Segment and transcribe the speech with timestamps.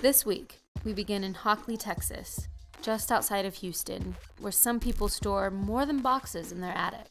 [0.00, 2.46] This week, we begin in Hockley, Texas,
[2.82, 7.08] just outside of Houston, where some people store more than boxes in their attic.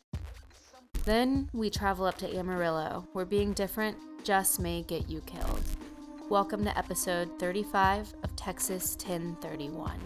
[1.04, 5.64] Then we travel up to Amarillo, where being different just may get you killed.
[6.30, 10.00] Welcome to episode 35 of Texas 1031.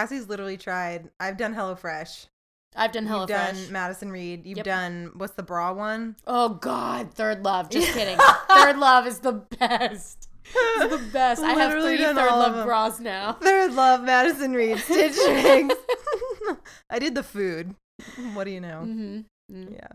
[0.00, 1.10] Cassie's literally tried.
[1.20, 2.26] I've done HelloFresh.
[2.74, 3.70] I've done You've done HelloFresh.
[3.70, 4.46] Madison Reed.
[4.46, 4.64] You've Yep.
[4.64, 6.16] done what's the bra one?
[6.26, 7.68] Oh God, Third Love.
[7.68, 8.16] Just kidding.
[8.48, 10.28] Third Love is the best.
[10.54, 11.42] It's the best.
[11.42, 13.34] I have three Third Love bras now.
[13.34, 15.74] Third love Madison Reed stitch rings.
[16.90, 17.74] I did the food.
[18.32, 18.80] What do you know?
[18.80, 19.20] hmm
[19.50, 19.88] Yeah,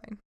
[0.00, 0.18] fine.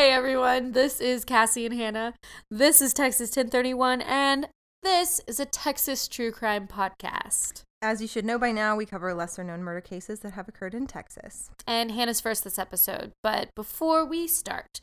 [0.00, 2.14] Hey everyone, this is Cassie and Hannah.
[2.50, 4.48] This is Texas 1031, and
[4.82, 7.64] this is a Texas true crime podcast.
[7.82, 10.72] As you should know by now, we cover lesser known murder cases that have occurred
[10.72, 11.50] in Texas.
[11.66, 13.12] And Hannah's first this episode.
[13.22, 14.80] But before we start,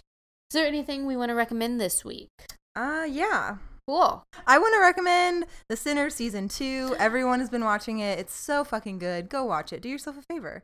[0.51, 2.29] is there anything we want to recommend this week?
[2.75, 3.57] Uh yeah.
[3.87, 4.23] Cool.
[4.45, 6.95] I want to recommend The Sinner season 2.
[6.99, 8.19] Everyone has been watching it.
[8.19, 9.29] It's so fucking good.
[9.29, 9.81] Go watch it.
[9.81, 10.61] Do yourself a favor.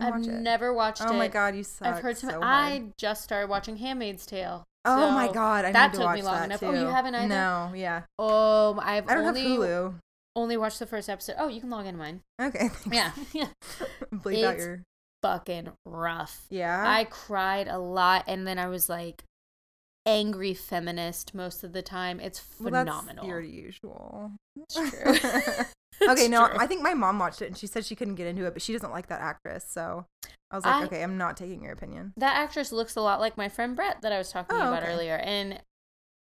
[0.00, 0.30] I've watch it.
[0.32, 1.06] never watched it.
[1.08, 1.88] Oh my god, you suck.
[1.88, 2.30] I've heard some.
[2.30, 4.64] so I just started watching Handmaid's Tale.
[4.84, 6.60] Oh my god, I that need to took watch me long that enough.
[6.60, 6.66] too.
[6.66, 7.28] Oh, you haven't either?
[7.28, 8.02] No, yeah.
[8.18, 9.94] Oh, I've I don't only have Hulu.
[10.36, 11.36] only watched the first episode.
[11.38, 12.20] Oh, you can log into mine.
[12.40, 12.68] Okay.
[12.72, 12.86] thanks.
[12.94, 13.48] Yeah, yeah.
[14.14, 14.82] Bleep out your.
[15.22, 16.46] Fucking rough.
[16.48, 16.82] Yeah.
[16.86, 19.22] I cried a lot, and then I was like
[20.06, 22.20] angry feminist most of the time.
[22.20, 23.26] It's Well, that's phenomenal.
[23.26, 24.32] your usual.
[24.56, 25.64] It's true.
[26.08, 26.56] okay, no, true.
[26.58, 28.62] I think my mom watched it and she said she couldn't get into it, but
[28.62, 29.64] she doesn't like that actress.
[29.68, 30.06] So
[30.50, 32.12] I was like, I- okay, I'm not taking your opinion.
[32.16, 34.82] that actress looks a lot like my friend Brett that I was talking Oh, about
[34.82, 34.92] okay.
[34.92, 35.60] earlier, and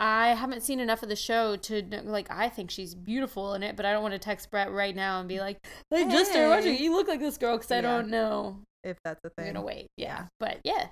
[0.00, 2.28] I haven't seen enough of the show to like.
[2.30, 5.20] I think she's beautiful in it, but I don't want to text Brett right now
[5.20, 5.58] and be like,
[5.92, 6.74] "I just started watching.
[6.74, 6.78] it.
[6.78, 6.82] Hey.
[6.84, 7.82] You look like this girl," because I Yeah.
[7.82, 8.58] don't know.
[8.82, 9.54] If that's a I'm thing.
[9.54, 9.86] gonna wait.
[9.96, 10.88] Yeah, but yeah.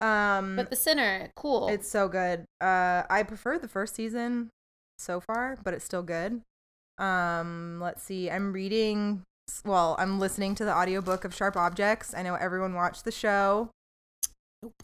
[0.00, 1.68] Um, But the sinner, cool.
[1.68, 2.44] it's so good.
[2.60, 4.48] Uh, I prefer the first season
[4.98, 6.40] so far, but it's still good.
[6.98, 8.30] Um, let's see.
[8.30, 9.22] I'm reading.
[9.64, 12.14] Well, I'm listening to the audiobook of Sharp Objects.
[12.14, 13.70] I know everyone watched the show.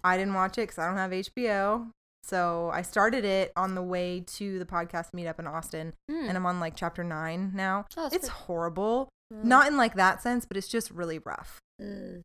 [0.05, 1.91] I didn't watch it because I don't have HBO.
[2.23, 6.27] So I started it on the way to the podcast meetup in Austin, Hmm.
[6.29, 7.87] and I'm on like chapter nine now.
[7.97, 9.09] Oh, it's pretty- horrible.
[9.33, 9.45] Mm.
[9.45, 11.59] Not in like that sense, but it's just really rough.
[11.81, 12.21] Mm.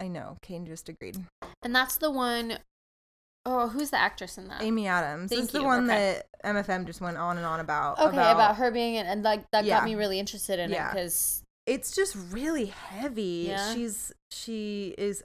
[0.00, 0.38] I know.
[0.42, 1.26] Kane just agreed.
[1.62, 2.58] And that's the one
[3.46, 4.62] oh who's the actress in that?
[4.62, 5.30] Amy Adams.
[5.30, 6.20] Thank This is the one okay.
[6.42, 7.98] that MFM just went on and on about.
[7.98, 9.78] Okay, about, her being in, and like that Yeah.
[9.78, 13.46] got me really interested in it because it's just really heavy.
[13.48, 13.72] Yeah?
[13.72, 15.22] She's she is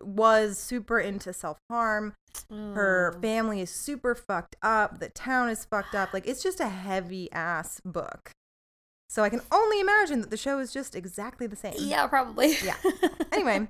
[0.00, 2.14] was super into self harm.
[2.50, 2.74] Mm.
[2.74, 5.00] Her family is super fucked up.
[5.00, 6.12] The town is fucked up.
[6.12, 8.30] Like it's just a heavy ass book.
[9.08, 11.74] So I can only imagine that the show is just exactly the same.
[11.76, 12.54] yeah, probably.
[12.64, 12.76] Yeah.
[13.32, 13.66] Anyway,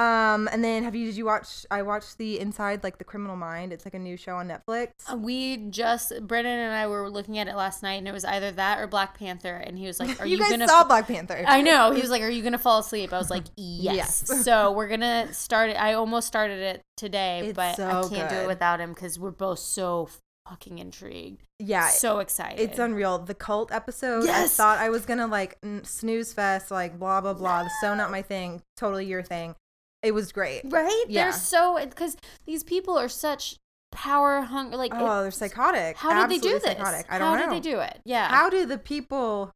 [0.00, 1.66] um, and then have you did you watch?
[1.70, 3.72] I watched the Inside like the Criminal Mind.
[3.72, 4.92] It's like a new show on Netflix.
[5.18, 8.50] we just Brennan and I were looking at it last night, and it was either
[8.52, 10.88] that or Black Panther, and he was like, "Are you, you, guys gonna?" saw fa-
[10.88, 11.44] Black Panther?
[11.46, 11.90] I know.
[11.92, 14.44] He was like, "Are you gonna fall asleep?" I was like, "Yes." Yes.
[14.44, 15.74] so we're gonna start it.
[15.74, 19.30] I almost started it today, It's but I can't do it without him because we're
[19.30, 20.08] both so
[20.48, 21.42] fucking intrigued.
[21.58, 22.58] yeah, so excited.
[22.58, 23.18] It's unreal.
[23.18, 24.24] The cult episode.
[24.24, 24.58] Yes!
[24.58, 27.68] I thought I was gonna like snooze fest, like blah blah blah.
[27.82, 28.62] So not my thing.
[28.76, 29.54] Totally your thing.
[30.02, 30.62] It was great.
[30.66, 31.04] right?
[31.08, 31.24] Yeah.
[31.24, 32.16] They're so because
[32.46, 33.56] these people are such
[33.92, 34.76] power hungry.
[34.78, 35.96] Like, Oh, they're psychotic.
[35.96, 36.62] how did they do this?
[36.64, 37.06] Psychotic.
[37.10, 37.52] I don't how know.
[37.54, 38.00] did they do it?
[38.04, 39.50] Yeah, How do the people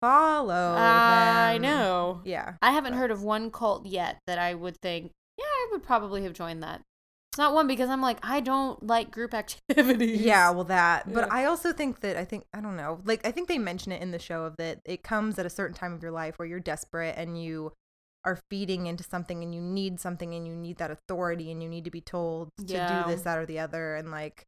[0.00, 0.74] follow?
[0.78, 1.62] I them?
[1.62, 2.20] know.
[2.24, 2.54] Yeah.
[2.62, 5.82] I haven't but- heard of one cult yet that I would think, yeah, I would
[5.82, 6.82] probably have joined that.
[7.32, 9.34] It's not one because I'm like, I don't like group
[9.68, 10.22] activities.
[10.22, 11.12] Yeah, well that.
[11.12, 11.34] But Yeah.
[11.34, 13.00] I also think that I think I don't know.
[13.04, 15.50] Like I think they mention it in the show of that it comes at a
[15.50, 17.72] certain time of your life where you're desperate and you
[18.26, 21.68] are feeding into something and you need something and you need that authority and you
[21.68, 23.04] need to be told to Yeah.
[23.04, 24.44] do this that or the other and like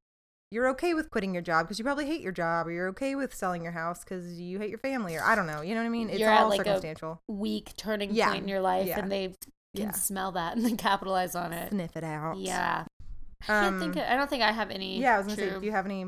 [0.50, 3.14] you're okay with quitting your job because you probably hate your job or you're okay
[3.14, 5.60] with selling your house because you hate your family or I don't know.
[5.60, 6.08] You know what I mean?
[6.10, 7.20] It's You're at, all like, a- circumstantial.
[7.28, 8.30] weak turning Yeah.
[8.30, 8.98] point in your life, Yeah.
[8.98, 9.34] and they
[9.76, 11.70] can smell that and then capitalize on it.
[11.70, 12.38] Sniff it out.
[12.38, 12.84] Yeah.
[13.42, 13.96] I can't think.
[13.96, 14.98] Um, Of, I don't think I have any.
[14.98, 16.06] Yeah, I was gonna true, say, do you have any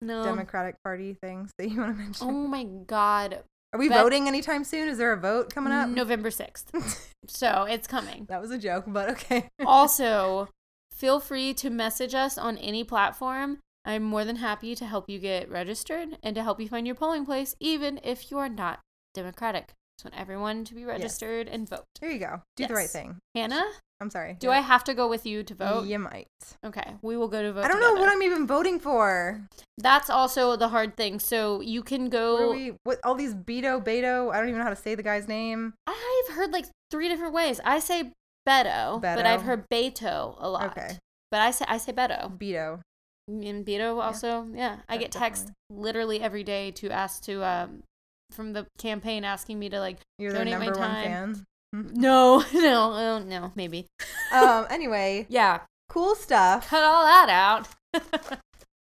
[0.00, 0.24] no.
[0.24, 2.26] Democratic Party things that you want to mention?
[2.28, 3.42] Oh my god.
[3.72, 4.88] Are we Bet- voting anytime soon?
[4.88, 5.88] Is there a vote coming up?
[5.88, 6.98] November 6th.
[7.26, 8.26] so it's coming.
[8.28, 9.48] That was a joke, but okay.
[9.64, 10.48] also,
[10.92, 13.58] feel free to message us on any platform.
[13.84, 16.96] I'm more than happy to help you get registered and to help you find your
[16.96, 18.80] polling place, even if you are not
[19.14, 19.74] Democratic.
[20.00, 21.84] Just want everyone to be registered and vote.
[22.00, 22.40] There you go.
[22.56, 23.18] Do the right thing.
[23.34, 23.66] Hannah,
[24.00, 24.34] I'm sorry.
[24.40, 25.88] do I have to go with you to vote?
[25.88, 26.26] You might.
[26.64, 27.66] Okay, we will go to vote.
[27.66, 29.42] I don't know what I'm even voting for.
[29.76, 31.20] That's also the hard thing.
[31.20, 32.48] So you can go.
[32.48, 32.76] are we?
[32.84, 34.32] What all these Beto Beto?
[34.32, 35.74] I don't even know how to say the guy's name.
[35.86, 37.60] I've heard like three different ways.
[37.62, 38.12] I say
[38.48, 40.70] Beto, but I've heard Beto a lot.
[40.70, 40.96] Okay.
[41.30, 42.38] But I say I say Beto.
[42.38, 42.80] Beto.
[43.28, 44.78] And Beto also, yeah.
[44.88, 47.82] I get text literally every day to ask to um
[48.30, 51.44] from the campaign asking me to like You're Donate my time.
[51.72, 53.86] no no oh, no maybe
[54.32, 54.66] um.
[54.70, 56.68] Anyway, yeah cool stuff.
[56.68, 57.68] cut all that out.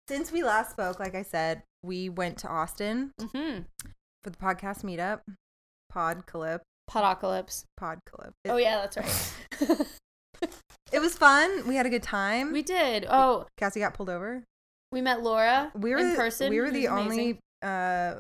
[0.08, 3.62] Since we last spoke, like I said, we went to Austin mm-hmm.
[4.22, 5.20] for the podcast meetup.
[5.90, 6.62] Pod clip.
[6.90, 7.64] Podocalypse.
[7.76, 8.32] Pod clip.
[8.46, 9.86] Oh yeah, that's right.
[10.92, 11.68] It was fun.
[11.68, 12.52] We had a good time.
[12.52, 13.06] we did.
[13.08, 14.42] Oh, Cassie got pulled over.
[14.90, 16.50] we met Laura We were in person.
[16.50, 17.38] We were the only.
[17.62, 18.14] Uh,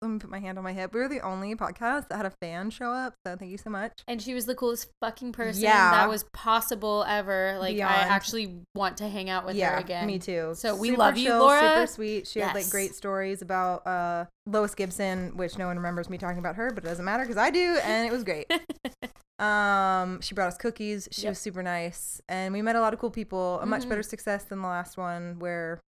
[0.00, 0.92] let me put my hand on my hip.
[0.94, 3.14] We were the only podcast that had a fan show up.
[3.26, 3.92] So thank you so much.
[4.06, 5.90] And she was the coolest fucking person Yeah.
[5.90, 7.56] that was possible ever.
[7.58, 10.06] Like I actually want to hang out with yeah, her again.
[10.06, 10.52] me too.
[10.54, 11.60] So we Super love you, chill, Laura.
[11.60, 12.26] Super sweet.
[12.28, 16.38] She had like great stories about uh Lois Gibson, which no one remembers me talking
[16.38, 18.50] about her, but it doesn't matter because I do, and it was great.
[19.38, 21.08] um, she brought us cookies.
[21.12, 21.30] She Yep.
[21.32, 23.60] was super nice, and we met a lot of cool people.
[23.60, 23.88] A much Mhm.
[23.90, 25.80] better success than the last one where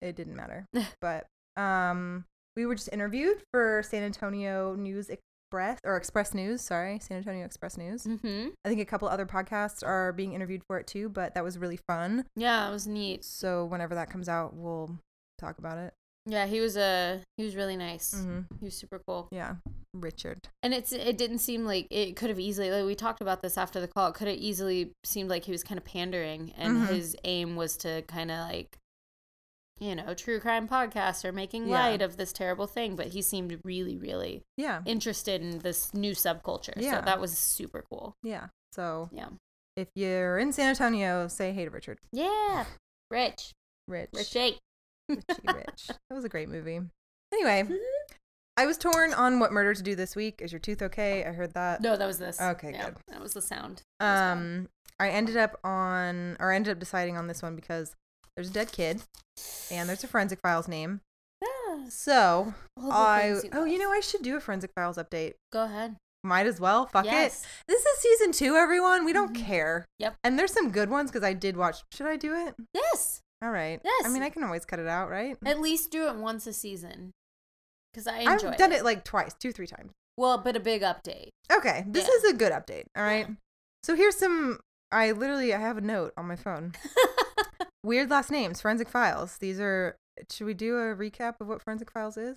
[0.00, 0.66] it didn't matter.
[1.00, 1.26] but
[1.56, 2.24] um,
[2.56, 6.60] we were just interviewed for San Antonio News Express or Express News.
[6.62, 8.04] Sorry, San Antonio Express News.
[8.04, 8.48] mm-hmm.
[8.64, 11.58] I think a couple other podcasts are being interviewed for it too, but that was
[11.58, 12.24] really fun.
[12.36, 13.24] Yeah, it was neat.
[13.24, 14.98] So whenever that comes out, we'll
[15.38, 15.92] talk about it.
[16.24, 18.14] Yeah, he was a he was really nice.
[18.14, 18.40] Mm-hmm.
[18.60, 19.26] He was super cool.
[19.32, 19.56] Yeah,
[19.92, 20.38] Richard.
[20.62, 23.58] And it's it didn't seem like it could have easily like we talked about this
[23.58, 24.08] after the call.
[24.08, 26.94] It could have easily seemed like he was kind of pandering and Mhm.
[26.94, 28.78] his aim was to kind of like
[29.82, 31.80] you know, true crime podcast or making Yeah.
[31.80, 36.12] light of this terrible thing, but he seemed really really Yeah, interested in this new
[36.12, 36.74] subculture.
[36.76, 37.00] Yeah.
[37.00, 38.14] So that was super cool.
[38.22, 38.48] yeah.
[38.72, 39.28] So Yeah.
[39.76, 41.98] if you're in San Antonio, say hey to Richard.
[42.12, 42.64] Yeah.
[43.10, 43.52] Rich.
[43.88, 44.10] Rich.
[44.14, 44.58] Richie.
[45.08, 45.22] Richie
[45.54, 45.88] Rich.
[45.88, 46.80] That was a great movie.
[47.32, 47.74] Anyway, Mm-hmm.
[48.56, 50.42] I was torn on what murder to do this week.
[50.42, 51.24] Is your tooth okay?
[51.24, 51.80] I heard that.
[51.80, 52.38] No, that was this.
[52.38, 52.96] Okay, Yeah, good.
[53.08, 53.82] That was the sound.
[53.98, 54.32] That was bad.
[54.32, 54.68] Um,
[55.00, 57.94] I ended up on, or I ended up deciding on this one because
[58.36, 59.02] there's a dead kid,
[59.70, 61.00] and there's a forensic files name.
[61.44, 65.34] Ah, So I, things oh, you know, I should do a forensic files update.
[65.52, 65.96] Go ahead.
[66.24, 66.86] Might as well.
[66.86, 67.42] Fuck yes.
[67.42, 67.48] it.
[67.66, 69.04] This is season two, everyone.
[69.04, 69.44] We don't Mhm.
[69.44, 69.84] care.
[69.98, 70.14] Yep.
[70.22, 71.82] And there's some good ones because I did watch.
[71.92, 72.54] Should I do it?
[72.72, 73.20] Yes.
[73.42, 73.80] All right.
[73.84, 74.04] Yes.
[74.06, 75.36] I mean, I can always cut it out, right?
[75.44, 77.10] At least do it once a season.
[77.92, 78.84] Because I enjoy I've done it.
[78.84, 79.90] like twice, two, three times.
[80.16, 81.30] Well, but a big update.
[81.52, 82.14] Okay, this Yeah.
[82.14, 82.84] is a good update.
[82.96, 83.26] All right.
[83.28, 83.34] Yeah.
[83.82, 84.60] So here's some.
[84.92, 86.74] I literally I have a note on my phone.
[87.84, 89.38] Weird last names, forensic files.
[89.38, 89.96] These are.
[90.30, 92.36] Should we do a recap of what forensic files is?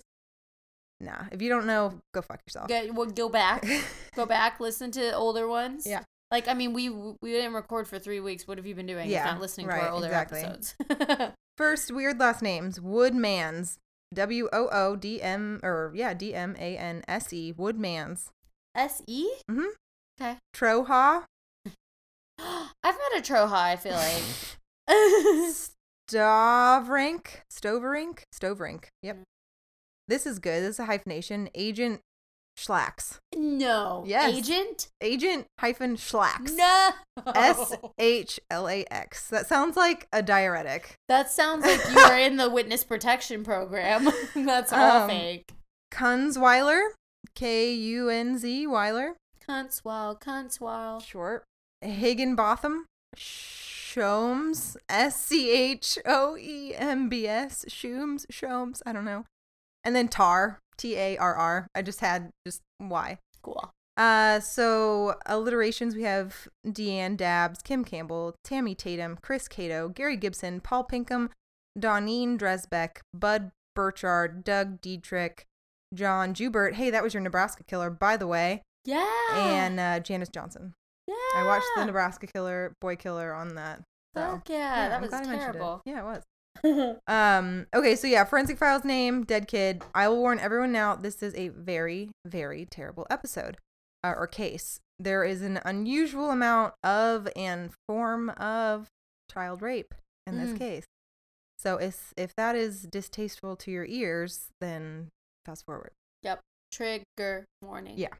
[1.00, 1.24] Nah.
[1.30, 2.68] If you don't know, go fuck yourself.
[2.68, 3.66] go, well, go back.
[4.14, 4.60] Go back.
[4.60, 5.86] Listen to older ones.
[5.86, 6.02] Yeah.
[6.30, 8.48] Like I mean, we we didn't record for three weeks.
[8.48, 9.08] What have you been doing?
[9.08, 10.40] Yeah, not listening to our older exactly.
[10.40, 10.74] episodes.
[11.56, 12.78] First, weird last names.
[12.78, 13.76] Woodmans.
[14.14, 17.52] W O O D M or yeah D M A N S E.
[17.52, 18.30] Woodmans.
[18.74, 19.28] S E.
[19.50, 19.68] Mhm.
[20.20, 20.38] Okay.
[20.54, 21.24] Troha.
[22.38, 23.52] I've met a Troha.
[23.52, 24.22] I feel like.
[24.88, 25.76] Stavrink.
[27.52, 28.22] Stoverink.
[28.34, 28.84] Stoverink.
[29.02, 29.18] Yep.
[30.08, 30.62] This is good.
[30.62, 31.48] This is a hyphenation.
[31.54, 32.00] Agent
[32.58, 33.18] Schlax.
[33.36, 34.02] no.
[34.06, 34.34] Yes.
[34.34, 34.88] Agent.
[35.02, 36.56] Agent hyphen Schlax.
[36.56, 36.90] No.
[37.34, 39.28] S H L A X.
[39.28, 40.94] That sounds like a diuretic.
[41.08, 44.08] That sounds like you are in the witness protection program.
[44.34, 45.52] That's all Um, fake.
[45.92, 46.88] Kunzweiler.
[47.34, 49.14] K U N Z Weiler.
[49.46, 51.02] Kuntzwile, Kuntzwile.
[51.04, 51.44] Short.
[51.82, 52.86] Higginbotham.
[53.96, 54.76] Shomes.
[54.88, 57.64] S C H O E M B S.
[57.68, 58.26] Shooms.
[58.28, 58.82] Shomes.
[58.84, 59.24] I don't know.
[59.84, 60.60] And then Tar.
[60.76, 61.66] T A R R.
[61.74, 63.18] I just had just Y.
[63.42, 63.72] Cool.
[63.96, 70.60] Uh, so alliterations we have Deanne Dabbs, Kim Campbell, Tammy Tatum, Chris Cato, Gary Gibson,
[70.60, 71.30] Paul Pinkham,
[71.78, 75.46] Donine Dresbeck, Bud Burchard, Doug Dietrich,
[75.94, 76.74] John Joubert.
[76.74, 78.60] Hey, that was your Nebraska killer, by the way.
[78.84, 79.06] Yeah.
[79.32, 80.74] And uh, Janice Johnson.
[81.06, 81.14] Yeah.
[81.36, 83.82] I watched the Nebraska killer, boy killer on that.
[84.14, 85.38] So Fuck yeah, that I'm was mentioned it.
[85.38, 85.82] terrible.
[85.84, 86.22] Yeah, it was.
[87.06, 89.82] Um, okay, so yeah, Forensic Files name, Dead Kid.
[89.94, 93.58] I will warn everyone now, this is a very, very terrible episode
[94.02, 94.80] uh, or case.
[94.98, 98.88] There is an unusual amount of and form of
[99.30, 99.94] child rape
[100.26, 100.58] in this Mm.
[100.58, 100.84] case.
[101.58, 105.08] So if if that is distasteful to your ears, then
[105.44, 105.92] fast forward.
[106.22, 106.40] Yep
[106.72, 107.94] trigger warning.
[107.98, 108.14] Yeah.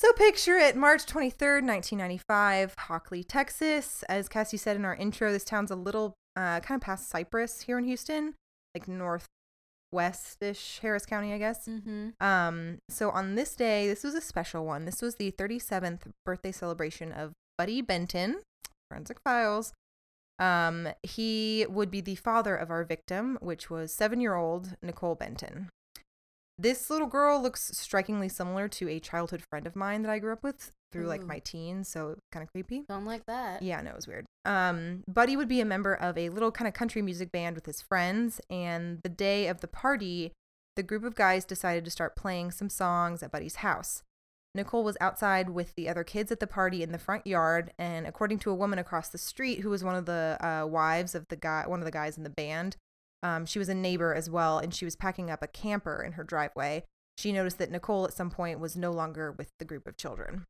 [0.00, 4.02] So picture it, March 23rd, 1995, Hockley, Texas.
[4.04, 7.60] As Cassie said in our intro, this town's a little uh, kind of past Cypress
[7.60, 8.32] here in Houston,
[8.74, 11.68] like northwestish Harris County, I guess.
[11.68, 12.12] Mm-hmm.
[12.18, 14.86] Um, so on this day, this was a special one.
[14.86, 18.40] This was the 37th birthday celebration of Buddy Benton,
[18.88, 19.74] Forensic Files.
[20.38, 25.68] Um, he would be the father of our victim, which was seven-year-old Nicole Benton.
[26.60, 30.34] This little girl looks strikingly similar to a childhood friend of mine that I grew
[30.34, 32.84] up with through like my teens, so kind of creepy.
[32.86, 33.62] Don't like that.
[33.62, 34.26] Yeah, no, it was weird.
[34.44, 37.64] Um, Buddy would be a member of a little kind of country music band with
[37.64, 40.32] his friends, and the day of the party,
[40.76, 44.02] the group of guys decided to start playing some songs at Buddy's house.
[44.54, 48.06] Nicole was outside with the other kids at the party in the front yard, and
[48.06, 51.26] according to a woman across the street who was one of the uh, wives of
[51.28, 52.76] the guy, one of the guys in the band,
[53.22, 56.12] um, she was a neighbor as well, and she was packing up a camper in
[56.12, 56.84] her driveway.
[57.18, 60.46] She noticed that Nicole at some point was no longer with the group of children.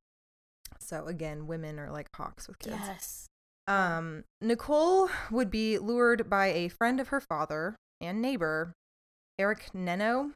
[0.78, 2.76] So again, women are like hawks with kids.
[2.78, 3.26] Yes.
[3.66, 8.72] Um, Nicole would be lured by a friend of her father and neighbor,
[9.38, 10.32] Eric Nenno.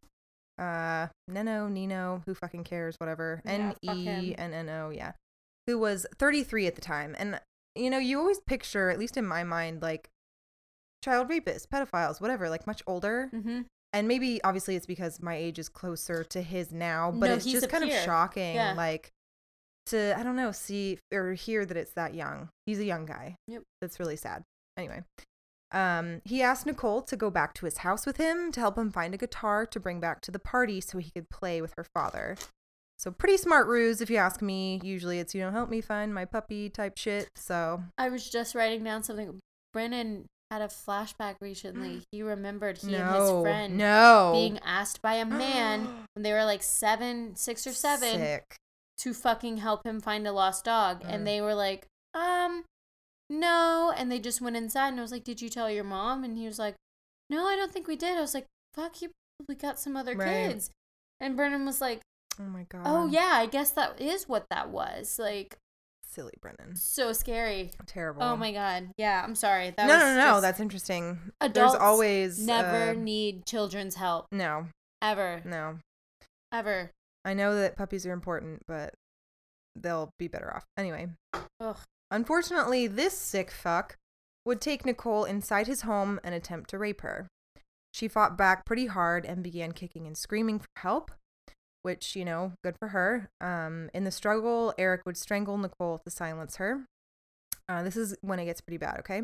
[0.59, 3.43] Uh, Nenno, Nino, who fucking cares, whatever.
[3.45, 3.75] N.
[3.83, 5.13] E N N O, yeah.
[5.67, 7.17] Who was 33 at the time.
[7.19, 7.41] And,
[7.75, 10.11] you know, you always picture, at least in my mind, like
[11.05, 13.31] child rapists, pedophiles, whatever, like much older.
[13.33, 13.63] Mm-hmm.
[13.93, 17.45] And maybe, obviously, it's because my age is closer to his now, but No, it's
[17.45, 18.75] just kind of shocking, Yeah.
[18.77, 19.11] like,
[19.87, 22.49] to, I don't know, see or hear that it's that young.
[22.67, 23.37] He's a young guy.
[23.47, 23.63] Yep.
[23.81, 24.43] That's really sad.
[24.77, 25.03] Anyway,
[25.71, 28.91] um, he asked Nicole to go back to his house with him to help him
[28.91, 31.87] find a guitar to bring back to the party so he could play with her
[31.95, 32.37] father.
[32.99, 34.81] So, pretty smart ruse, if you ask me.
[34.83, 37.29] Usually it's, you know, help me find my puppy type shit.
[37.37, 39.39] So, I was just writing down something.
[39.73, 42.03] Brennan had a flashback recently.
[42.13, 44.31] He remembered he and his friend no.
[44.33, 45.85] being asked by a man
[46.15, 48.55] when they were like seven, six or seven, Sick.
[48.99, 51.03] to fucking help him find a lost dog.
[51.03, 51.13] Mm.
[51.13, 52.65] And they were like, um,
[53.29, 53.93] no.
[53.97, 56.23] And they just went inside and I was like, Did you tell your mom?
[56.23, 56.77] And he was like,
[57.29, 58.17] No, I don't think we did.
[58.17, 60.51] I was like, Fuck, you probably got some other Right.
[60.51, 60.71] kids.
[61.21, 62.01] And Brennan was like,
[62.41, 62.83] Oh my God.
[62.85, 65.19] Oh, yeah, I guess that is what that was.
[65.19, 65.57] Like,
[66.15, 66.77] Silly Brennan.
[66.77, 67.73] so scary.
[67.87, 68.23] Terrible.
[68.23, 68.91] Oh my God.
[68.97, 69.71] Yeah, I'm sorry.
[69.77, 70.41] That no, was no, no.
[70.41, 71.19] That's interesting.
[71.41, 72.39] Adults There's always.
[72.47, 74.27] never uh, need children's help.
[74.31, 74.67] no,
[75.03, 75.43] Ever.
[75.45, 75.79] no.
[76.53, 76.91] Ever.
[77.25, 78.95] I know that puppies are important, but
[79.75, 80.65] they'll be better off.
[80.77, 81.09] Anyway.
[81.61, 81.79] Ugh.
[82.11, 83.97] Unfortunately, this sick fuck
[84.45, 87.27] would take Nicole inside his home and attempt to rape her.
[87.93, 91.11] She fought back pretty hard and began kicking and screaming for help,
[91.85, 93.29] which, you know, good for her.
[93.41, 96.87] Um, in the struggle, Eric would strangle Nicole to silence her.
[97.69, 99.23] Uh, this is when it gets pretty bad, okay?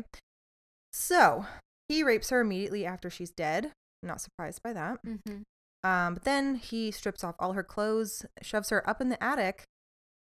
[0.93, 1.45] So,
[1.89, 3.71] he rapes her immediately after she's dead.
[4.03, 5.03] Not surprised by that.
[5.05, 5.41] Mm-hmm.
[5.83, 9.63] Um, but then he strips off all her clothes, shoves her up in the attic,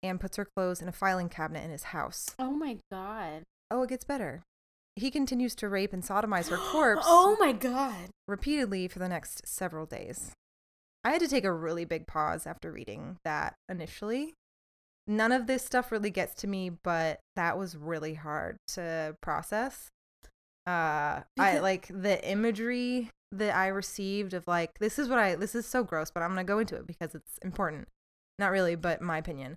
[0.02, 2.34] and puts her clothes in a filing cabinet in his house.
[2.38, 3.42] Oh my God.
[3.70, 4.42] Oh, it gets better.
[4.96, 8.08] He continues to rape and sodomize her corpse Oh my God.
[8.26, 10.32] repeatedly for the next several days.
[11.04, 14.34] I had to take a really big pause after reading that initially.
[15.06, 19.88] None of this stuff really gets to me, but that was really hard to process.
[20.66, 25.54] Uh, I like the imagery that I received of like this is what I this
[25.54, 27.88] is so gross, but I'm gonna go into it because it's important.
[28.38, 29.56] Not really, but my opinion.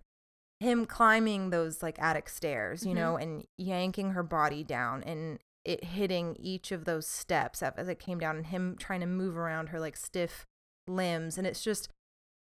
[0.60, 2.96] Him climbing those like attic stairs, you Mhm.
[2.96, 8.00] know, and yanking her body down and it hitting each of those steps as it
[8.00, 10.46] came down and him trying to move around her like stiff
[10.88, 11.90] limbs and it's just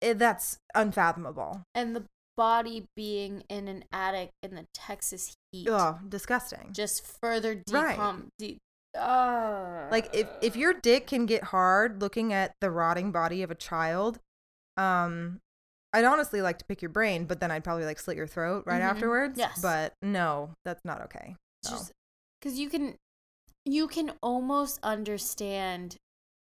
[0.01, 1.61] it, that's unfathomable.
[1.75, 2.05] And the
[2.37, 5.67] body being in an attic in the Texas heat.
[5.69, 6.69] Oh, disgusting.
[6.71, 7.97] Just further Right.
[7.97, 8.27] decom.
[8.37, 8.57] De-
[8.97, 13.51] uh, like if if your dick can get hard looking at the rotting body of
[13.51, 14.19] a child,
[14.77, 15.39] um
[15.91, 18.63] I'd honestly like to pick your brain, but then I'd probably like slit your throat
[18.67, 18.85] right Mhm.
[18.89, 19.37] afterwards.
[19.37, 19.59] Yes.
[19.61, 21.35] But no, that's not okay.
[21.63, 21.71] So.
[21.71, 21.91] just
[22.39, 22.95] because you can
[23.65, 25.97] you can almost understand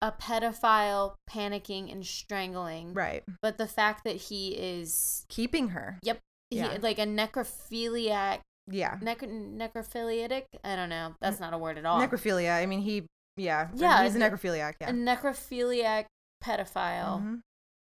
[0.02, 3.24] a pedophile panicking and strangling right.
[3.42, 5.98] but the fact that he is Keeping her.
[6.04, 6.78] yep he, Yeah.
[6.82, 8.98] like a necrophiliac Yeah.
[9.02, 12.54] nec- necrophiliatic i don't know that's not a word at all Necrophilia.
[12.56, 13.06] I mean he
[13.40, 13.68] yeah.
[13.76, 14.90] Yeah, He's a necrophiliac, yeah.
[14.90, 16.06] a necrophiliac
[16.44, 17.40] pedophile Mhm.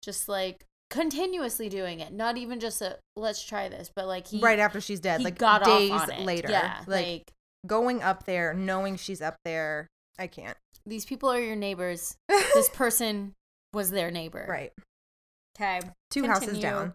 [0.04, 4.40] just like continuously doing it not even just a let's try this but like he
[4.40, 6.20] right after she's dead, like got days off on it.
[6.26, 6.50] later.
[6.50, 7.32] yeah like, like
[7.68, 9.86] going up there, knowing she's up there.
[10.18, 10.56] I can't.
[10.90, 13.34] These people are your neighbors this person
[13.74, 14.72] was their neighbor right.
[15.58, 15.80] okay
[16.10, 16.94] Two houses down.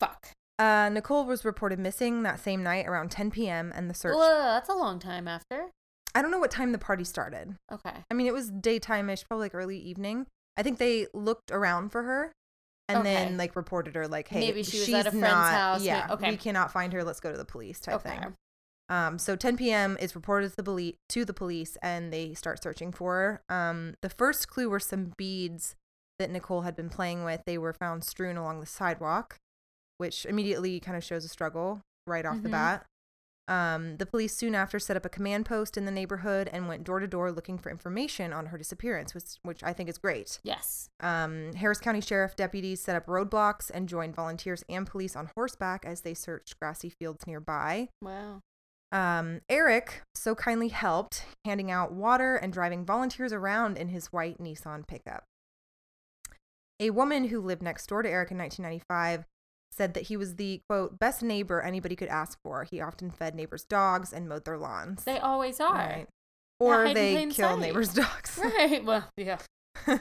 [0.00, 0.28] fuck
[0.58, 3.72] Uh, Nicole was reported missing that same night around 10 p.m.
[3.76, 4.16] and the search.
[4.16, 5.68] Well, that's a long time after.
[6.14, 7.56] I don't know what time the party started.
[7.70, 7.92] Okay.
[8.10, 10.26] I mean, it was daytime ish, probably like early evening.
[10.56, 12.32] I think they looked around for her
[12.88, 13.12] and Okay.
[13.12, 15.82] then like reported her like, hey, Maybe she was she's at a friend's not, house,
[15.82, 16.30] Yeah, okay.
[16.30, 17.04] we cannot find her.
[17.04, 18.08] Let's go to the police type Okay.
[18.18, 18.34] thing.
[18.88, 19.96] Um, so 10 p.m.
[20.00, 23.54] is reported to the, police, to the police, and they start searching for her.
[23.54, 25.74] Um, the first clue were some beads
[26.18, 27.42] that Nicole had been playing with.
[27.46, 29.36] They were found strewn along the sidewalk,
[29.98, 32.52] which immediately kind of shows a struggle right off the Mhm.
[32.52, 32.86] bat.
[33.48, 36.82] Um, the police soon after set up a command post in the neighborhood and went
[36.82, 40.40] door to door looking for information on her disappearance, which, which I think is great.
[40.42, 40.88] Yes.
[41.00, 45.84] Um, Harris County Sheriff deputies set up roadblocks and joined volunteers and police on horseback
[45.84, 47.88] as they searched grassy fields nearby.
[48.02, 48.40] Wow.
[48.92, 54.38] Um, Eric so kindly helped, handing out water and driving volunteers around in his white
[54.38, 55.24] Nissan pickup.
[56.78, 59.24] A woman who lived next door to Eric in 1995
[59.72, 62.64] said that he was the quote best neighbor anybody could ask for.
[62.64, 65.04] He often fed neighbors' dogs and mowed their lawns.
[65.04, 65.74] They always are.
[65.74, 66.06] Right.
[66.58, 67.58] Or they kill sight.
[67.58, 68.38] neighbors' dogs.
[68.42, 68.84] Right.
[68.84, 69.38] Well, yeah.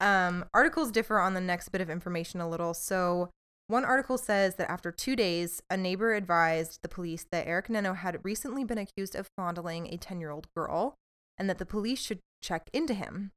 [0.00, 2.72] Um, articles differ on the next bit of information a little.
[2.72, 3.30] So,
[3.68, 7.96] one article says that after two days, a neighbor advised the police that Eric Nenno
[7.96, 10.94] had recently been accused of fondling a 10 year old girl
[11.38, 13.32] and that the police should check into him.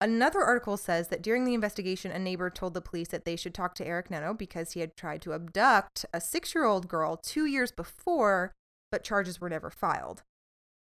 [0.00, 3.54] Another article says that during the investigation, a neighbor told the police that they should
[3.54, 7.16] talk to Eric Nenno because he had tried to abduct a six year old girl
[7.22, 8.52] two years before,
[8.90, 10.22] but charges were never filed.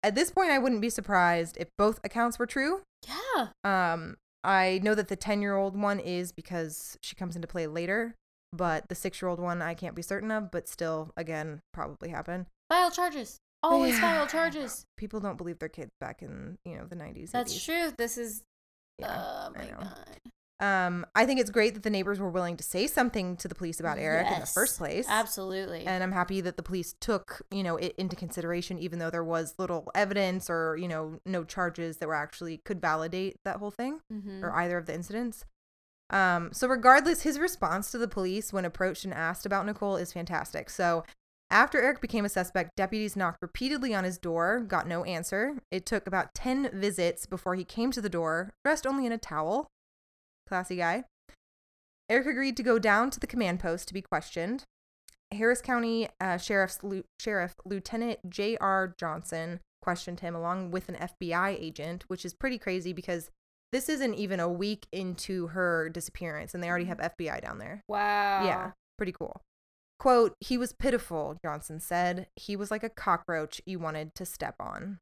[0.04, 2.82] At this point, I wouldn't be surprised if both accounts were true.
[3.06, 3.48] Yeah.
[3.64, 7.66] Um, I know that the 10 year old one is because she comes into play
[7.66, 8.14] later,
[8.52, 12.08] but the six year old one I can't be certain of, but still, again, probably
[12.08, 12.46] happened.
[12.68, 13.38] File charges.
[13.62, 14.84] Always Yeah, file charges.
[14.96, 17.30] People don't believe their kids back in, you know, the 90s.
[17.32, 17.64] That's 80s.
[17.64, 17.92] true.
[17.96, 18.42] This is.
[18.98, 19.96] Yeah, oh I my god.
[20.60, 23.54] Um, I think it's great that the neighbors were willing to say something to the
[23.54, 25.06] police about Eric in the first place.
[25.08, 25.86] Absolutely.
[25.86, 29.22] And I'm happy that the police took, you know, it into consideration, even though there
[29.22, 33.70] was little evidence or, you know, no charges that were actually could validate that whole
[33.70, 34.00] thing.
[34.12, 34.42] Mhm.
[34.42, 35.44] or either of the incidents.
[36.10, 40.12] Um, so regardless, his response to the police when approached and asked about Nicole is
[40.12, 40.70] fantastic.
[40.70, 41.04] So
[41.50, 45.58] after Eric became a suspect, deputies knocked repeatedly on his door, got no answer.
[45.70, 49.18] It took about 10 visits before he came to the door, dressed only in a
[49.18, 49.68] towel.
[50.46, 51.04] Classy guy.
[52.10, 54.64] Eric agreed to go down to the command post to be questioned.
[55.32, 56.80] Harris County uh, Sheriff's
[57.20, 58.94] Sheriff Lieutenant J.R.
[58.98, 63.30] Johnson questioned him along with an FBI agent, which is pretty crazy because
[63.72, 67.82] this isn't even a week into her disappearance and they already have FBI down there.
[67.88, 68.44] wow.
[68.44, 69.42] Yeah, pretty cool.
[69.98, 72.28] Quote, he was pitiful, Johnson said.
[72.36, 74.98] He was like a cockroach you wanted to step on.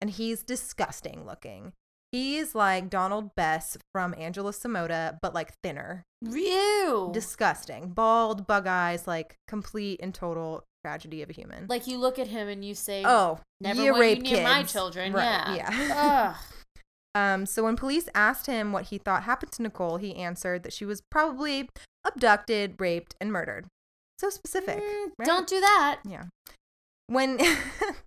[0.00, 1.72] And he's disgusting looking.
[2.10, 6.02] He's like Donald Bess from Angela Samota, but like thinner.
[6.22, 7.10] Ew.
[7.12, 7.90] Disgusting.
[7.90, 11.66] Bald, bug eyes, like complete and total tragedy of a human.
[11.68, 14.42] like you look at him and you say, oh, never you want you rape near
[14.42, 15.12] my children.
[15.12, 15.70] Right, Yeah.
[15.70, 16.34] Yeah.
[17.14, 20.72] Um, so when police asked him what he thought happened to Nicole, he answered that
[20.72, 21.68] she was probably
[22.06, 23.66] abducted, raped, and murdered.
[24.18, 24.78] So specific.
[24.78, 25.26] Mm, right?
[25.26, 26.00] Don't do that.
[26.06, 26.24] Yeah.
[27.06, 27.56] When like,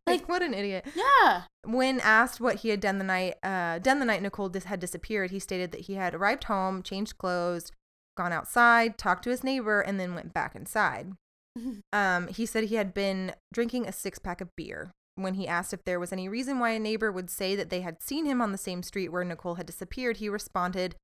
[0.08, 0.86] Like- what an idiot.
[0.96, 1.44] Yeah.
[1.66, 4.80] When asked what he had done the night uh done the night Nicole dis- had
[4.80, 7.72] disappeared, he stated that he had arrived home, changed clothes,
[8.16, 11.14] gone outside, talked to his neighbor, and then went back inside.
[11.94, 14.90] Um, he said he had been drinking a six pack of beer.
[15.16, 17.82] When he asked if there was any reason why a neighbor would say that they
[17.82, 20.96] had seen him on the same street where Nicole had disappeared, he responded,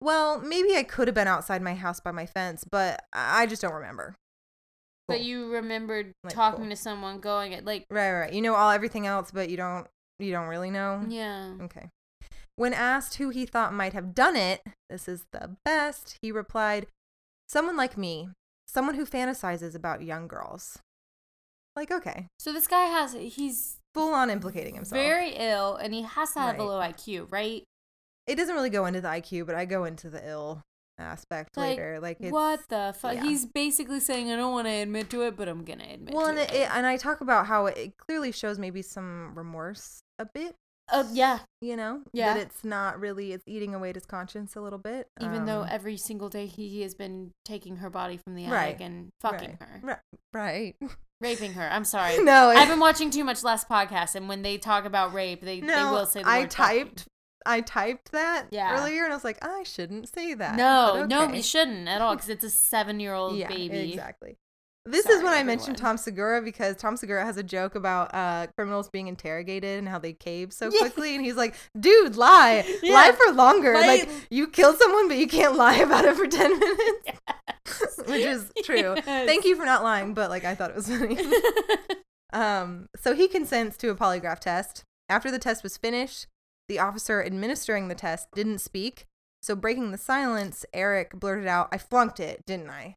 [0.00, 3.60] Well, maybe I could have been outside my house by my fence, but I just
[3.60, 4.14] don't remember.
[5.08, 6.70] But you remembered Like, talking cool.
[6.70, 8.32] to someone, going at like, right, right.
[8.32, 9.86] You know all everything else, but you don't
[10.18, 11.04] you don't really know.
[11.08, 11.52] yeah.
[11.62, 11.88] Okay.
[12.56, 16.86] When asked who he thought might have done it, this is the best, he replied,
[17.48, 18.28] Someone like me,
[18.68, 20.78] someone who fantasizes about young girls.
[21.76, 22.26] Like, okay.
[22.38, 25.00] So this guy has he's Full on implicating himself.
[25.02, 26.64] very ill and he has to have a Right.
[26.68, 27.62] low IQ, right?
[28.26, 30.62] it doesn't really go into the IQ, but I go into the ill
[30.98, 31.98] aspect Like, later.
[32.00, 33.14] Like it's, what the fuck?
[33.14, 33.22] yeah.
[33.24, 36.26] He's basically saying, I don't want to admit to it, but I'm gonna admit Well,
[36.26, 36.52] to and it.
[36.52, 40.54] it, and I talk about how it clearly shows maybe some remorse a bit.
[40.92, 41.40] Uh, yeah.
[41.60, 42.34] You know, Yeah.
[42.34, 45.08] that it's not really it's eating away at his conscience a little bit.
[45.20, 48.68] Even though Um, every single day he has been taking her body from the Right.
[48.74, 49.80] attic and fucking right, her,
[50.32, 50.90] right, right.
[51.20, 51.68] raping her.
[51.70, 52.18] I'm sorry.
[52.22, 55.60] no, I've been watching too much last podcast, and when they talk about rape, they,
[55.60, 56.84] they will say the I word fucking.
[56.86, 57.04] typed.
[57.46, 58.78] I typed that Yeah.
[58.80, 60.56] earlier, and I was like, I shouldn't say that.
[60.56, 61.36] No, but no, okay.
[61.38, 63.92] you shouldn't at all because it's a seven-year-old yeah, baby.
[63.92, 64.36] Exactly.
[64.90, 65.76] This is Sorry, when I mentioned.
[65.78, 69.98] Tom Segura because Tom Segura has a joke about uh, criminals being interrogated and how
[69.98, 70.78] they cave so Yeah.
[70.80, 72.94] quickly, and he's like, "Dude, lie, Yeah.
[72.94, 73.74] lie for longer.
[73.74, 77.20] Like- Like you killed someone, but you can't lie about it for ten minutes."
[78.06, 78.94] Which is true.
[78.96, 79.04] Yes.
[79.26, 81.18] Thank you for not lying, but like I thought it was funny.
[82.32, 84.84] um, so he consents to a polygraph test.
[85.08, 86.26] After the test was finished,
[86.68, 89.06] the officer administering the test didn't speak,
[89.42, 92.94] So, breaking the silence, Eric blurted out, I flunked it, didn't I?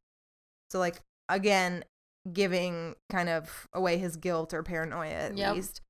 [0.70, 1.84] So, like, again,
[2.32, 5.56] giving kind of away his guilt or paranoia at Yep.
[5.56, 5.82] least.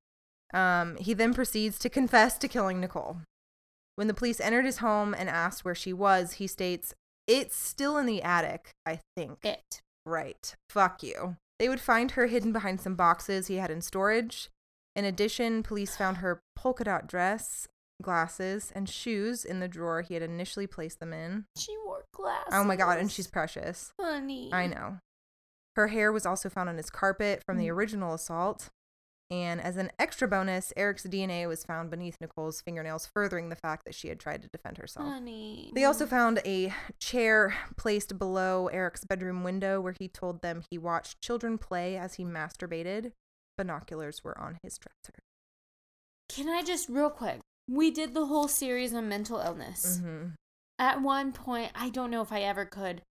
[0.54, 3.18] Um, he then proceeds to confess to killing Nicole.
[3.96, 6.94] When the police entered his home and asked where she was, he states,
[7.28, 9.46] It's still in the attic, I think.
[9.46, 9.82] It.
[10.06, 10.56] Right.
[10.70, 11.38] Fuck you.
[11.60, 14.50] They would find her hidden behind some boxes he had in storage.
[14.96, 17.68] In addition, police found her polka dot dress,
[18.02, 21.46] glasses, and shoes in the drawer he had initially placed them in.
[21.58, 22.52] She wore glasses.
[22.52, 23.94] Oh my god, and she's precious.
[23.98, 24.50] funny.
[24.52, 24.98] I know.
[25.76, 27.72] Her hair was also found on his carpet from the Mm.
[27.74, 28.70] original assault.
[29.32, 33.84] And as an extra bonus, Eric's DNA was found beneath Nicole's fingernails, furthering the fact
[33.86, 35.08] that she had tried to defend herself.
[35.08, 35.72] Honey.
[35.74, 40.78] They also found a chair placed below Eric's bedroom window where he told them he
[40.78, 43.14] watched children play as he masturbated.
[43.58, 45.18] Binoculars were on his dresser.
[46.30, 47.40] Can I just real quick?
[47.68, 50.00] We did the whole series on mental illness.
[50.00, 50.30] hmm
[50.78, 53.02] At one point, I don't know if I ever could,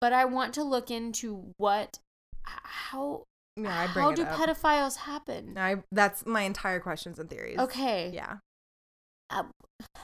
[0.00, 1.98] but I want to look into what,
[2.44, 3.24] how,
[3.56, 4.32] Yeah, I bring how do up.
[4.38, 5.56] pedophiles happen?
[5.58, 7.58] I that's my entire questions and theories.
[7.58, 8.10] Okay.
[8.14, 8.36] Yeah.
[9.28, 9.42] Uh,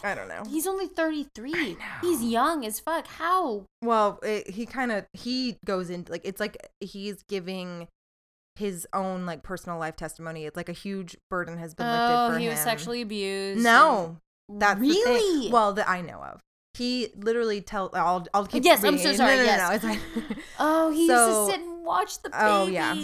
[0.03, 0.43] I don't know.
[0.49, 1.53] he's only 33.
[1.55, 3.07] I He's young as fuck.
[3.07, 3.67] How?
[3.81, 7.87] Well, it, he kind of he goes into like it's like he's giving
[8.57, 10.45] his own like personal life testimony.
[10.45, 12.41] It's like a huge burden has been lifted Oh, for him.
[12.43, 13.63] he was sexually abused.
[13.63, 16.41] No, and- that's really well that I know of.
[16.75, 17.91] He literally tell.
[17.93, 18.65] I'll I'll keep.
[18.65, 19.83] Yes, I'm so sorry, No, no, no, yes.
[19.83, 20.37] no, it's fine.
[20.59, 22.43] Oh, he So- used to sit and watch the babies.
[22.45, 22.95] Oh, yeah.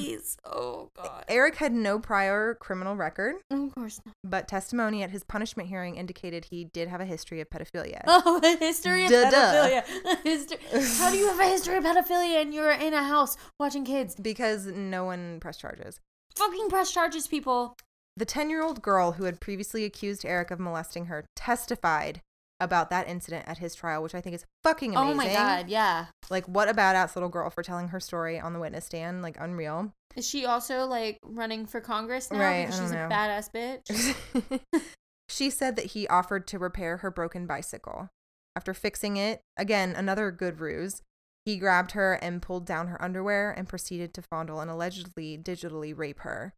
[0.46, 1.24] Oh god.
[1.28, 4.14] Eric had no prior criminal record, Of course not.
[4.24, 8.00] but testimony at his punishment hearing indicated he did have a history of pedophilia.
[8.06, 10.18] Oh, a history of Duh, pedophilia.
[10.24, 10.58] History-
[10.98, 14.14] How do you have a history of pedophilia and you're in a house watching kids?
[14.14, 16.00] Because no one pressed charges.
[16.36, 17.76] Fucking press charges, people.
[18.16, 22.20] The 10 year old girl who had previously accused Eric of molesting her testified
[22.60, 25.10] about that incident at his trial, which I think is fucking amazing.
[25.10, 26.06] Oh my god, yeah.
[26.30, 29.22] Like, what a badass little girl for telling her story on the witness stand.
[29.22, 29.92] Like, unreal.
[30.16, 33.08] Is she also like running for Congress now Right, she's a know.
[33.08, 34.60] badass bitch?
[35.28, 38.08] she said that he offered to repair her broken bicycle.
[38.56, 41.02] After fixing it, again, another good ruse,
[41.44, 45.96] he grabbed her and pulled down her underwear and proceeded to fondle and allegedly digitally
[45.96, 46.54] rape her.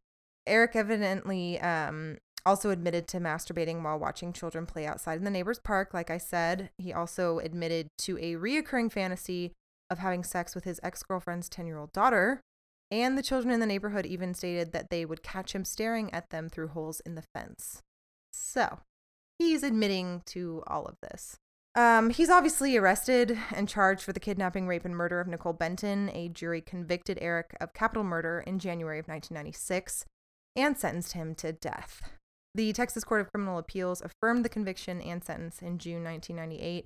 [0.47, 5.59] Eric evidently um, also admitted to masturbating while watching children play outside in the neighbor's
[5.59, 5.93] park.
[5.93, 9.53] Like I said, he also admitted to a reoccurring fantasy
[9.89, 12.41] of having sex with his ex girlfriend's 10 year old daughter.
[12.89, 16.29] And the children in the neighborhood even stated that they would catch him staring at
[16.29, 17.81] them through holes in the fence.
[18.33, 18.79] So,
[19.39, 21.37] he's admitting to all of this.
[21.73, 26.09] Um, he's obviously arrested and charged for the kidnapping, rape, and murder of Nicole Benton.
[26.13, 30.05] A jury convicted Eric of capital murder in January of 1996
[30.55, 32.01] and sentenced him to death.
[32.53, 36.85] The Texas Court of Criminal Appeals affirmed the conviction and sentence in June 1998.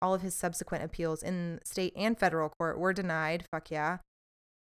[0.00, 3.44] All of his subsequent appeals in state and federal court were denied.
[3.52, 3.98] Fuck yeah.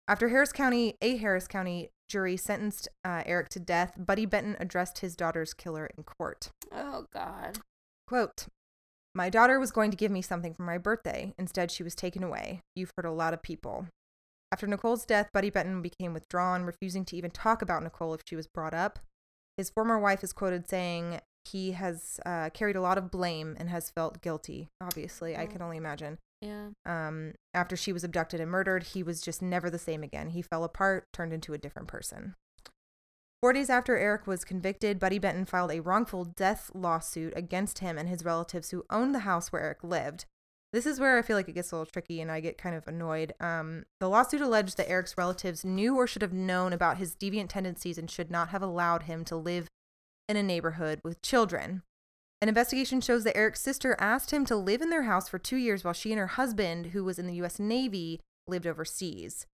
[0.07, 4.99] After Harris County, a Harris County jury sentenced uh, Eric to death, Buddy Benton addressed
[4.99, 6.49] his daughter's killer in court.
[6.71, 7.59] Oh god.
[8.07, 8.47] Quote,
[9.15, 11.33] My daughter was going to give me something for my birthday.
[11.39, 12.59] Instead, she was taken away.
[12.75, 13.87] You've hurt a lot of people.
[14.51, 18.35] After Nicole's death, Buddy Benton became withdrawn, refusing to even talk about Nicole if she
[18.35, 18.99] was brought up.
[19.57, 23.69] His former wife is quoted saying he has uh, carried a lot of blame and
[23.69, 24.67] has felt guilty.
[24.79, 25.47] Obviously, I Oh.
[25.47, 26.17] can only imagine.
[26.41, 26.69] Yeah.
[26.85, 30.29] Um, after she was abducted and murdered, he was just never the same again.
[30.29, 32.35] He fell apart, turned into a different person.
[33.41, 37.97] Four days after Eric was convicted, Buddy Benton filed a wrongful death lawsuit against him
[37.97, 40.25] and his relatives who owned the house where Eric lived.
[40.73, 42.75] This is where I feel like it gets a little tricky and I get kind
[42.75, 43.33] of annoyed.
[43.41, 47.49] Um, the lawsuit alleged that Eric's relatives knew or should have known about his deviant
[47.49, 49.67] tendencies and should not have allowed him to live
[50.29, 51.83] in a neighborhood with children.
[52.41, 55.57] An investigation shows that Eric's sister asked him to live in their house for two
[55.57, 57.59] years while she and her husband, who was in the U.S.
[57.59, 59.45] Navy, lived overseas.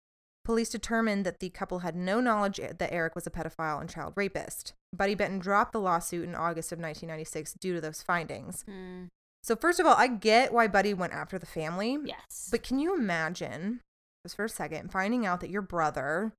[0.45, 4.13] Police determined that the couple had no knowledge that Eric was a pedophile and child
[4.15, 4.75] rapist.
[4.95, 8.65] Buddy Benton dropped the lawsuit in August of 1996 due to those findings.
[8.71, 9.09] Mm,
[9.47, 11.99] So, first of all, I get why Buddy went after the family.
[12.05, 12.49] yes.
[12.51, 13.81] But can you imagine,
[14.25, 16.33] just for a second, finding out that your brother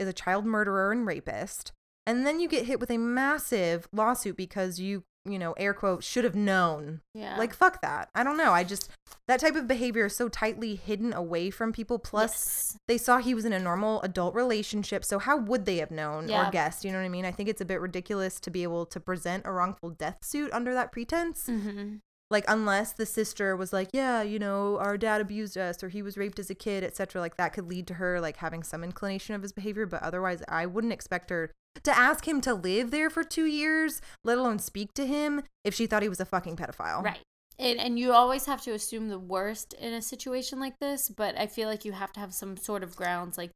[0.00, 1.72] is a child murderer and rapist,
[2.06, 6.02] and then you get hit with a massive lawsuit because you, you know, air quote,
[6.02, 7.00] should have known.
[7.14, 7.36] yeah.
[7.36, 8.08] Like, fuck that.
[8.14, 8.52] I don't know.
[8.52, 8.90] I just,
[9.28, 11.98] that type of behavior is so tightly hidden away from people.
[11.98, 12.78] Plus, Yes.
[12.88, 15.04] they saw he was in a normal adult relationship.
[15.04, 16.48] So, how would they have known Yeah.
[16.48, 16.82] or guessed?
[16.84, 17.24] You know what I mean?
[17.26, 20.50] I think it's a bit ridiculous to be able to present a wrongful death suit
[20.52, 21.96] under that pretense Mm-hmm.
[22.30, 26.02] Like unless the sister was like yeah you know our dad abused us or he
[26.02, 28.82] was raped as a kid etc like that could lead to her like having some
[28.82, 31.50] inclination of his behavior but otherwise i wouldn't expect her
[31.82, 35.74] to ask him to live there for two years let alone speak to him if
[35.74, 37.20] she thought he was a fucking pedophile Right.
[37.56, 41.38] And, and you always have to assume the worst in a situation like this, but
[41.38, 43.52] I feel like you have to have some sort of grounds, like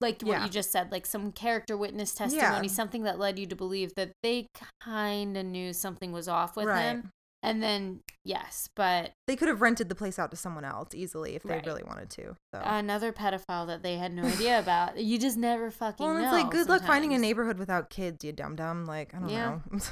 [0.00, 0.44] like what Yeah.
[0.44, 2.26] you just said, like some character witness Yeah.
[2.26, 4.46] testimony, something that led you to believe that they
[4.80, 6.82] kind of knew something was off with Right.
[6.82, 7.10] him.
[7.46, 11.36] And then yes, but They could have rented the place out to someone else easily
[11.36, 11.66] if they Right.
[11.66, 12.36] really wanted to.
[12.54, 12.60] So.
[12.64, 14.98] another pedophile that they had no idea about.
[14.98, 16.24] You just never fucking well, know.
[16.24, 18.84] it's like good luck finding a neighborhood without kids, you dum dum.
[18.84, 19.58] Like I don't Yeah.
[19.70, 19.78] know.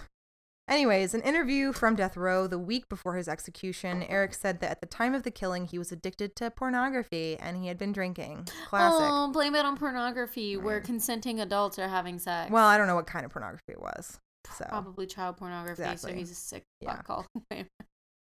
[0.67, 4.81] Anyways, an interview from death row the week before his execution, Eric said that at
[4.81, 8.49] the time of the killing, he was addicted to pornography and he had been drinking.
[8.71, 9.07] Classic.
[9.07, 12.51] Oh, blame it on pornography where consenting adults are having sex.
[12.51, 14.19] Well, I don't know what kind of pornography it was.
[14.53, 16.13] So probably child pornography, Exactly.
[16.13, 16.97] so he's a sick Yeah.
[16.97, 17.27] fuck all.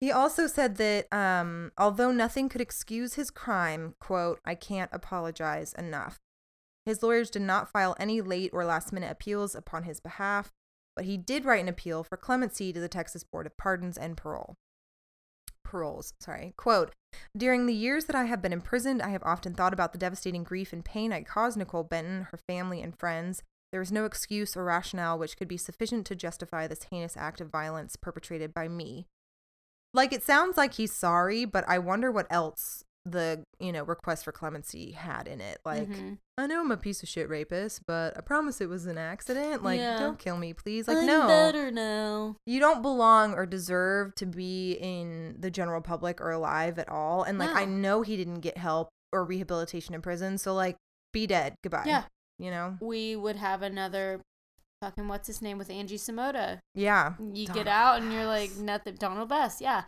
[0.01, 5.71] He also said that um, although nothing could excuse his crime, quote, I can't apologize
[5.77, 6.19] enough.
[6.85, 10.51] His lawyers did not file any late or last minute appeals upon his behalf,
[10.97, 14.17] but he did write an appeal for clemency to the Texas Board of Pardons and
[14.17, 14.57] Parole.
[15.63, 16.53] Paroles, sorry.
[16.57, 16.93] Quote,
[17.37, 20.43] during the years that I have been imprisoned, I have often thought about the devastating
[20.43, 23.41] grief and pain I caused Nicole Benton, her family, and friends.
[23.73, 27.41] There is no excuse or rationale which could be sufficient to justify this heinous act
[27.41, 29.07] of violence perpetrated by me.
[29.95, 34.25] Like it sounds like he's sorry, but I wonder what else the, you know, request
[34.25, 35.57] for clemency had in it.
[35.65, 36.19] Like Mhm.
[36.37, 39.63] I know I'm a piece of shit rapist, but I promise it was an accident.
[39.63, 39.97] Like Yeah.
[39.99, 40.87] don't kill me, please.
[40.87, 41.25] Like I'm no.
[41.27, 42.35] better now.
[42.45, 47.23] You don't belong or deserve to be in the general public or alive at all.
[47.23, 50.77] And like I know he didn't get help or rehabilitation in prison, so like
[51.11, 51.55] be dead.
[51.63, 51.85] Goodbye.
[51.87, 52.03] Yeah.
[52.43, 52.77] You know?
[52.81, 54.19] We would have another
[54.81, 56.59] fucking what's his name with Angie Samota.
[56.75, 57.13] Yeah.
[57.17, 58.95] You Donald get out and you're like nothing.
[58.95, 59.83] Donald Bess, yeah.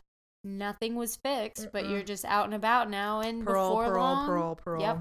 [0.46, 3.20] Nothing was fixed, but you're just out and about now.
[3.20, 4.82] And Parole, before parole, long, parole, parole.
[4.82, 4.98] Yep.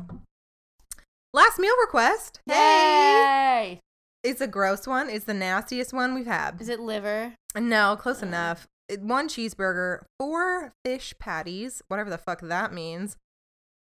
[1.32, 2.40] Last meal request.
[2.46, 2.54] Hey.
[3.74, 3.80] Yay!
[4.24, 5.08] It's a gross one.
[5.08, 6.60] It's the nastiest one we've had.
[6.60, 7.34] Is it liver?
[7.56, 8.26] No, close Uh.
[8.26, 8.66] enough.
[8.98, 13.16] One cheeseburger, four fish patties, whatever the fuck that means,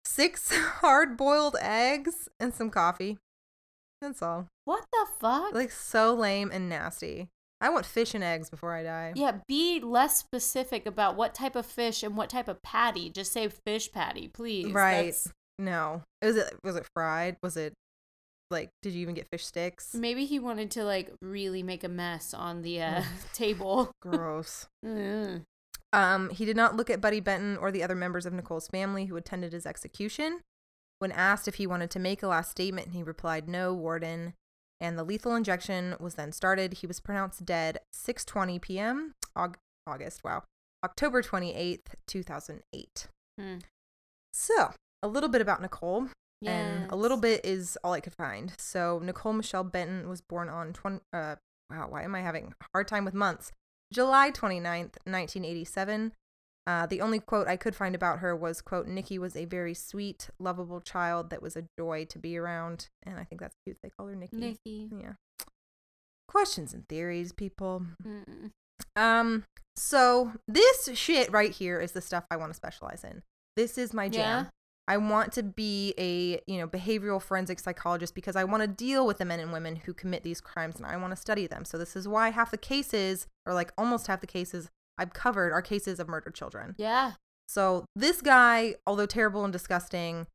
[0.05, 3.19] six hard boiled eggs, and some coffee.
[4.01, 4.47] That's all.
[4.65, 5.53] What the fuck?
[5.55, 7.29] Like, so lame and nasty.
[7.61, 9.13] I want fish and eggs before I die.
[9.17, 13.11] yeah, be less specific about what type of fish and what type of patty.
[13.11, 14.73] Just say fish patty, please.
[14.73, 14.97] Right.
[14.97, 16.03] That's- No.
[16.23, 17.37] Was it was it fried?
[17.43, 17.73] Was it
[18.51, 19.93] like did you even get fish sticks?
[19.95, 23.03] maybe he wanted to like really make a mess on the uh,
[23.35, 23.91] table.
[24.01, 24.67] Gross.
[24.87, 25.43] Mm.
[25.93, 29.07] Um, he did not look at Buddy Benton or the other members of Nicole's family
[29.07, 30.41] who attended his execution.
[30.99, 34.35] When asked if he wanted to make a last statement, he replied, "No, Warden."
[34.81, 36.75] And the lethal injection was then started.
[36.75, 39.15] He was pronounced dead 6:20 p.m.
[39.37, 39.57] Aug-
[39.87, 40.45] August, wow,
[40.85, 43.09] October 28th, 2008.
[43.41, 43.59] Hmm.
[44.33, 46.09] So, a little bit about Nicole,
[46.41, 46.53] Yes.
[46.53, 48.53] and a little bit is all I could find.
[48.59, 51.01] So, Nicole Michelle Benton was born on 20.
[51.13, 51.37] Uh,
[51.71, 53.51] wow, why am I having a hard time with months?
[53.93, 56.13] July 29th, 1987.
[56.69, 59.73] Uh, the only quote I could find about her was, quote, Nikki was a very
[59.73, 62.91] sweet, lovable child that was a joy to be around.
[63.05, 63.79] And I think that's cute.
[63.83, 64.37] They call her Nikki.
[64.37, 64.91] Nikki.
[64.93, 65.13] Yeah.
[66.29, 67.87] Questions and theories, people.
[68.07, 68.51] Mm.
[68.97, 69.45] Um,
[69.77, 73.23] so this shit right here is the stuff I want to specialize in.
[73.57, 74.45] This is my jam.
[74.45, 74.51] Yeah.
[74.89, 79.07] I want to be a, you know, behavioral forensic psychologist because I want to deal
[79.07, 81.65] with the men and women who commit these crimes and I want to study them.
[81.65, 85.53] So this is why half the cases, or like almost half the cases I've covered
[85.53, 86.75] are cases of murdered children.
[86.79, 87.13] Yeah.
[87.47, 90.27] So this guy, although terrible and disgusting,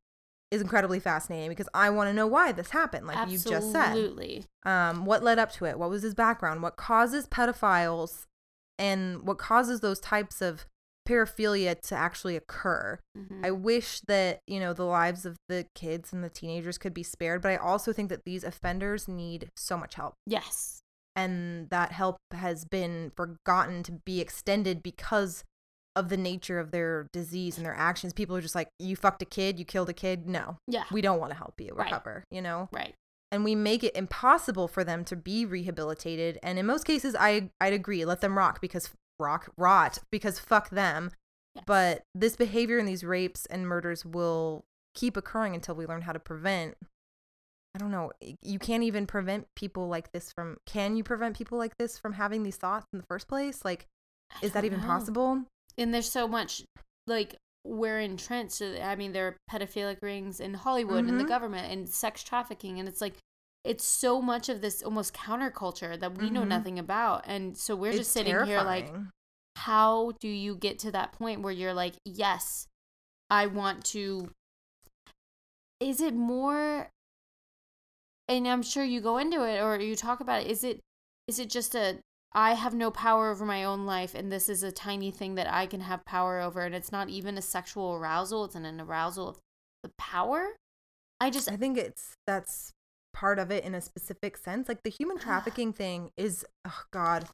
[0.50, 3.88] is incredibly fascinating because I want to know why this happened, like you just said.
[3.88, 4.44] Absolutely.
[4.64, 5.78] Um, what led up to it?
[5.78, 6.62] What was his background?
[6.62, 8.26] What causes pedophiles
[8.78, 10.66] and what causes those types of
[11.08, 12.98] paraphilia to actually occur?
[13.16, 13.44] Mhm.
[13.44, 17.02] I wish that, you know, the lives of the kids and the teenagers could be
[17.02, 20.14] spared, but I also think that these offenders need so much help.
[20.26, 20.80] yes.
[21.16, 25.44] And that help has been forgotten to be extended because
[25.96, 28.12] of the nature of their disease and their actions.
[28.12, 30.26] People are just like, you fucked a kid, you killed a kid.
[30.26, 30.84] No, Yeah.
[30.90, 31.84] we don't want to help you Right.
[31.86, 32.68] recover, you know?
[32.72, 32.94] Right.
[33.32, 36.38] and we make it impossible for them to be rehabilitated.
[36.40, 40.70] And in most cases, I I'd agree, let them rock because rock rot because fuck
[40.70, 41.10] them.
[41.56, 41.64] Yes.
[41.66, 46.12] But this behavior and these rapes and murders will keep occurring until we learn how
[46.12, 46.76] to prevent.
[47.74, 48.12] I don't know.
[48.40, 50.58] You can't even prevent people like this from.
[50.64, 53.64] Can you prevent people like this from having these thoughts in the first place?
[53.64, 53.86] Like,
[54.42, 54.86] is that even know.
[54.86, 55.42] possible?
[55.76, 56.62] And there's so much
[57.08, 57.34] like
[57.64, 58.62] we're entrenched.
[58.62, 61.28] I mean, there are pedophilic rings in Hollywood and the Mhm.
[61.28, 63.14] government and sex trafficking, and it's like
[63.64, 66.48] it's so much of this almost counterculture that we know Mhm.
[66.48, 68.92] nothing about, and so we're just It's sitting here like,
[69.56, 72.68] how do you get to that point where you're like, yes,
[73.30, 74.30] I want to.
[75.80, 76.90] Is it more?
[78.28, 80.50] And I'm sure you go into it or you talk about it.
[80.50, 80.80] Is it
[81.28, 81.98] is it just a
[82.32, 85.50] I have no power over my own life, and this is a tiny thing that
[85.52, 88.80] I can have power over, and it's not even a sexual arousal; it's an, an
[88.80, 89.38] arousal of
[89.82, 90.56] the power.
[91.20, 92.72] I just I think it's that's
[93.12, 94.68] part of it in a specific sense.
[94.68, 95.22] Like the human ah.
[95.22, 97.26] trafficking thing is, oh God,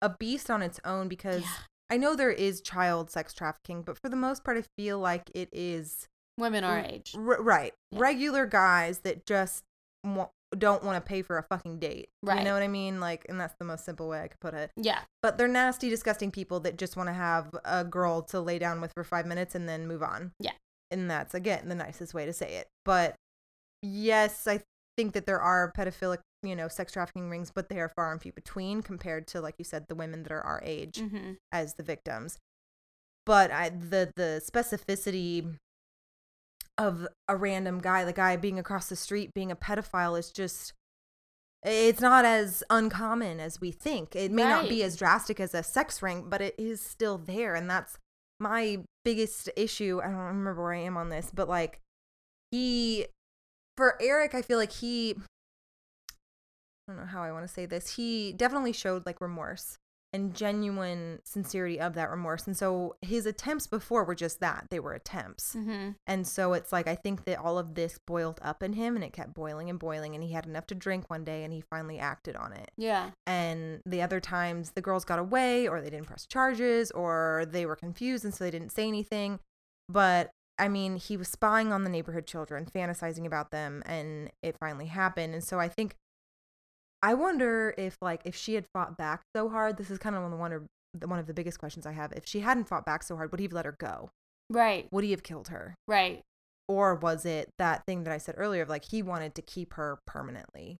[0.00, 1.48] a beast on its own because Yeah.
[1.90, 5.28] I know there is child sex trafficking, but for the most part, I feel like
[5.34, 6.06] it is
[6.38, 7.14] women our age.
[7.16, 7.98] r- right, Yeah.
[7.98, 9.64] regular guys that just
[10.04, 12.08] don't want to pay for a fucking date.
[12.22, 12.38] Right.
[12.38, 12.98] You know what I mean?
[13.00, 14.70] Like, and that's the most simple way I could put it.
[14.76, 18.58] Yeah, But they're nasty, disgusting people that just want to have a girl to lay
[18.58, 20.32] down with for five minutes and then move on.
[20.40, 20.52] Yeah.
[20.90, 22.66] And that's, again, the nicest way to say it.
[22.84, 23.14] But
[23.82, 24.60] yes, I
[24.96, 28.20] think that there are pedophilic, you know, sex trafficking rings, but they are far and
[28.20, 31.74] few between compared to, like you said, the women that are our age hmm as
[31.74, 32.38] the victims.
[33.24, 35.58] But I, the the specificity
[36.80, 40.72] of a random guy, the guy being across the street being a pedophile, is just
[41.62, 44.16] it's not as uncommon as we think.
[44.16, 47.54] It may not be as drastic as a sex ring, but it is still there,
[47.54, 47.98] and that's
[48.38, 50.00] my biggest issue.
[50.02, 51.80] I don't remember where I am on this, but like
[52.50, 53.06] he
[53.76, 55.16] for Eric, I feel like he
[56.88, 57.96] I don't know how I want to say this.
[57.96, 59.76] He definitely showed like remorse
[60.12, 62.46] and genuine sincerity of that remorse.
[62.46, 64.66] And so his attempts before were just that.
[64.70, 65.52] They were attempts.
[65.52, 68.96] hmm And so it's like I think that all of this boiled up in him
[68.96, 71.52] and it kept boiling and boiling and he had enough to drink one day and
[71.52, 72.70] he finally acted on it.
[72.76, 77.46] yeah, And the other times the girls got away or they didn't press charges or
[77.48, 79.38] they were confused and so they didn't say anything.
[79.88, 84.58] But I mean, he was spying on the neighborhood children, fantasizing about them, and it
[84.58, 85.32] finally happened.
[85.32, 85.96] And so I think
[87.02, 90.30] I wonder if like if she had fought back so hard, this is kind of
[90.38, 92.12] one of the one of the biggest questions I have.
[92.12, 94.10] If she hadn't fought back so hard, would he have let her go?
[94.50, 95.74] right, Would he have killed her?
[95.86, 96.20] right.
[96.68, 99.74] Or was it that thing that I said earlier of like he wanted to keep
[99.74, 100.78] her permanently?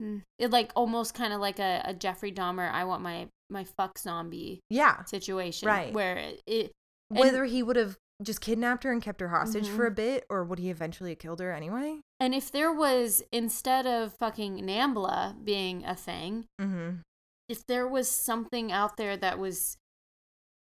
[0.00, 0.22] Mm.
[0.38, 2.70] It like almost kind of like a, a Jeffrey Dahmer.
[2.70, 5.02] I want my my fuck zombie Yeah.
[5.04, 5.92] situation, Right.
[5.92, 6.72] Where it, it
[7.08, 9.92] Whether he would have just kidnapped her and kept her hostage for Mhm.
[9.92, 12.00] a bit, or would he eventually have killed her anyway?
[12.20, 16.96] and if there was instead of fucking Nambla being a thing, Mm-hmm.
[17.48, 19.76] if there was something out there that was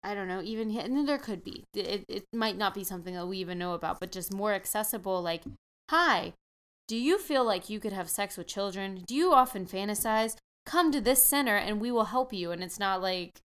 [0.02, 1.64] I don't know, even and then there could be.
[1.74, 5.20] It, it might not be something that we even know about, but just more accessible.
[5.20, 5.42] Like,
[5.90, 6.34] hi,
[6.86, 9.02] do you feel like you could have sex with children?
[9.06, 10.36] Do you often fantasize?
[10.66, 12.52] Come to this center and we will help you.
[12.52, 13.40] And it's not like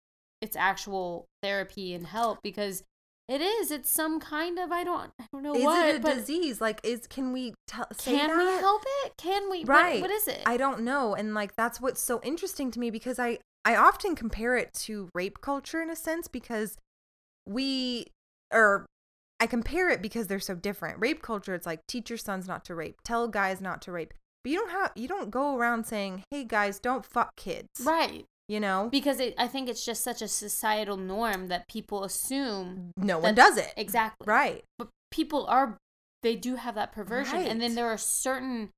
[0.41, 2.83] it's actual therapy and help because
[3.29, 3.71] it is.
[3.71, 5.87] It's some kind of I don't I don't know Is what.
[5.89, 6.59] it a disease?
[6.59, 7.85] Like, is can we tell?
[7.97, 9.13] Can we help it?
[9.17, 9.59] Can we?
[9.61, 10.01] what- Right.
[10.01, 10.41] what is it?
[10.45, 14.15] I don't know, and like that's what's so interesting to me because I I often
[14.15, 16.77] compare it to rape culture in a sense because
[17.45, 18.07] we
[18.53, 18.85] or
[19.39, 20.99] I compare it because they're so different.
[20.99, 24.13] Rape culture, it's like teach your sons not to rape, tell guys not to rape,
[24.43, 28.25] but you don't have you don't go around saying, "Hey guys, don't fuck kids," right.
[28.49, 32.91] You know, Because it, I think it's just such a societal norm that people assume
[32.97, 34.63] no one does it, exactly right?
[34.79, 35.77] but people are
[36.23, 38.71] they do have that perversion and then there are certain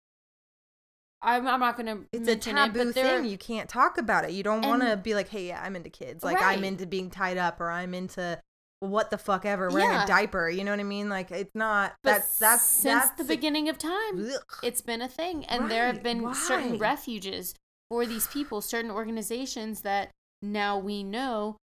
[1.21, 3.25] i'm, I'm not going to It's a taboo it but thing.
[3.25, 4.31] You can't talk about it.
[4.31, 6.23] You don't want to be like, "Hey, yeah, I'm into kids.
[6.23, 8.39] Like I'm into being tied up, or I'm into
[8.81, 10.03] what the fuck ever, wearing Yeah.
[10.03, 11.07] a diaper." You know what I mean?
[11.10, 11.93] Like it's not.
[12.03, 14.41] but that's that's since that's the beginning of time Ugh.
[14.63, 16.03] it's been a thing and there have Right.
[16.03, 17.55] been certain refuges
[17.91, 21.58] for these people certain organizations that now we know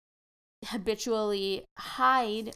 [0.65, 2.53] habitually hide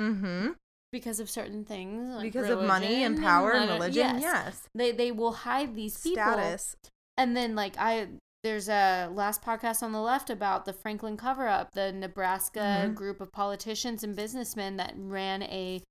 [0.00, 0.50] Mm-hmm.
[0.92, 4.18] because of certain things like Because of money and power and uh, religion.
[4.18, 4.22] yes.
[4.22, 4.68] Yes.
[4.74, 6.74] they they will hide these people Status.
[7.16, 8.08] And then like I
[8.44, 12.94] there's a last podcast on the left about the Franklin cover up, the Nebraska Mhm.
[12.94, 15.82] group of politicians and businessmen that ran a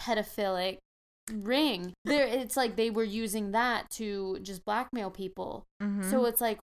[0.00, 0.76] pedophilic
[1.32, 1.92] ring.
[2.04, 5.64] There it's like they were using that to just blackmail people.
[5.82, 6.10] Mm-hmm.
[6.10, 6.58] So it's like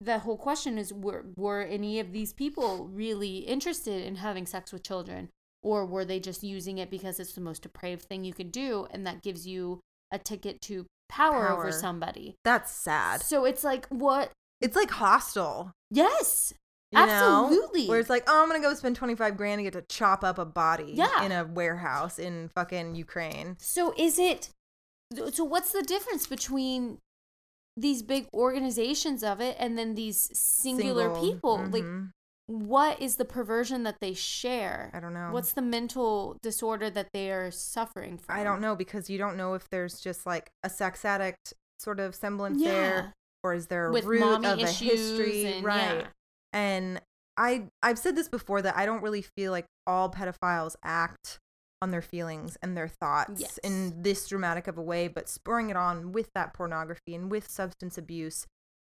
[0.00, 4.72] the whole question is were were any of these people really interested in having sex
[4.72, 5.28] with children
[5.62, 8.86] or were they just using it because it's the most depraved thing you could do
[8.90, 12.34] and that gives you a ticket to power, over somebody.
[12.44, 13.20] that's sad.
[13.22, 15.72] So it's like what It's like hostile.
[15.90, 16.54] Yes.
[16.92, 17.44] You know?
[17.44, 17.86] Absolutely.
[17.88, 20.38] Where it's like, oh, I'm gonna go spend 25 grand and get to chop up
[20.38, 21.22] a body Yeah.
[21.24, 23.56] in a warehouse in fucking Ukraine.
[23.60, 24.50] So is it
[25.32, 26.98] so what's the difference between
[27.76, 31.22] these big organizations of it and then these singular Single.
[31.32, 31.56] people?
[31.70, 32.10] Like Mhm.
[32.46, 34.90] what is the perversion that they share?
[34.92, 35.30] I don't know.
[35.32, 38.36] What's the mental disorder that they are suffering from?
[38.36, 42.00] I don't know because you don't know if there's just like a sex addict sort
[42.00, 42.70] of semblance Yeah.
[42.72, 43.12] there,
[43.44, 45.98] or is there a With root of a history, and- right?
[46.00, 46.06] yeah.
[46.52, 47.00] And
[47.36, 51.38] I I've said this before that I don't really feel like all pedophiles act
[51.82, 53.58] on their feelings and their thoughts Yes.
[53.58, 57.50] in this dramatic of a way, but spurring it on with that pornography and with
[57.50, 58.46] substance abuse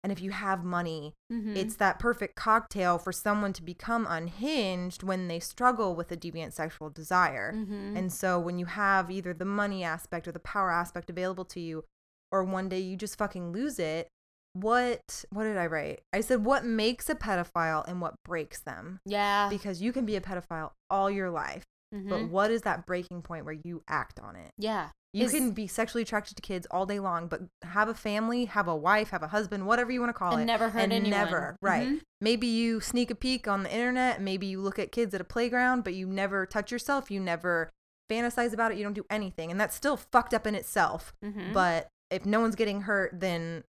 [0.04, 1.56] and if you have money, Mhm.
[1.56, 6.52] it's that perfect cocktail for someone to become unhinged when they struggle with a deviant
[6.52, 7.52] sexual desire.
[7.52, 7.96] Mhm.
[7.96, 11.58] And so when you have either the money aspect or the power aspect available to
[11.60, 11.84] you,
[12.30, 14.06] or one day you just fucking lose it,
[14.54, 16.00] what what did I write?
[16.12, 19.00] I said what makes a pedophile and what breaks them.
[19.04, 19.48] yeah.
[19.48, 22.30] Because you can be a pedophile all your life, but Mhm.
[22.30, 24.52] what is that breaking point where you act on it?
[24.58, 24.90] yeah.
[25.14, 28.44] You Is- can be sexually attracted to kids all day long, but have a family,
[28.44, 30.44] have a wife, have a husband, whatever you want to call And it.
[30.44, 31.10] never hurt and anyone.
[31.18, 31.88] Never, right.
[31.88, 32.00] Mhm.
[32.20, 35.24] Maybe you sneak a peek on the internet, maybe you look at kids at a
[35.24, 37.70] playground, but you never touch yourself, you never
[38.10, 39.50] fantasize about it, you don't do anything.
[39.50, 41.14] And that's still fucked up in itself.
[41.24, 41.54] Mhm.
[41.54, 43.64] But if no one's getting hurt, then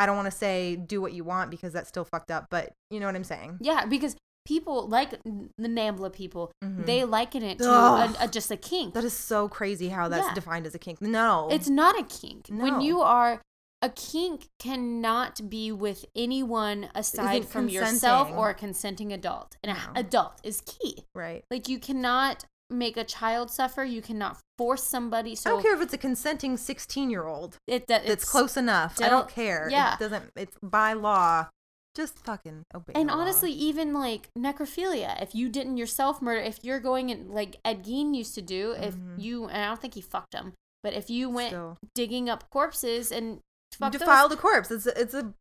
[0.00, 2.72] I don't want to say do what you want because that's still fucked up, but
[2.90, 3.58] you know what I'm saying?
[3.60, 6.86] Yeah, because people like the NAMBLA people, Mhm.
[6.86, 8.94] they liken it to a, a, just a kink.
[8.94, 10.34] That is so crazy how that's Yeah.
[10.34, 11.02] defined as a kink.
[11.02, 11.48] No.
[11.50, 12.48] It's not a kink.
[12.50, 12.64] No.
[12.64, 13.42] When you are
[13.82, 19.56] a kink cannot be with anyone aside from yourself or a consenting adult.
[19.62, 19.84] And No.
[19.90, 21.04] an adult is key.
[21.14, 21.44] right.
[21.50, 23.84] Like you cannot make a child suffer.
[23.84, 25.34] You cannot force somebody.
[25.34, 27.56] So I don't care if it's a consenting 16 year old.
[27.66, 29.00] it that It's it's close enough.
[29.00, 29.68] I don't care.
[29.70, 29.94] yeah.
[29.94, 31.48] It doesn't, it's by law.
[31.96, 32.92] Just fucking obey.
[32.94, 33.20] And the law.
[33.20, 37.84] honestly, even like necrophilia, if you didn't yourself murder, if you're going and like Ed
[37.84, 39.20] Gein used to do, if Mhm.
[39.20, 40.52] you, and I don't think he fucked him,
[40.84, 41.76] but if you went Still.
[41.94, 43.40] digging up corpses and
[43.72, 44.70] fucked those- a corpse.
[44.70, 45.32] It's a, it's a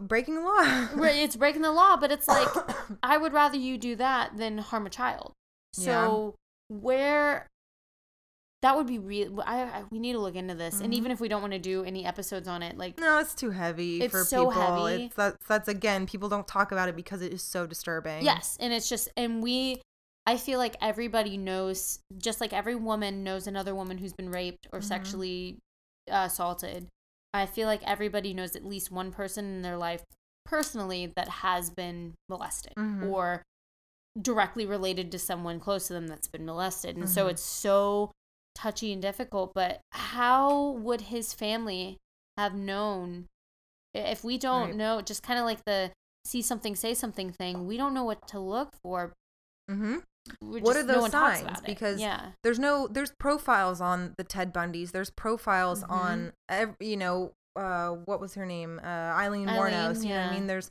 [0.00, 0.88] breaking the law.
[0.94, 2.48] Right, it's breaking the law, but it's like
[3.02, 5.32] I would rather you do that than harm a child.
[5.72, 6.36] So
[6.68, 7.46] where
[8.62, 9.42] that would be real.
[9.46, 10.96] I, I we need to look into this, and Mhm.
[10.96, 13.50] even if we don't want to do any episodes on it, like no, it's too
[13.50, 14.86] heavy It's for so people.
[14.86, 15.04] heavy.
[15.04, 18.24] It's that's that's again, people don't talk about it because it is so disturbing.
[18.24, 19.80] yes, and it's just and we.
[20.28, 24.66] I feel like everybody knows, just like every woman knows another woman who's been raped
[24.72, 24.84] or Mhm.
[24.84, 25.58] sexually
[26.10, 26.88] uh, assaulted.
[27.32, 30.02] I feel like everybody knows at least one person in their life
[30.44, 33.08] personally that has been molested Mhm.
[33.12, 33.42] or
[34.20, 36.96] directly related to someone close to them that's been molested.
[36.96, 37.30] And so Mhm.
[37.32, 38.12] it's so
[38.54, 39.52] touchy and difficult.
[39.54, 41.98] But how would his family
[42.38, 43.26] have known
[43.94, 44.76] if we don't Right.
[44.76, 45.00] know?
[45.02, 45.92] Just kind of like the
[46.24, 47.66] see something, say something thing.
[47.66, 49.12] We don't know what to look for.
[49.68, 49.98] hmm
[50.40, 51.60] We're What just- are those talks signs?
[51.60, 54.90] Because yeah, There's no there's profiles on the Ted Bundys.
[54.90, 55.90] There's profiles Mhm.
[55.90, 60.02] on ev- you know uh what was her name uh Aileen, Aileen, Wuornos.
[60.02, 60.46] You know what I mean?
[60.48, 60.70] There's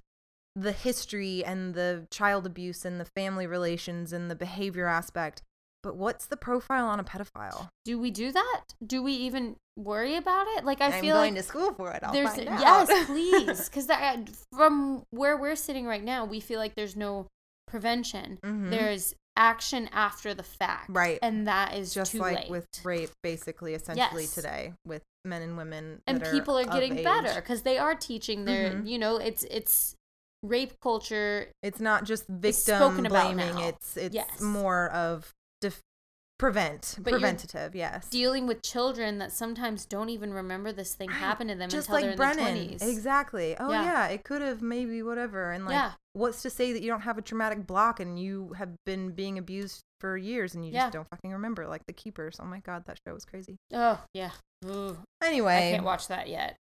[0.55, 5.41] the history and the child abuse and the family relations and the behavior aspect.
[5.83, 7.69] But what's the profile on a pedophile?
[7.83, 8.63] do we do that?
[8.85, 10.63] Do we even worry about it?
[10.65, 12.03] Like I am feel going like to school for it.
[12.03, 12.59] I'll there's find out.
[12.59, 14.17] yes, please, because that
[14.51, 17.27] from where we're sitting right now, we feel like there's no
[17.67, 18.39] prevention.
[18.43, 18.69] Mhm.
[18.71, 21.19] There's action after the fact, Right.
[21.21, 22.49] And that is just like late.
[22.49, 24.33] with rape, basically, essentially Yes.
[24.33, 26.01] today with men and women.
[26.07, 28.87] and people are of getting better because they are teaching their, Mhm.
[28.87, 29.95] you know, it's it's
[30.47, 31.47] rape culture.
[31.63, 33.57] It's not just victim blaming.
[33.59, 34.41] It's it's Yes.
[34.41, 35.81] more of def-
[36.37, 37.75] prevent But preventative.
[37.75, 38.09] Yes.
[38.09, 41.93] Dealing with children that sometimes don't even remember this thing happened to them just until
[41.95, 42.43] like they're in Brennan.
[42.43, 42.81] their twenties.
[42.81, 43.55] Exactly.
[43.59, 43.83] Oh Yeah.
[43.85, 45.51] yeah, it could have maybe whatever.
[45.51, 45.91] And like, Yeah.
[46.13, 49.37] what's to say that you don't have a traumatic block and you have been being
[49.37, 50.81] abused for years and you Yeah.
[50.85, 51.67] just don't fucking remember?
[51.67, 52.37] Like the Keepers.
[52.41, 53.55] Oh my god, that show was crazy.
[53.73, 54.31] Oh yeah.
[54.65, 56.57] Ooh, I can't watch that yet.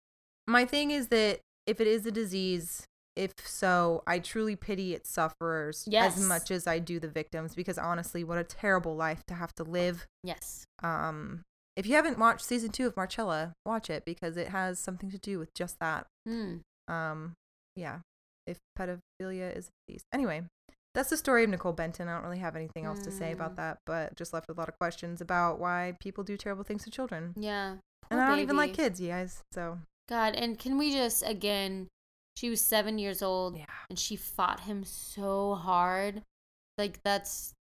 [0.46, 2.86] my thing is that if it is a disease,
[3.18, 6.16] if so, I truly pity its sufferers Yes.
[6.16, 9.52] as much as I do the victims because honestly, what a terrible life to have
[9.56, 10.06] to live.
[10.22, 10.64] Yes.
[10.82, 11.42] Um,
[11.76, 15.18] if you haven't watched season two of Marcella, watch it because it has something to
[15.18, 16.06] do with just that.
[16.26, 16.58] Hmm.
[16.86, 17.34] Um,
[17.76, 17.98] yeah,
[18.46, 20.02] if pedophilia is a disease.
[20.12, 20.42] Anyway,
[20.94, 22.08] that's the story of Nicole Benton.
[22.08, 23.34] I don't really have anything else to say Mm.
[23.34, 26.64] about that, but just left with a lot of questions about why people do terrible
[26.64, 27.34] things to children.
[27.36, 27.76] Yeah.
[28.10, 29.42] and I don't even like kids, you guys.
[29.52, 31.88] So God, and can we just again?
[32.38, 36.22] She was seven years old, yeah, and she fought him so hard.
[36.76, 37.52] Like that's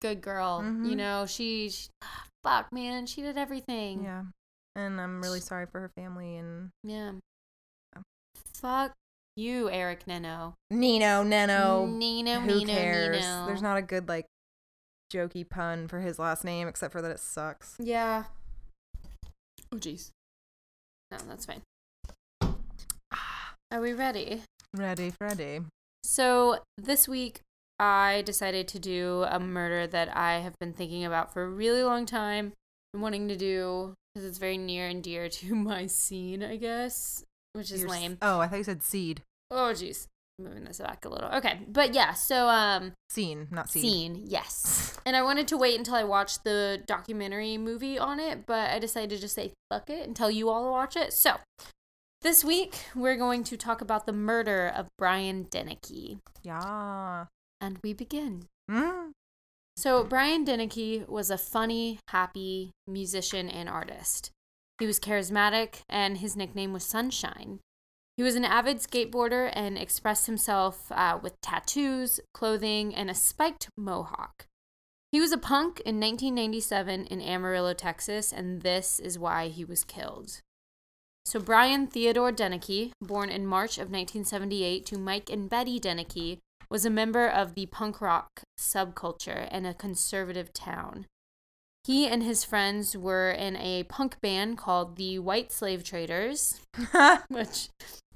[0.00, 0.62] good girl.
[0.64, 0.96] You Mhm.
[0.96, 1.90] know, she, she
[2.42, 4.04] fuck man, she did everything.
[4.04, 4.24] yeah.
[4.74, 7.12] And I'm really sorry for her family and Yeah.
[7.94, 8.02] Yeah.
[8.54, 8.94] Fuck
[9.36, 10.54] you, Eric Nenno.
[10.70, 11.92] Nino, Nenno.
[11.92, 13.20] Nino, who Nino, cares?
[13.20, 13.46] Nino.
[13.46, 14.24] There's not a good like
[15.12, 17.76] jokey pun for his last name except for that it sucks.
[17.78, 18.24] Yeah.
[19.70, 20.08] Oh jeez.
[21.10, 21.60] No, that's fine.
[23.70, 24.42] Are we ready?
[24.74, 25.60] Ready, Freddy.
[26.02, 27.40] So this week,
[27.78, 31.82] I decided to do a murder that I have been thinking about for a really
[31.82, 32.52] long time
[32.92, 37.24] and wanting to do because it's very near and dear to my scene, I guess,
[37.52, 38.18] which is You're s- lame.
[38.22, 39.22] Oh, I thought you said seed.
[39.50, 40.06] Oh, jeez.
[40.40, 41.28] Moving this back a little.
[41.30, 43.82] Okay, but yeah, so um, Scene, not seed.
[43.82, 44.84] scene, yes.
[45.08, 48.78] And I wanted to wait until I watched the documentary movie on it, but I
[48.78, 51.14] decided to just say fuck it and tell you all to watch it.
[51.14, 51.36] So
[52.20, 56.18] This week, we're going to talk about the murder of Brian Deneke.
[56.42, 57.26] Yeah.
[57.60, 58.46] And we begin.
[58.68, 59.12] Mm.
[59.76, 64.32] So, Brian Deneke was a funny, happy musician and artist.
[64.80, 67.60] He was charismatic, and his nickname was Sunshine.
[68.16, 73.68] He was an avid skateboarder and expressed himself uh, with tattoos, clothing, and a spiked
[73.76, 74.46] mohawk.
[75.12, 79.84] He was a punk in 1997 in Amarillo, Texas, and this is why he was
[79.84, 80.40] killed.
[81.28, 86.38] So, Brian Theodore Deneke, born in March of 1978 to Mike and Betty Deneke,
[86.70, 91.04] was a member of the punk rock subculture in a conservative town.
[91.84, 96.62] He and his friends were in a punk band called the White Slave Traders,
[97.28, 97.68] which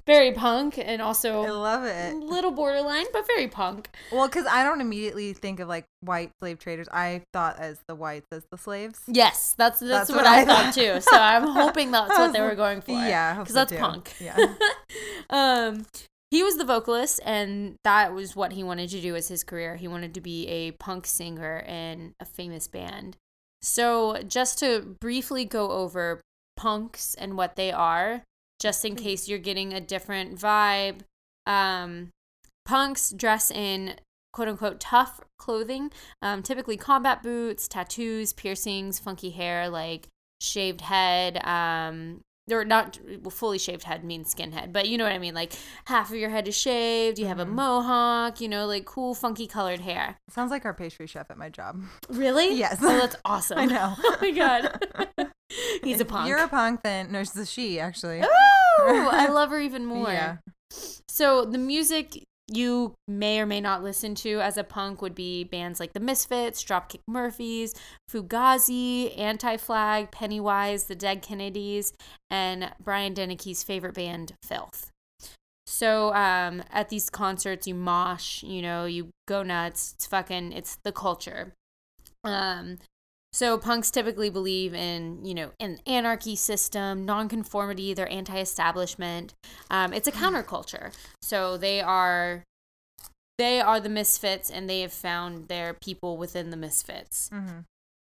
[0.07, 2.15] very punk and also I love a it.
[2.15, 3.89] little borderline, but very punk.
[4.11, 6.89] Well, because I don't immediately think of like white slave traders.
[6.93, 9.01] I thought as the whites as the slaves.
[9.07, 10.75] Yes, that's that's, That's what, what I, I thought thought.
[10.75, 11.01] too.
[11.01, 12.93] So I'm hoping that's what they were going for.
[12.93, 13.79] Yeah, because so that's too.
[13.79, 14.13] punk.
[14.21, 14.55] Yeah.
[15.31, 15.87] um,
[16.31, 19.77] he was the vocalist, and that was what he wanted to do as his career.
[19.77, 23.19] He wanted to be a punk singer in a famous band.
[23.61, 26.21] So, just to briefly go over
[26.57, 28.23] punks and what they are,
[28.63, 31.01] just in case you're getting a different vibe,
[31.47, 32.11] um,
[32.65, 33.97] punks dress in
[34.33, 35.91] quote unquote tough clothing,
[36.23, 40.07] um, typically combat boots, tattoos, piercings, funky hair, like
[40.41, 42.21] shaved head, um,
[42.53, 45.35] or not well, fully shaved head means skinhead, but you know what I mean.
[45.35, 45.53] Like
[45.87, 47.51] half of your head is shaved, you have a Mhm.
[47.55, 50.17] mohawk, you know, like cool, funky colored hair.
[50.31, 51.83] Sounds like our pastry chef at my job.
[52.09, 52.55] Really?
[52.63, 52.79] Yes.
[52.81, 53.59] Oh, that's awesome.
[53.59, 53.95] I know.
[53.99, 55.31] oh my god.
[55.83, 56.29] He's a punk.
[56.29, 58.21] You're a punk, then no, she's a she actually.
[58.21, 58.27] Ooh,
[58.81, 60.11] I love her even more.
[60.11, 60.37] Yeah.
[61.09, 62.23] So the music
[62.53, 66.01] you may or may not listen to as a punk would be bands like the
[66.01, 67.75] Misfits, Dropkick Murphys,
[68.11, 71.93] Fugazi, Anti Flag, Pennywise, the Dead Kennedys,
[72.31, 74.91] and Brian Deneke's favorite band, Filth.
[75.67, 79.95] So um, at these concerts, you mosh, you know, you go nuts.
[79.97, 81.55] It's fucking, it's the culture.
[82.25, 82.79] Um,
[83.33, 87.95] so punks typically believe in, you know, an anarchy system, nonconformity.
[87.95, 89.35] They're anti-establishment.
[89.71, 90.95] Um, it's a counterculture.
[91.23, 92.45] So they are,
[93.39, 97.31] they are the misfits, and they have found their people within the misfits.
[97.33, 97.61] hmm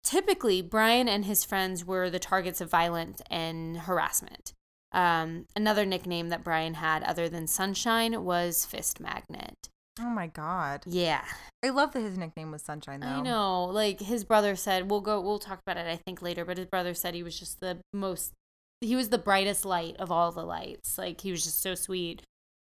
[0.03, 4.53] Typically, Brian and his friends were the targets of violence and harassment.
[4.91, 9.67] Um, another nickname that Brian had, other than Sunshine, was Fist Magnet.
[9.99, 10.83] Oh my god.
[10.85, 11.23] Yeah,
[11.63, 13.07] I love that his nickname was Sunshine though.
[13.07, 13.65] I know.
[13.65, 15.21] Like his brother said, we'll go.
[15.21, 15.89] We'll talk about it.
[15.89, 16.43] I think later.
[16.43, 18.33] But his brother said he was just the most.
[18.81, 20.97] He was the brightest light of all the lights.
[20.97, 22.21] Like he was just so sweet,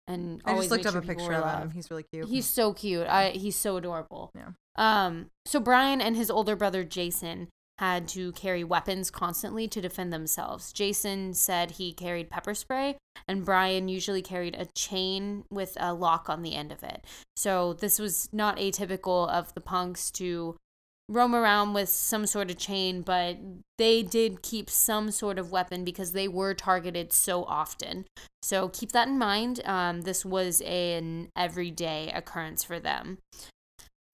[0.08, 1.72] and I just looked up sure a picture of him.
[1.72, 2.28] He's really cute.
[2.28, 3.08] He's so cute.
[3.08, 4.32] I he's so adorable.
[4.36, 4.50] Yeah.
[4.76, 5.28] Um.
[5.46, 7.48] So Brian and his older brother Jason
[7.82, 10.72] had to carry weapons constantly to defend themselves.
[10.72, 12.96] Jason said he carried pepper spray,
[13.28, 17.04] and Brian usually carried a chain with a lock on the end of it.
[17.36, 20.58] So this was not atypical of the punks to
[21.10, 23.38] roam around with some sort of chain, but
[23.80, 28.06] they did keep some sort of weapon because they were targeted so often.
[28.44, 29.60] So keep that in mind.
[29.66, 33.18] Um, this was an everyday occurrence for them.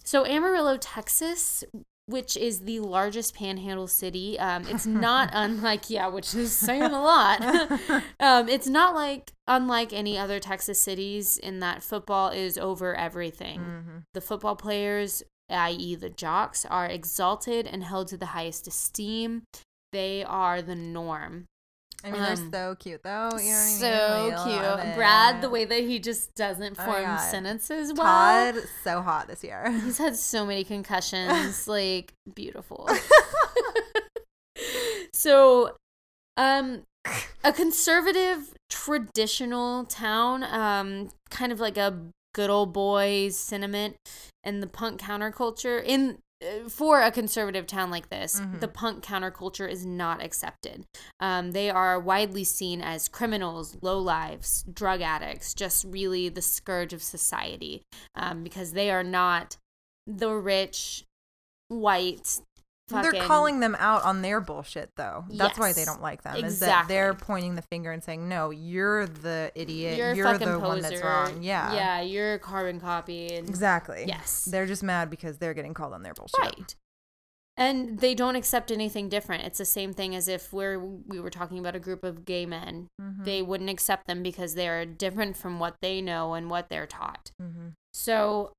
[0.06, 1.66] So Amarillo, Texas,
[2.08, 7.02] which is the largest panhandle city, um, it's not unlike yeah, which is saying a
[7.02, 7.42] lot.
[8.20, 13.60] um, it's not like unlike any other Texas cities in that football is over everything.
[13.60, 14.04] Mhm.
[14.14, 19.44] The football players, i.e., the jocks, are exalted and held to the highest esteem.
[19.92, 21.46] They are the norm.
[22.04, 23.30] I mean, Um, they're so cute though.
[23.38, 24.38] You know what I mean?
[24.38, 24.96] so cute.
[24.96, 27.18] Brad, the way that he just doesn't Oh form God.
[27.18, 28.54] sentences well.
[28.54, 29.72] Todd, so hot this year.
[29.84, 32.88] He's had so many concussions, like beautiful.
[35.14, 35.76] so,
[36.36, 36.84] um,
[37.44, 41.98] a conservative, traditional town, um, kind of like a
[42.34, 43.96] good old boys sentiment,
[44.44, 46.20] and the punk counterculture in
[46.70, 48.60] for a conservative town like this, Mhm.
[48.60, 50.86] the punk counterculture is not accepted.
[51.20, 56.94] Um, they are widely seen as criminals, low lives, drug addicts, just really the scourge
[56.94, 57.82] of society
[58.16, 59.58] um, because they are not
[60.06, 61.06] the rich,
[61.70, 62.40] white.
[62.90, 65.26] They're calling them out on their bullshit though.
[65.30, 66.36] That's why they don't like them.
[66.36, 66.48] Exactly.
[66.54, 69.98] Is that they're pointing the finger and saying, "No, you're the idiot.
[69.98, 70.60] You're, You're, the poser.
[70.60, 71.74] one that's wrong." Yeah.
[71.74, 73.36] Yeah, you're a carbon copy.
[73.36, 74.06] And Exactly.
[74.08, 74.46] Yes.
[74.46, 76.40] They're just mad because they're getting called on their bullshit.
[76.40, 76.76] Right.
[77.60, 79.44] And they don't accept anything different.
[79.44, 82.46] It's the same thing as if we're we were talking about a group of gay
[82.46, 82.88] men.
[83.02, 83.26] Mhm.
[83.26, 87.32] They wouldn't accept them because they're different from what they know and what they're taught.
[87.42, 87.74] Mhm.
[87.94, 88.54] So,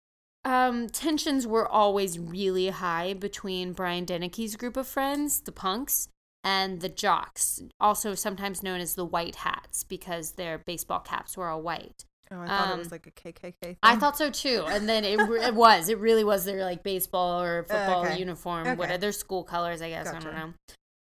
[0.49, 6.09] um, tensions were always really high between Brian Deneke's group of friends, the punks,
[6.43, 11.49] and the Jocks, also sometimes known as the White Hats because their baseball caps were
[11.49, 12.05] all white.
[12.31, 13.55] Oh, I thought it Um, was like a KKK.
[13.63, 13.77] Thing.
[13.83, 15.89] I thought so too, and then it, it was.
[15.89, 18.19] It really was their like baseball or football okay.
[18.19, 18.75] uniform, Okay.
[18.77, 20.09] whatever their school colors, I guess.
[20.09, 20.53] I don't know.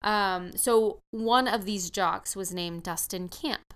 [0.01, 3.73] Um, so one of these jocks was named Dustin Camp.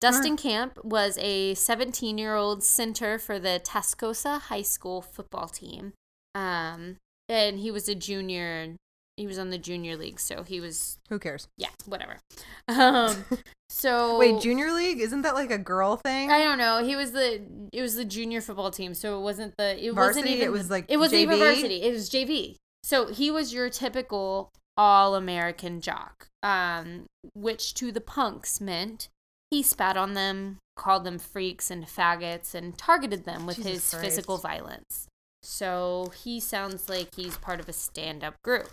[0.00, 5.92] Dustin Camp was a 17 year old center for the Tascosa High School football team.
[6.34, 6.96] Um,
[7.28, 8.76] and he was a junior.
[9.16, 11.48] He was on the junior league, so he was Who cares?
[11.58, 12.18] yeah, whatever.
[12.68, 13.24] Um,
[13.68, 16.30] so Wait, junior league isn't that like a girl thing?
[16.30, 16.82] I don't know.
[16.84, 17.42] He was the
[17.72, 20.70] it was the junior football team, so it wasn't the it wasn't even It was,
[20.70, 21.40] like, it wasn't even JV?
[21.40, 21.82] varsity.
[21.82, 22.56] It was JV.
[22.84, 29.08] So he was your typical all American jock, um, which to the punks meant
[29.50, 33.90] he spat on them, called them freaks and faggots, and targeted them with Jesus his
[33.90, 34.04] Christ.
[34.04, 35.08] physical violence.
[35.42, 38.70] So he sounds like he's part of a stand up group.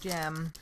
[0.00, 0.52] Gem.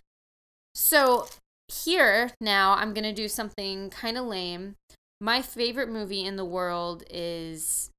[0.75, 1.27] So
[1.69, 4.75] here now I'm gonna do something kind of lame.
[5.21, 7.91] My favorite movie in the world is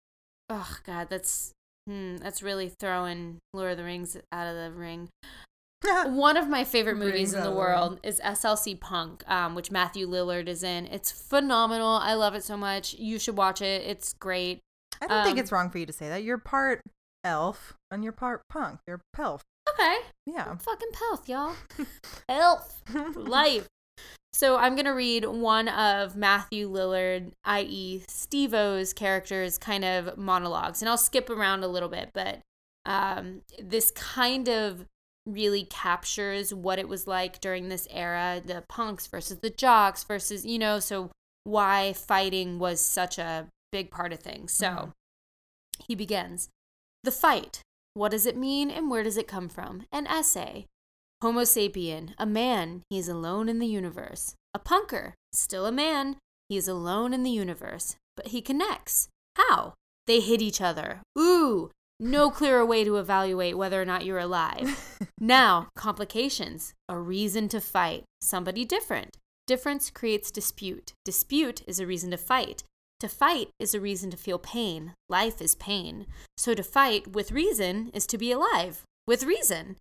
[0.50, 1.52] oh god, that's
[1.88, 5.10] hmm, that's really throwing Lord of the Rings out of the ring.
[6.06, 10.48] One of my favorite movies in the world is SLC Punk, um, which Matthew Lillard
[10.48, 10.88] is in.
[10.88, 11.88] It's phenomenal.
[12.02, 12.94] I love it so much.
[12.96, 13.84] You should watch it.
[13.86, 14.60] It's great.
[15.02, 16.24] I don't think Um, it's wrong for you to say that.
[16.24, 16.82] You're part
[17.24, 18.80] elf and you're part punk.
[18.88, 19.44] You're pelf.
[19.70, 19.98] Okay.
[20.26, 20.46] Yeah.
[20.50, 21.56] I'm fucking pelf, y'all.
[22.30, 22.82] Elf.
[23.16, 23.68] life.
[24.34, 30.90] So I'm gonna read one of Matthew Lillard, i.e., Stevo's character's kind of monologues, and
[30.90, 32.40] I'll skip around a little bit, but
[32.86, 34.86] um, this kind of
[35.28, 40.46] really captures what it was like during this era: the punks versus the jocks versus
[40.46, 41.12] you know, so
[41.44, 44.52] why fighting was such a big part of things.
[44.54, 44.94] So Mhm.
[45.88, 46.50] he begins.
[47.04, 47.62] The fight.
[47.94, 49.86] What does it mean and where does it come from?
[49.92, 50.66] An essay.
[51.22, 54.36] Homo sapien, a man, he is alone in the universe.
[54.54, 56.18] A punker, still a man,
[56.48, 57.96] he is alone in the universe.
[58.16, 59.10] But he connects.
[59.36, 59.74] How?
[60.06, 61.02] They hit each other.
[61.18, 64.98] Ooh, no clearer way to evaluate whether or not you're alive.
[65.20, 66.74] now, complications.
[66.88, 68.04] A reason to fight.
[68.22, 69.18] Somebody different.
[69.48, 70.94] Difference creates dispute.
[71.06, 72.64] Dispute is a reason to fight.
[73.00, 74.94] To fight is a reason to feel pain.
[75.08, 76.08] Life is pain.
[76.36, 78.84] So to fight with reason is to be alive.
[79.06, 79.78] With reason.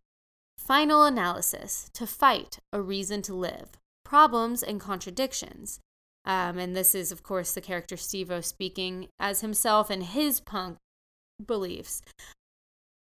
[0.58, 1.90] Final analysis.
[1.94, 3.70] To fight, a reason to live.
[4.04, 5.80] Problems and contradictions.
[6.24, 10.76] Um, and this is, of course, the character Stevo speaking as himself and his punk
[11.44, 12.02] beliefs.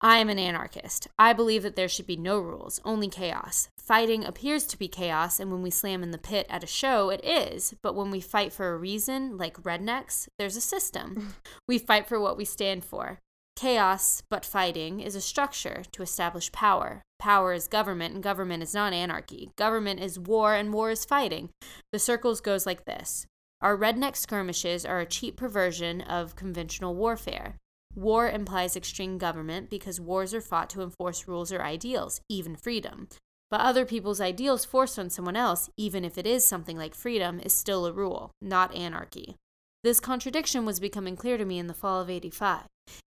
[0.04, 1.08] I am an anarchist.
[1.20, 3.70] I believe that there should be no rules, only chaos.
[3.78, 7.10] Fighting appears to be chaos, and when we slam in the pit at a show,
[7.10, 7.76] it is.
[7.84, 11.36] But when we fight for a reason, like rednecks, there's a system.
[11.68, 13.20] we fight for what we stand for.
[13.56, 17.04] Chaos, but fighting, is a structure to establish power.
[17.20, 19.52] Power is government, and government is not anarchy.
[19.56, 21.50] Government is war, and war is fighting.
[21.92, 23.28] The circles goes like this.
[23.62, 27.58] Our redneck skirmishes are a cheap perversion of conventional warfare.
[27.96, 33.10] War implies extreme government because wars are fought to enforce rules or ideals, even freedom.
[33.50, 37.42] But other people's ideals forced on someone else, even if it is something like freedom,
[37.42, 39.36] is still a rule, not anarchy.
[39.84, 42.66] This contradiction was becoming clear to me in the fall of 85,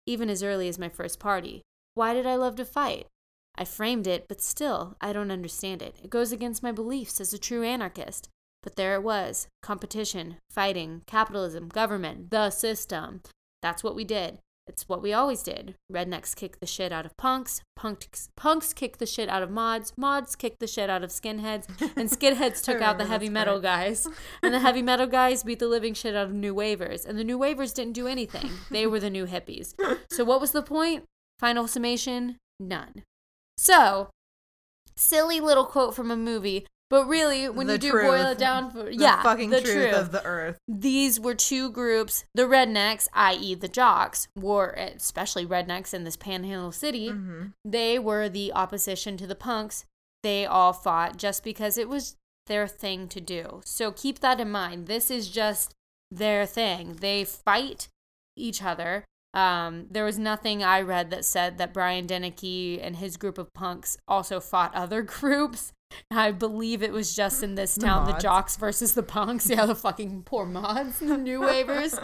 [0.07, 1.63] even as early as my first party.
[1.95, 3.07] Why did I love to fight?
[3.57, 5.97] I framed it, but still, I don't understand it.
[6.05, 8.29] It goes against my beliefs as a true anarchist.
[8.63, 13.23] But there it was competition, fighting, capitalism, government, the system.
[13.61, 14.39] That's what we did.
[14.69, 15.75] It's what we always did.
[15.93, 19.93] Rednecks kick the shit out of punks, punks, punks kick the shit out of mods,
[19.97, 21.67] mods kick the shit out of skinheads,
[21.97, 23.63] and skinheads took out the heavy metal part.
[23.63, 24.07] guys.
[24.43, 27.05] And the heavy metal guys beat the living shit out of new wavers.
[27.05, 28.51] And the new wavers didn't do anything.
[28.71, 29.75] They were the new hippies.
[30.11, 31.05] So what was the point?
[31.39, 32.37] Final summation?
[32.61, 33.03] None.
[33.57, 34.11] So,
[34.97, 38.71] silly little quote from a movie, but really, when The you do boil it down,
[38.71, 40.59] for The yeah, fucking the truth, of the earth.
[40.67, 46.73] these were two groups the rednecks i.e the jocks were especially rednecks in this panhandle
[46.73, 49.85] city hmm they were the opposition to the punks.
[50.23, 52.17] They all fought just because it was
[52.47, 53.61] their thing to do.
[53.65, 54.87] So keep that in mind.
[54.87, 55.73] This is just
[56.11, 56.95] their thing.
[57.01, 57.89] They fight
[58.37, 59.05] each other.
[59.35, 63.53] Um, there was nothing I read that said that Brian Deneke and his group of
[63.53, 65.73] punks also fought other groups.
[66.11, 68.23] I believe it was just in this town, the, mods.
[68.23, 69.49] jocks versus the punks.
[69.49, 71.95] Yeah, the fucking poor mods, the new wavers.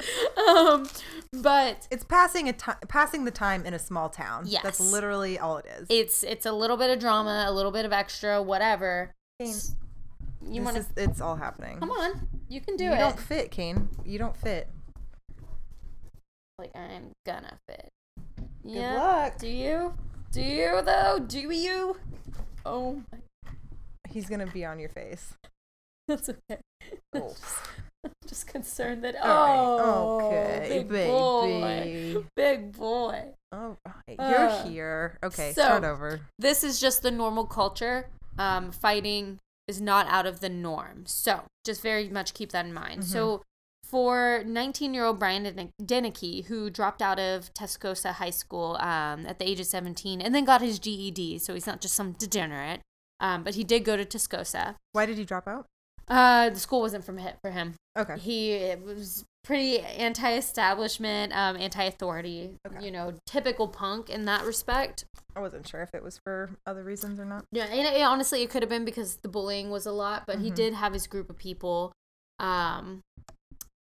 [0.48, 0.88] um,
[1.32, 4.44] but It's passing a ti- passing the time in a small town.
[4.46, 4.62] Yes.
[4.62, 5.86] That's literally all it is.
[5.90, 9.12] it's it's a little bit of drama, a little bit of extra, whatever.
[9.40, 9.54] Kane,
[10.48, 11.78] You want to it's all happening.
[11.78, 12.28] come on?
[12.48, 12.94] You can do you it.
[12.94, 13.88] You don't fit, Kane.
[14.04, 14.68] You don't fit.
[16.58, 17.88] Like I'm gonna fit.
[18.62, 18.94] Good Yeah.
[19.02, 19.38] luck.
[19.38, 19.94] Do you?
[20.32, 21.18] Do you though?
[21.26, 21.96] Do you?
[22.64, 23.18] Oh my
[24.14, 25.34] He's gonna be on your face.
[26.08, 26.60] That's okay.
[27.14, 27.34] Oh.
[28.28, 30.26] Just concerned that oh, right.
[30.26, 31.08] Okay, big baby.
[31.08, 33.24] boy, big boy.
[33.50, 34.16] All right.
[34.18, 35.18] Uh, You're here.
[35.22, 36.20] Okay, so- start over.
[36.38, 38.06] This is just the normal culture.
[38.38, 39.38] Um, fighting
[39.68, 41.04] is not out of the norm.
[41.06, 43.04] So just very much keep that in mind.
[43.04, 43.42] So
[43.84, 46.12] for 19-year-old Brian Den-
[46.48, 50.44] who dropped out of Tascosa High School um, at the age of 17 and then
[50.44, 52.80] got his GED, so he's not just some degenerate,
[53.24, 54.74] um, but he did go to Tascosa.
[54.92, 55.64] Why did he drop out?
[56.06, 57.74] Uh, the school wasn't from hit for him.
[57.96, 58.18] Okay.
[58.18, 62.56] He it was pretty anti-establishment, um, anti-authority.
[62.66, 62.84] Okay.
[62.84, 65.06] You know, typical punk in that respect.
[65.34, 67.44] I wasn't sure if it was for other reasons or not.
[67.52, 70.40] Yeah, and it, honestly, it could have been because the bullying was a lot, but
[70.40, 70.54] he Mhm.
[70.54, 71.92] did have his group of people.
[72.38, 73.00] Um,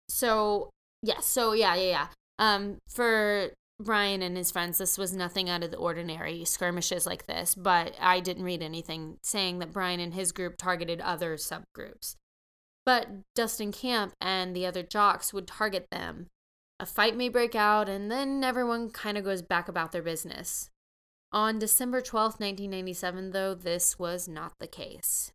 [0.09, 0.69] so
[1.03, 2.07] yeah, so yeah, yeah, yeah.
[2.39, 7.27] Um, for Brian and his friends, this was nothing out of the ordinary skirmishes like
[7.27, 12.15] this, but I didn't read anything saying that Brian and his group targeted other subgroups.
[12.85, 16.27] But Dustin Camp and the other jocks would target them.
[16.79, 20.69] A fight may break out, and then everyone kind of goes back about their business.
[21.31, 25.31] On December twelfth, 1997, though, this was not the case.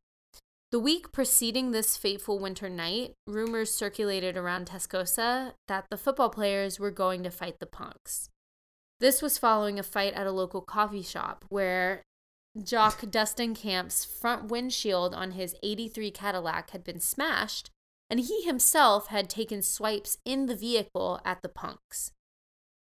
[0.73, 6.81] The week preceding this fateful winter night, rumors circulated around Tascosa that the football players
[6.81, 8.31] were going to fight the punks.
[9.03, 12.05] This was following a fight at a local coffee shop where
[12.63, 17.69] Jock Dustin Camp's front windshield on his 83 Cadillac had been smashed,
[18.09, 22.13] and he himself had taken swipes in the vehicle at the punks.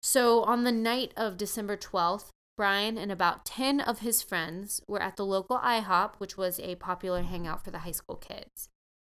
[0.01, 5.01] So on the night of December 12th, Brian and about 10 of his friends were
[5.01, 8.70] at the local IHOP, which was a popular hangout for the high school kids,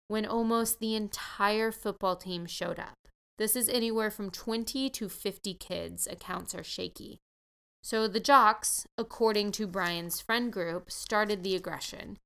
[0.06, 2.97] when almost the entire football team showed up.
[3.38, 7.20] This is anywhere from 20 to 50 kids, accounts are shaky.
[7.82, 12.18] So the jocks, according to Brian's friend group, started the aggression.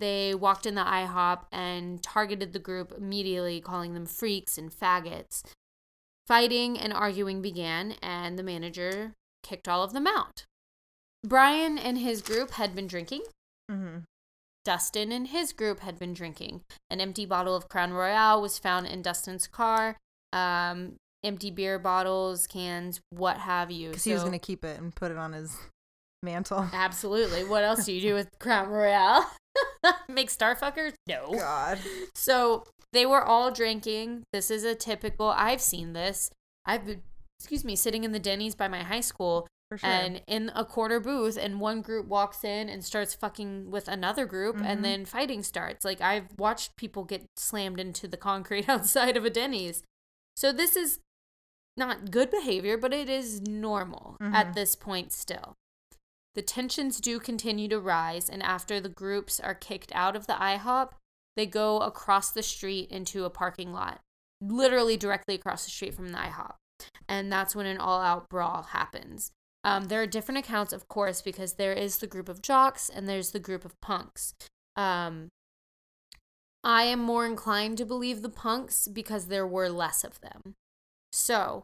[0.00, 5.42] They walked in the IHOP and targeted the group immediately, calling them freaks and faggots.
[6.26, 9.12] Fighting and arguing began, and the manager
[9.42, 10.44] kicked all of them out.
[11.24, 13.22] Brian and his group had been drinking.
[13.70, 13.98] Mm-hmm.
[14.64, 16.62] Dustin and his group had been drinking.
[16.90, 19.96] An empty bottle of Crown Royal was found in Dustin's car.
[20.36, 23.88] Um, empty beer bottles, cans, what have you.
[23.88, 25.56] Because he was gonna keep it and put it on his
[26.22, 26.68] mantle.
[26.72, 27.44] Absolutely.
[27.44, 29.24] What else do you do with Crown Royal?
[30.08, 30.92] Make starfuckers?
[31.08, 31.32] No.
[31.32, 31.78] God.
[32.14, 34.24] So they were all drinking.
[34.32, 35.28] This is a typical.
[35.28, 36.30] I've seen this.
[36.64, 37.02] I've been,
[37.40, 39.88] excuse me, sitting in the Denny's by my high school For sure.
[39.88, 44.26] and in a quarter booth, and one group walks in and starts fucking with another
[44.26, 44.64] group, Mhm.
[44.66, 45.84] and then fighting starts.
[45.84, 49.82] Like I've watched people get slammed into the concrete outside of a Denny's.
[50.36, 51.00] So this is
[51.76, 54.54] not good behavior, but it is normal at Mhm.
[54.54, 55.54] this point still.
[56.34, 60.34] The tensions do continue to rise, and after the groups are kicked out of the
[60.40, 60.94] IHOP,
[61.34, 64.02] they go across the street into a parking lot,
[64.40, 66.56] literally directly across the street from the IHOP.
[67.08, 69.32] And that's when an all out brawl happens.
[69.64, 73.08] Um, there are different accounts, of course, because there is the group of jocks and
[73.08, 74.34] there's the group of punks.
[74.76, 75.28] Um,
[76.66, 80.56] I am more inclined to believe the punks because there were less of them.
[81.12, 81.62] So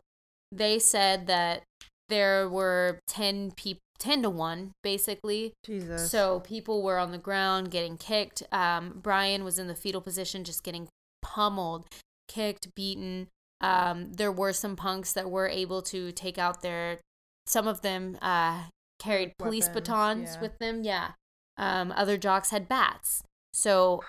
[0.52, 1.64] they said that
[2.08, 6.10] there were 10 people 10 to 1 basically Jesus.
[6.10, 10.42] so people were on the ground getting kicked um, brian was in the fetal position
[10.42, 10.88] just getting
[11.22, 11.86] pummeled
[12.26, 13.28] kicked beaten
[13.60, 16.98] um, there were some punks that were able to take out their
[17.46, 18.64] some of them uh,
[18.98, 20.40] carried police Weapons, batons yeah.
[20.40, 21.10] with them yeah
[21.56, 23.22] um, other jocks had bats
[23.52, 24.02] so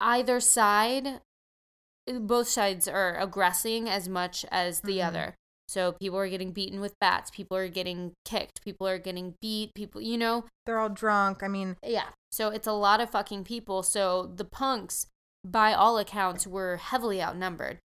[0.00, 1.20] either side
[2.20, 5.06] both sides are aggressing as much as the Mhm.
[5.06, 5.34] other
[5.68, 9.72] so people are getting beaten with bats people are getting kicked people are getting beat
[9.74, 11.42] people you know They're all drunk.
[11.42, 12.10] I mean, yeah.
[12.30, 13.82] So it's a lot of fucking people.
[13.82, 15.06] So the punks,
[15.44, 17.78] by all accounts, were heavily outnumbered.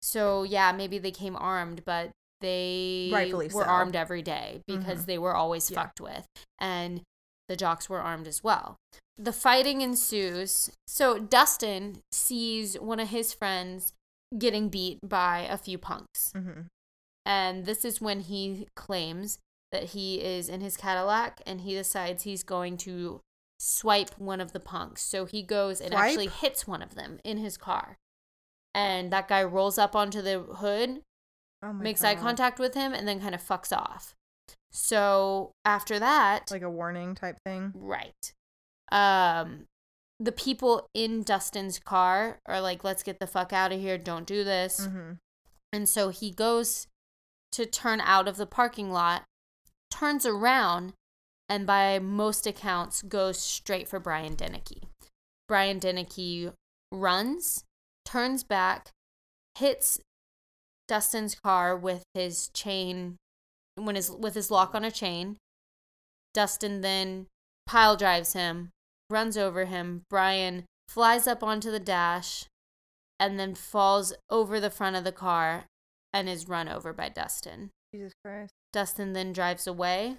[0.00, 3.68] So yeah, maybe they came armed, but they Rightfully were so.
[3.68, 5.06] armed every day because Mhm.
[5.06, 5.82] they were always Yeah.
[5.82, 6.26] fucked with.
[6.58, 7.02] And
[7.48, 8.76] the jocks were armed as well.
[9.22, 10.70] The fighting ensues.
[10.86, 13.92] So Dustin sees one of his friends
[14.38, 16.32] getting beat by a few punks.
[16.34, 16.66] mhm.
[17.26, 19.38] And this is when he claims
[19.72, 23.20] that he is in his Cadillac and he decides he's going to
[23.58, 25.02] swipe one of the punks.
[25.02, 26.02] So he goes and Swipe?
[26.04, 27.98] actually hits one of them in his car.
[28.74, 31.02] And that guy rolls up onto the hood,
[31.62, 34.14] oh makes eye contact with him, and then kind of fucks off.
[34.72, 37.72] So after that, Like a warning type thing.
[37.74, 38.32] right.
[38.90, 39.66] Um
[40.18, 43.96] the people in Dustin's car are like, let's get the fuck out of here.
[43.96, 44.86] Don't do this.
[44.86, 45.12] Mm-hmm.
[45.72, 46.86] And so he goes
[47.52, 49.24] to turn out of the parking lot,
[49.90, 50.92] turns around,
[51.48, 54.82] and by most accounts, goes straight for Brian Deneke.
[55.48, 56.52] Brian Deneke
[56.92, 57.64] runs,
[58.04, 58.90] turns back,
[59.58, 60.00] hits
[60.86, 63.16] Dustin's car with his chain
[63.76, 65.38] when his with his lock on a chain.
[66.34, 67.26] Dustin then
[67.66, 68.70] pile drives him,
[69.10, 70.02] runs over him.
[70.08, 72.46] Brian flies up onto the dash
[73.18, 75.64] and then falls over the front of the car
[76.12, 77.70] and is run over by Dustin.
[77.94, 78.52] Jesus Christ.
[78.72, 80.16] Dustin then drives away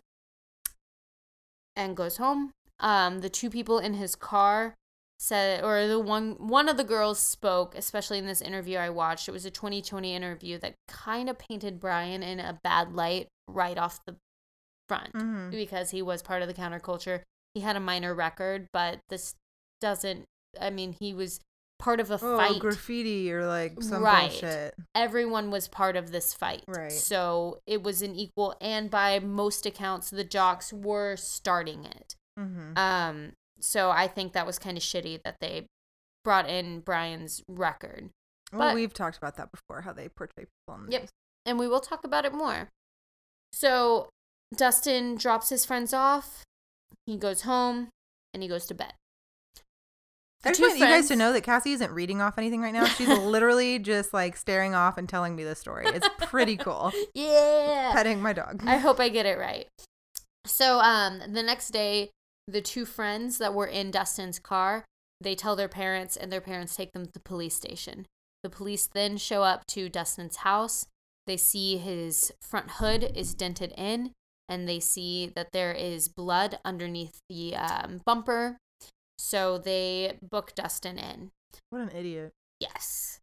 [1.75, 2.51] and goes home.
[2.79, 4.75] Um, the two people in his car
[5.19, 9.27] said, or the one one of the girls spoke, especially in this interview I watched.
[9.29, 13.77] It was a 2020 interview that kind of painted Brian in a bad light right
[13.77, 14.15] off the
[14.89, 15.51] front Mhm.
[15.51, 17.21] because he was part of the counterculture.
[17.53, 19.35] He had a minor record, but this
[19.81, 20.25] doesn't.
[20.59, 21.39] I mean, he was
[21.79, 24.29] part of a Oh, fight graffiti or like some Right.
[24.29, 24.75] bullshit.
[24.93, 26.63] everyone was part of this fight.
[26.67, 26.91] Right.
[26.91, 32.15] So it was an equal, and by most accounts, the jocks were starting it.
[32.39, 32.77] Mm-hmm.
[32.77, 35.65] Um, so I think that was kind of shitty that they
[36.23, 38.09] brought in Brian's record.
[38.53, 41.01] well, we've talked about that before, how they portray people on the Yep.
[41.03, 41.09] news.
[41.45, 42.69] And we will talk about it more.
[43.53, 44.09] So
[44.55, 46.43] Dustin drops his friends off.
[47.05, 47.89] He goes home
[48.33, 48.93] and he goes to bed.
[50.43, 52.85] I just want you guys to know that Cassie isn't reading off anything right now.
[52.85, 55.85] She's literally just like staring off and telling me the story.
[55.87, 56.91] It's pretty cool.
[57.13, 57.91] Yeah.
[57.93, 58.63] Petting my dog.
[58.65, 59.67] I hope I get it right.
[60.45, 62.09] So um the next day,
[62.47, 64.85] the two friends that were in Dustin's car,
[65.19, 68.05] they tell their parents and their parents take them to the police station.
[68.43, 70.87] The police then show up to Dustin's house.
[71.27, 74.11] They see his front hood is dented in
[74.51, 78.57] and they see that there is blood underneath the um, bumper.
[79.17, 81.31] So they book Dustin in.
[81.69, 82.33] What an idiot.
[82.59, 83.19] Yes.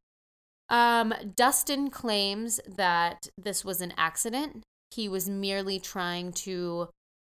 [0.71, 4.63] Um, Dustin claims that this was an accident.
[4.91, 6.89] He was merely trying to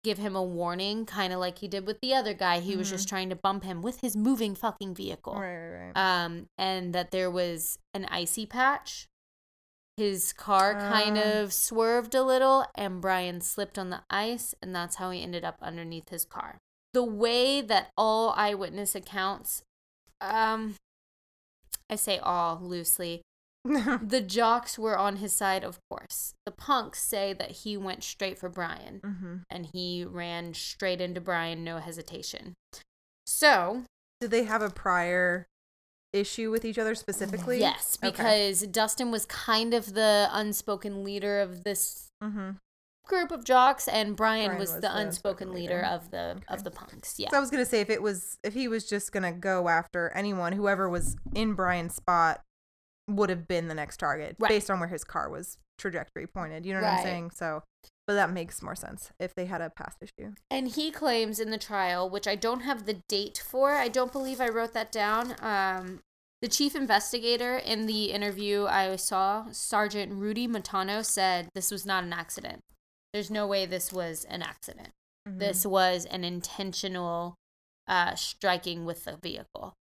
[0.03, 2.59] give him a warning, kind of like he did with the other guy.
[2.59, 2.91] He was Mhm.
[2.91, 5.33] just trying to bump him with his moving fucking vehicle.
[5.33, 5.97] Right, right, right.
[5.97, 9.07] Um, and that there was an icy patch.
[9.99, 11.41] His car kind Ah.
[11.41, 15.43] of swerved a little, and Brian slipped on the ice, and that's how he ended
[15.43, 16.57] up underneath his car.
[16.93, 19.61] The way that all eyewitness accounts,
[20.21, 20.75] um,
[21.89, 23.21] I say all loosely,
[23.65, 26.33] the jocks were on his side, of course.
[26.45, 31.19] The punks say that he went straight for Brian hmm and he ran straight into
[31.19, 32.53] Brian, no hesitation.
[33.27, 33.83] So,
[34.21, 35.48] Did they have a prior
[36.13, 37.59] issue with each other specifically?
[37.59, 42.51] yes, because Dustin was kind of the unspoken leader of this hmm
[43.07, 45.85] group of jocks, and Brian, Brian was, was the the unspoken leader leader.
[45.85, 47.15] of the of the punks.
[47.17, 47.29] Yeah.
[47.31, 50.11] So I was gonna say if it was if he was just gonna go after
[50.13, 52.41] anyone, whoever was in Brian's spot
[53.09, 54.49] would have been the next target Right.
[54.49, 56.65] based on where his car was trajectory pointed.
[56.67, 57.31] You know what I'm saying?
[57.31, 57.63] So,
[58.09, 60.31] but that makes more sense if they had a past issue.
[60.49, 64.11] And he claims in the trial, which I don't have the date for, I don't
[64.11, 65.35] believe I wrote that down.
[65.41, 65.99] Um,
[66.41, 72.03] the chief investigator in the interview I saw, Sergeant Rudy Matano, said this was not
[72.03, 72.61] an accident.
[73.13, 74.89] There's no way this was an accident.
[75.27, 75.37] Mhm.
[75.37, 77.35] This was an intentional
[77.87, 79.75] uh, striking with the vehicle.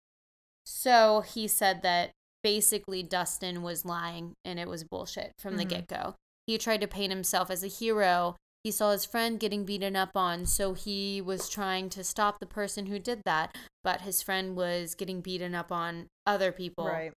[0.66, 2.10] So he said that
[2.42, 5.70] basically Dustin was lying and it was bullshit from the Mhm.
[5.70, 6.16] get go.
[6.48, 8.36] He tried to paint himself as a hero.
[8.64, 12.46] He saw his friend getting beaten up on, so he was trying to stop the
[12.46, 13.56] person who did that.
[13.84, 16.86] But his friend was getting beaten up on other people.
[16.88, 17.12] right.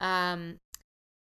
[0.00, 0.56] Um,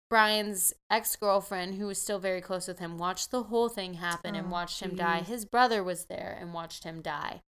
[0.10, 4.34] Brian's ex girlfriend, who was still very close with him, watched the whole thing happen
[4.34, 5.22] and Oh, watched him die.
[5.22, 7.42] His brother was there and watched him die.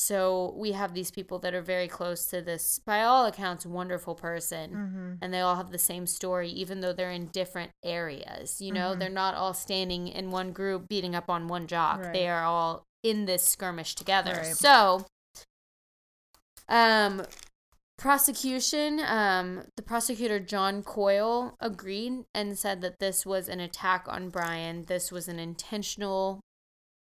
[0.00, 4.14] So we have these people that are very close to this, by all accounts, wonderful
[4.14, 4.70] person.
[4.70, 5.12] Mm-hmm.
[5.20, 8.60] And they all have the same story, even though they're in different areas.
[8.60, 9.00] You know, Mhm.
[9.00, 12.12] they're not all standing in one group beating up on one jock.
[12.12, 14.34] They are all in this skirmish together.
[14.34, 14.56] Right.
[14.56, 15.04] So,
[16.68, 17.26] um,
[17.96, 24.30] prosecution, um, the prosecutor John Coyle agreed and said that this was an attack on
[24.30, 24.84] Brian.
[24.84, 26.38] This was an intentional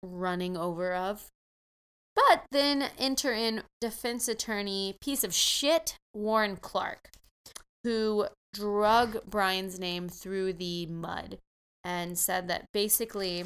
[0.03, 1.31] running over of.
[2.15, 7.09] But then enter in defense attorney, piece of shit, Warren Clark,
[7.83, 11.39] who drug Brian's name through the mud
[11.83, 13.43] and said that basically,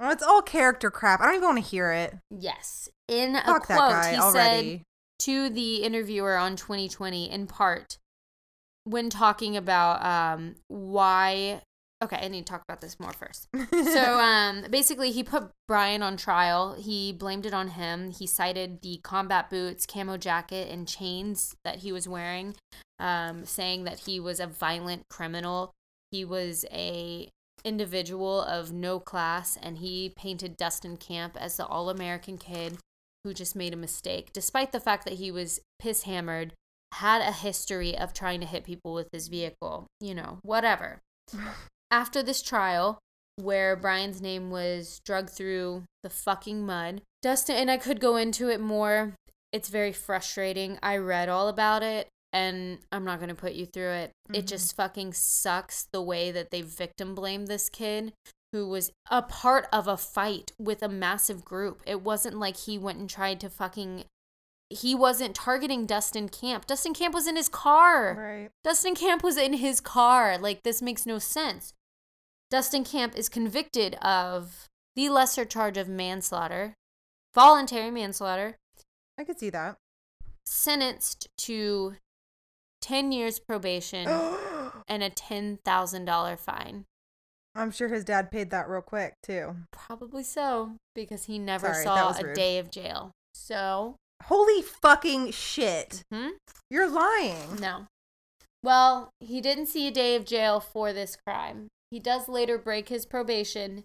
[0.00, 1.20] Well, it's all character crap.
[1.20, 2.16] I don't even want to hear it.
[2.30, 4.68] yes, in a quote, he already.
[4.78, 4.82] said
[5.20, 7.98] to the interviewer on 2020 in part
[8.84, 11.60] when talking about um why
[12.02, 13.48] okay i need to talk about this more first.
[13.72, 16.74] So um basically he put brian on trial.
[16.74, 18.10] He blamed it on him.
[18.10, 22.54] He cited the combat boots camo jacket and chains that he was wearing
[22.98, 25.72] um saying that he was a violent criminal.
[26.10, 27.28] He was a
[27.64, 32.78] individual of no class and he painted dustin camp as the all-american kid
[33.24, 36.52] who just made a mistake, despite the fact that he was piss hammered,
[36.94, 41.00] had a history of trying to hit people with his vehicle, you know, whatever.
[41.90, 42.98] After this trial,
[43.36, 48.48] where Brian's name was drugged through the fucking mud, Dustin, and I could go into
[48.48, 49.14] it more.
[49.52, 50.78] It's very frustrating.
[50.82, 54.12] I read all about it and I'm not going to put you through it.
[54.32, 54.48] It Mhm.
[54.48, 58.12] just fucking sucks the way that they victim blame this kid
[58.52, 61.82] who was a part of a fight with a massive group.
[61.86, 64.04] It wasn't like he went and tried to fucking
[64.70, 66.66] he wasn't targeting Dustin Camp.
[66.66, 68.14] Dustin Camp was in his car.
[68.14, 68.50] Right.
[68.62, 70.36] Dustin Camp was in his car.
[70.36, 71.72] Like, this makes no sense.
[72.50, 76.74] Dustin Camp is convicted of the lesser charge of manslaughter,
[77.34, 78.56] voluntary manslaughter,
[79.18, 79.76] I could see that.
[80.46, 81.96] sentenced to
[82.80, 84.08] 10 years probation
[84.88, 86.84] and a $10,000 fine.
[87.54, 89.56] I'm sure his dad paid that real quick too.
[89.72, 92.34] Probably so, because he never Sorry, saw a rude.
[92.36, 93.10] day of jail.
[93.34, 96.02] So, Holy fucking shit.
[96.12, 96.30] hmm?
[96.70, 97.56] You're lying.
[97.60, 97.86] No.
[98.62, 101.68] Well, he didn't see a day of jail for this crime.
[101.90, 103.84] He does later break his probation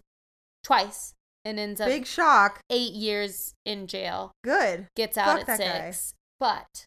[0.62, 2.60] twice and ends up Big shock.
[2.70, 4.32] eight years in jail.
[4.42, 4.86] Good.
[4.96, 5.90] Gets out Fuck at that guy.
[5.90, 6.14] six.
[6.40, 6.84] But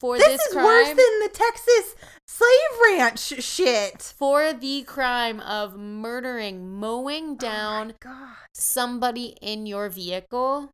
[0.00, 1.94] for This, this, is crime, worse than the Texas
[2.26, 2.50] slave
[2.98, 4.02] ranch shit.
[4.02, 8.34] for the crime of murdering, mowing Oh down God.
[8.54, 10.70] somebody in your vehicle,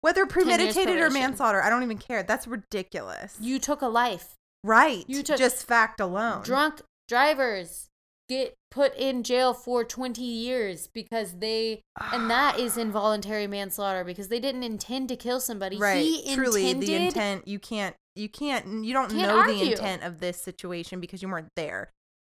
[0.00, 2.22] Whether premeditated or manslaughter, I don't even care.
[2.22, 3.36] That's ridiculous.
[3.40, 4.34] you took a life.
[4.62, 5.04] right.
[5.08, 6.42] you took- just fact alone.
[6.44, 7.88] Drunk drivers
[8.28, 11.80] get put in jail for 20 years because they
[12.12, 15.76] and that is involuntary manslaughter because they didn't intend to kill somebody.
[15.78, 16.04] right.
[16.04, 19.64] He Truly, intended, the intent you can't you can't you don't Can't know argue.
[19.64, 21.92] the intent of this situation because you weren't there.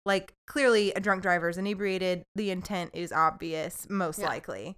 [0.07, 2.22] Like clearly, a drunk driver is inebriated.
[2.34, 4.26] The intent is obvious, most Yeah.
[4.28, 4.76] likely.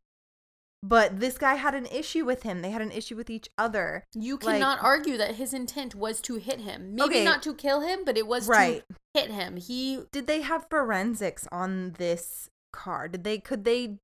[0.82, 2.62] But this guy had an issue with him.
[2.62, 4.04] They had an issue with each other.
[4.14, 6.94] You Like- cannot argue that his intent was to hit him.
[6.94, 7.24] Maybe Okay.
[7.24, 8.82] not to kill him, but it was Right.
[8.88, 9.56] to hit him.
[9.56, 13.08] He Did they have forensics on this car?
[13.08, 13.98] Did they could they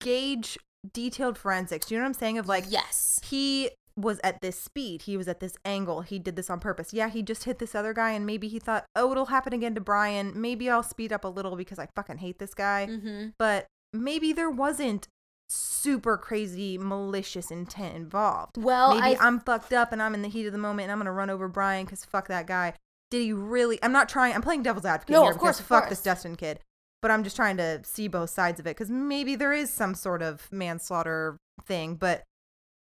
[0.00, 0.58] gauge
[0.92, 1.86] detailed forensics?
[1.86, 2.38] Do you know what I'm saying?
[2.38, 3.20] Of like yes.
[3.24, 6.92] he was at this speed, he was at this angle, he did this on purpose.
[6.92, 9.74] Yeah, he just hit this other guy and maybe he thought, "Oh, it'll happen again
[9.74, 10.40] to Brian.
[10.40, 13.28] Maybe I'll speed up a little because I fucking hate this guy." Mm-hmm.
[13.38, 15.08] But maybe there wasn't
[15.48, 18.56] super crazy malicious intent involved.
[18.56, 20.92] Well, maybe I I'm fucked up and I'm in the heat of the moment and
[20.92, 22.74] I'm gonna run over Brian because fuck that guy.
[23.10, 23.78] Did he really?
[23.82, 24.34] I'm not trying.
[24.34, 25.90] I'm playing devil's advocate No, here of course, because of fuck course.
[25.90, 26.60] this Dustin kid.
[27.00, 29.94] But I'm just trying to see both sides of it because maybe there is some
[29.94, 31.94] sort of manslaughter thing.
[31.94, 32.24] But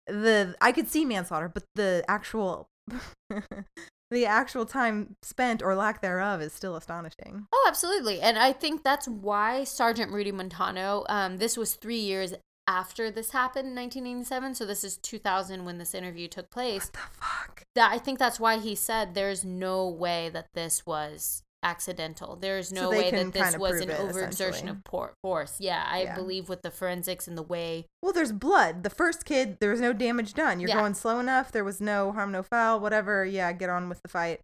[0.07, 2.67] the I could see manslaughter, but the actual
[4.09, 7.47] the actual time spent or lack thereof is still astonishing.
[7.51, 8.21] Oh, absolutely.
[8.21, 12.33] And I think that's why Sergeant Rudy Montano, um, this was three years
[12.67, 14.55] after this happened in 1987.
[14.55, 16.85] So this is 2000 when this interview took place.
[16.85, 17.63] What the fuck?
[17.75, 22.35] That I think that's why he said there's no way that this was accidental.
[22.35, 25.57] There's no they way that this was an it, overexertion of por- force.
[25.59, 26.15] Yeah, I Yeah.
[26.15, 27.87] believe with the forensics and the way.
[28.01, 28.83] Well, there's blood.
[28.83, 30.59] The first kid, there was no damage done.
[30.59, 30.79] You're Yeah.
[30.79, 31.51] going slow enough.
[31.51, 33.25] There was no harm, no foul, whatever.
[33.25, 34.41] Yeah, get on with the fight.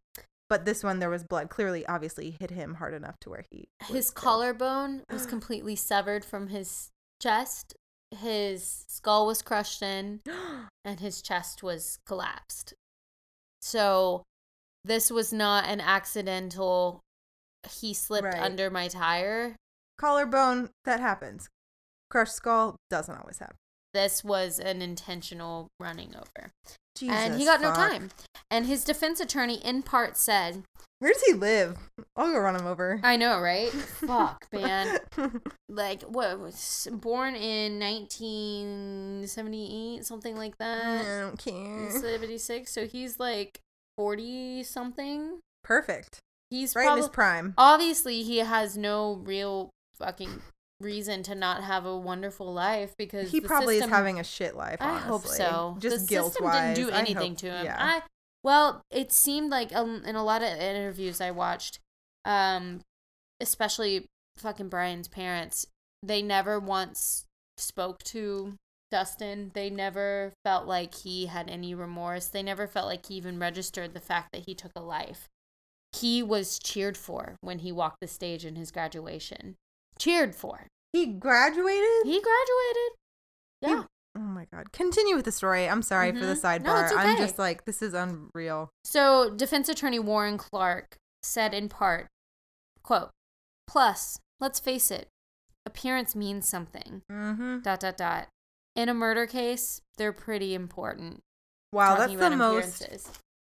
[0.49, 1.49] But this one, there was blood.
[1.49, 3.67] Clearly, obviously, hit him hard enough to where he.
[3.84, 4.15] His killed.
[4.15, 6.89] collarbone was completely severed from his
[7.21, 7.74] chest.
[8.20, 10.22] His skull was crushed in.
[10.86, 12.74] and his chest was collapsed.
[13.61, 14.24] So
[14.84, 17.01] this was not an accidental
[17.70, 18.41] he slipped Right.
[18.41, 19.55] under my tire.
[19.97, 21.47] Collarbone, that happens.
[22.09, 23.55] Crushed skull doesn't always happen.
[23.94, 26.50] This was an intentional running over.
[26.96, 28.10] Jesus, and he got no time.
[28.52, 30.64] And his defense attorney in part said,
[31.00, 31.78] Where does he live?
[32.16, 33.00] I'll go run him over.
[33.04, 33.70] I know, right?
[33.72, 35.00] Fuck, man.
[35.70, 41.06] Like what was born in 1978, something like that.
[41.06, 41.89] I don't care.
[41.91, 42.72] 76.
[42.72, 43.60] So he's like
[43.98, 45.39] 40 something.
[45.64, 46.20] Perfect.
[46.50, 47.54] He's Right in his prime.
[47.58, 50.41] obviously he has no real fucking
[50.84, 54.56] reason to not have a wonderful life because He probably system, is having a shit
[54.56, 54.78] life.
[54.80, 55.78] I hope so.
[55.80, 56.76] Just the guilt system wise.
[56.76, 57.66] didn't do I anything hope- to him.
[57.66, 57.78] Yeah.
[57.80, 58.02] I
[58.44, 61.80] well, it seemed like um, in a lot of interviews I watched,
[62.26, 62.82] um,
[63.40, 64.06] especially
[64.36, 65.66] fucking Brian's parents,
[66.02, 67.24] they never once
[67.58, 68.56] spoke to
[68.92, 69.52] Dustin.
[69.54, 72.28] They never felt like he had any remorse.
[72.28, 75.30] They never felt like he even registered the fact that he took a life.
[75.94, 79.56] He was cheered for when he walked the stage in his graduation.
[80.04, 80.68] Cheered for.
[80.91, 82.04] he graduated.
[82.06, 82.91] He graduated.
[83.62, 83.84] Yeah.
[84.16, 84.72] Oh my god.
[84.72, 85.68] Continue with the story.
[85.68, 86.41] I'm sorry for the Mhm.
[86.41, 86.64] sidebar.
[86.66, 88.70] No, it's I'm just like this is unreal.
[88.84, 92.08] So, defense attorney Warren Clark said in part,
[92.84, 93.10] quote,
[93.66, 95.08] Plus, let's face it,
[95.66, 97.01] appearance means something.
[97.12, 97.60] Mm-hmm.
[97.62, 98.28] Dot dot dot.
[98.76, 101.22] in a murder case, they're pretty important.
[101.72, 102.88] Wow, that's the most.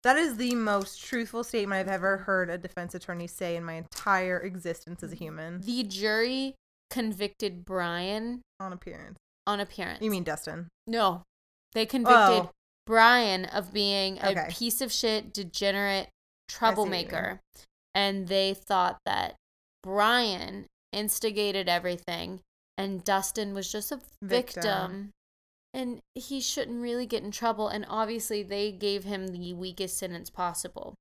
[0.06, 3.72] That is the most truthful statement I've ever heard a defense attorney say in my
[3.72, 5.60] entire existence as a human.
[5.62, 6.54] The jury
[6.90, 9.18] convicted Brian On appearance.
[9.48, 10.00] on appearance.
[10.00, 10.68] You mean Dustin?
[10.86, 11.24] No.
[11.72, 12.50] They convicted Oh.
[12.86, 14.46] Brian of being a Okay.
[14.48, 16.56] piece of shit, degenerate what you mean.
[17.08, 17.40] troublemaker.
[17.92, 19.34] And they thought that
[19.82, 22.42] Brian instigated everything
[22.78, 24.62] and Dustin was just a victim.
[24.62, 25.10] Victim.
[25.76, 27.68] And he shouldn't really get in trouble.
[27.68, 30.94] And obviously, they gave him the weakest sentence possible.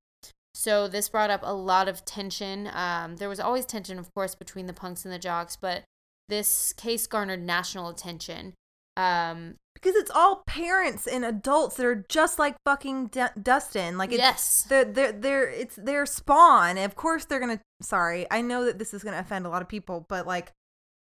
[0.54, 2.68] So, this brought up a lot of tension.
[2.72, 5.82] Um, there was always tension, of course, between the punks and the jocks, but
[6.28, 8.52] this case garnered national attention.
[8.96, 13.98] Um, Because it's all parents and adults that are just like fucking D- Dustin.
[13.98, 14.66] Like it's yes.
[14.68, 16.78] they're they're they're it's their spawn.
[16.78, 17.60] Of course they're gonna.
[17.82, 20.52] Sorry, I know that this is gonna offend a lot of people, but like,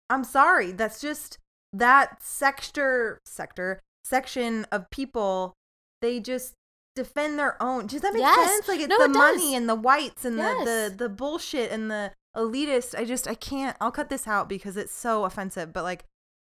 [0.09, 0.71] I'm sorry.
[0.71, 1.37] That's just
[1.77, 5.53] that sector sector section of people.
[6.01, 6.53] They just
[6.95, 7.87] defend their own.
[7.87, 8.49] Does that make Yes.
[8.49, 8.67] sense?
[8.67, 9.15] Like it's No, the it does.
[9.17, 10.57] money and the whites and Yes.
[10.59, 12.97] the, the the bullshit and the elitist.
[12.97, 13.75] I just I can't.
[13.81, 15.73] I'll cut this out because it's so offensive.
[15.73, 16.05] But like,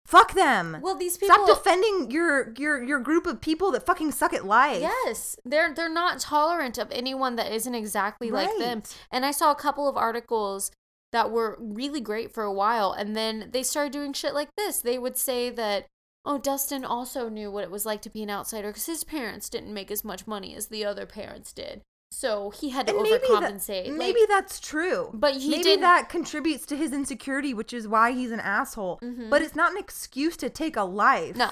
[0.05, 0.77] fuck them.
[0.81, 1.35] Well, these people.
[1.35, 4.81] Stop defending your your your group of people that fucking suck at life.
[4.81, 8.83] Yes, they're they're not tolerant of anyone that isn't exactly like them.
[9.11, 10.71] And I saw a couple of articles
[11.11, 14.81] that were really great for a while and then they started doing shit like this.
[14.81, 15.87] They would say that
[16.25, 19.49] oh, Dustin also knew what it was like to be an outsider cuz his parents
[19.49, 21.81] didn't make as much money as the other parents did.
[22.11, 23.87] So he had to And maybe that, overcompensate.
[23.87, 25.11] Like, maybe that's true.
[25.13, 28.99] But he maybe didn't- that contributes to his insecurity, which is why he's an asshole.
[29.01, 29.29] Mhm.
[29.29, 31.35] But it's not an excuse to take a life.
[31.35, 31.51] No,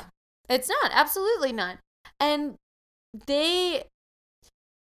[0.50, 0.92] it's not.
[0.92, 1.78] Absolutely not.
[2.20, 2.58] And
[3.14, 3.86] they,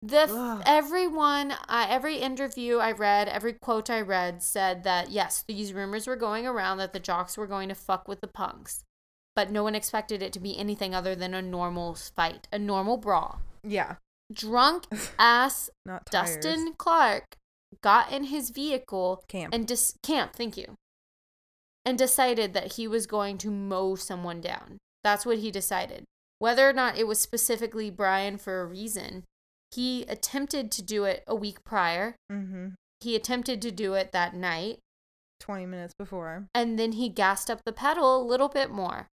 [0.03, 0.63] the Ugh.
[0.67, 6.07] everyone, uh, every interview I read, every quote I read said that yes, these rumors
[6.07, 8.85] were going around that the jocks were going to fuck with the punks,
[9.35, 12.97] but no one expected it to be anything other than a normal fight, a normal
[12.97, 13.41] brawl.
[13.65, 13.97] Yeah.
[14.33, 14.85] Drunk
[15.19, 16.05] ass Not.
[16.11, 17.37] Dustin Clark
[17.83, 19.55] got in his vehicle Camp.
[19.55, 20.75] and dis- camp, thank you,
[21.85, 24.79] and decided that he was going to mow someone down.
[25.05, 26.05] That's what he decided.
[26.39, 29.25] Whether or not it was specifically Brian for a reason,
[29.77, 32.17] he attempted to do it a week prior.
[32.33, 32.71] Mm-hmm.
[33.01, 34.79] He attempted to do it that night,
[35.39, 36.47] Twenty minutes before.
[36.55, 39.07] and then he gassed up the pedal a little bit more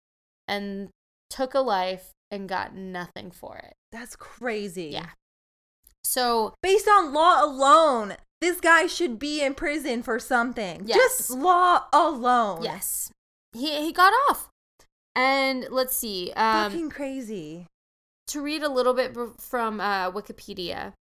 [0.49, 0.89] and
[1.29, 3.75] took a life and got nothing for it.
[3.91, 4.91] That's crazy.
[4.93, 5.11] Yeah.
[6.05, 10.83] So, Based on law alone, this guy should be in prison for something.
[10.87, 10.97] Yes.
[11.19, 12.63] Just law alone.
[12.63, 13.11] yes,
[13.53, 14.49] he he got off.
[15.15, 16.33] And let's see.
[16.37, 17.67] Um, Fucking crazy.
[18.29, 20.93] To read a little bit from uh, Wikipedia.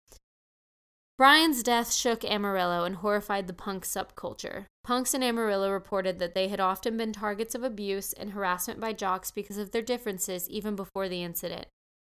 [1.19, 4.65] Brian's death shook Amarillo and horrified the punk subculture.
[4.83, 8.95] Punks in Amarillo reported that they had often been targets of abuse and harassment by
[8.95, 11.67] jocks because of their differences even before the incident.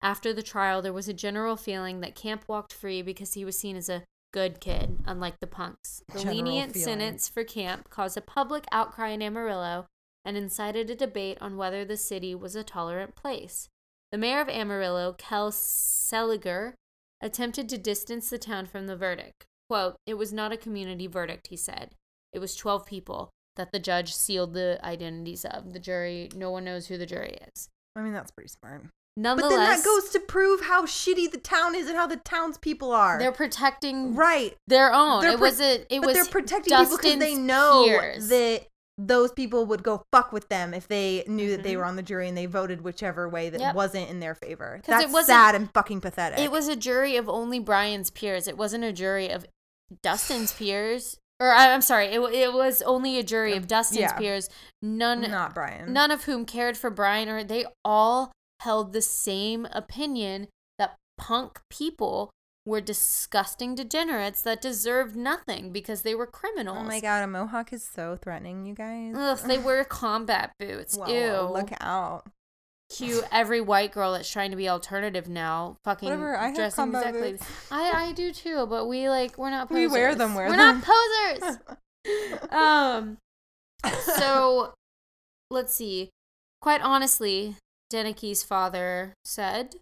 [0.03, 3.57] After the trial, there was a general feeling that Camp walked free because he was
[3.57, 6.03] seen as a good kid, unlike the punks.
[6.13, 6.85] The General lenient feeling.
[6.85, 9.87] sentence for Camp caused a public outcry in Amarillo
[10.23, 13.67] and incited a debate on whether the city was a tolerant place.
[14.11, 16.73] The mayor of Amarillo, Kel Seliger,
[17.21, 19.45] attempted to distance the town from the verdict.
[19.69, 21.91] Quote, It was not a community verdict, he said.
[22.33, 25.73] It was 12 people that the judge sealed the identities of.
[25.73, 27.69] The jury, no one knows who the jury is.
[27.95, 28.85] I mean, that's pretty smart.
[29.17, 32.15] Nonetheless, But then that goes to prove how shitty the town is and how the
[32.15, 33.19] townspeople are.
[33.19, 34.55] they're protecting right.
[34.67, 35.21] their own.
[35.21, 37.83] They're it pro- was a, it but was they're protecting people because they Dustin's know
[37.85, 38.29] peers.
[38.29, 38.67] that
[39.07, 41.77] those people would go fuck with them if they knew that they Mhm.
[41.77, 43.75] were on the jury and they voted whichever way that Yep.
[43.75, 44.81] wasn't in their favor.
[44.85, 46.39] 'Cause it That's wasn't- sad and fucking pathetic.
[46.39, 48.47] It was a jury of only Brian's peers.
[48.47, 49.45] It wasn't a jury of
[50.03, 51.17] Dustin's peers.
[51.39, 54.13] Or I'm sorry, it, it was only a jury of Dustin's yeah.
[54.17, 54.47] peers.
[54.81, 55.91] None not Brian.
[55.91, 60.47] none of whom cared for Brian or they all held the same opinion
[60.77, 62.29] that punk people
[62.65, 66.77] were disgusting degenerates that deserved nothing because they were criminals.
[66.79, 69.15] Oh my god, a mohawk is so threatening, you guys.
[69.15, 70.95] Ugh, they wear combat boots.
[70.95, 71.53] Whoa, Ew.
[71.53, 72.23] Look out.
[72.95, 75.77] Cute every white girl that's trying to be alternative now.
[75.85, 77.31] Fucking Whatever, I have dressing combat exactly.
[77.31, 77.45] boots.
[77.71, 79.91] I I do too, but we like we're not We posers.
[79.93, 80.83] wear them, wear we're them.
[80.85, 81.57] not
[82.03, 82.49] posers.
[82.51, 83.17] um
[84.17, 84.73] so
[85.49, 86.09] let's see.
[86.61, 87.55] Quite honestly,
[87.91, 89.75] Deneke's father said,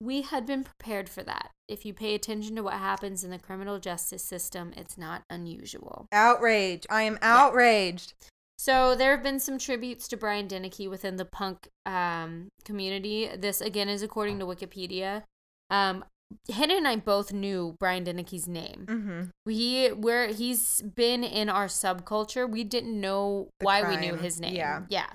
[0.00, 1.50] We had been prepared for that.
[1.68, 6.06] If you pay attention to what happens in the criminal justice system, it's not unusual.
[6.12, 6.86] Outrage.
[6.90, 8.14] I am outraged.
[8.58, 13.30] So there have been some tributes to Brian Deneke within the punk um, community.
[13.36, 15.22] This again is according to Wikipedia.
[15.70, 16.04] Um,
[16.52, 18.86] Hannah and I both knew Brian Deneke's name.
[18.86, 19.22] Mm-hmm.
[19.46, 22.48] We where he's been in our subculture.
[22.48, 24.54] We didn't know The why we knew his name.
[24.54, 24.82] yeah.
[24.88, 25.10] yeah.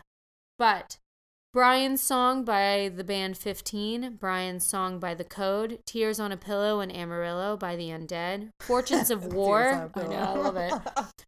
[0.57, 0.97] But
[1.55, 6.81] Brian's Song by the band 15, Brian's Song by The Code, Tears on a Pillow
[6.81, 9.89] and Amarillo by The Undead, Fortunes of War.
[9.95, 10.73] I know, I love it.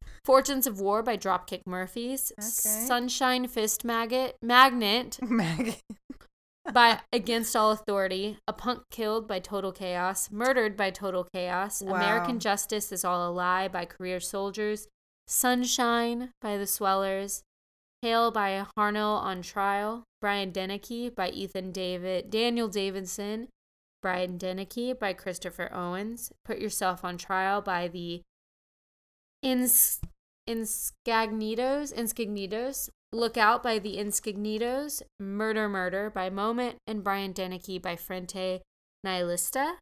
[0.25, 2.41] Fortunes of War by Dropkick Murphys, Okay.
[2.45, 5.17] Sunshine Fist Maggot, Magnet
[6.73, 11.95] by Against All Authority, A Punk Killed by Total Chaos, Murdered by Total Chaos, Wow.
[11.95, 14.89] American Justice is All a Lie by Career Soldiers,
[15.25, 17.43] Sunshine by The Swellers,
[18.01, 23.47] Hail by Harnell on Trial, Brian Deneke by Ethan David, Daniel Davidson,
[24.01, 28.21] Brian Deneke by Christopher Owens, Put Yourself on Trial by the
[29.41, 29.99] Ins-
[30.47, 31.93] Inscagnitos,
[33.11, 38.61] Look Out by the Inscagnitos, Murder Murder by Moment, and Brian Deneke by Frente
[39.05, 39.77] Nihilista.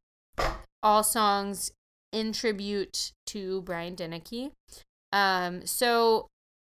[0.81, 1.71] All songs
[2.11, 4.51] in tribute to Brian Deneke.
[5.11, 6.27] Um, so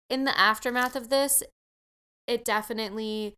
[0.09, 1.43] in the aftermath of this,
[2.27, 3.35] it definitely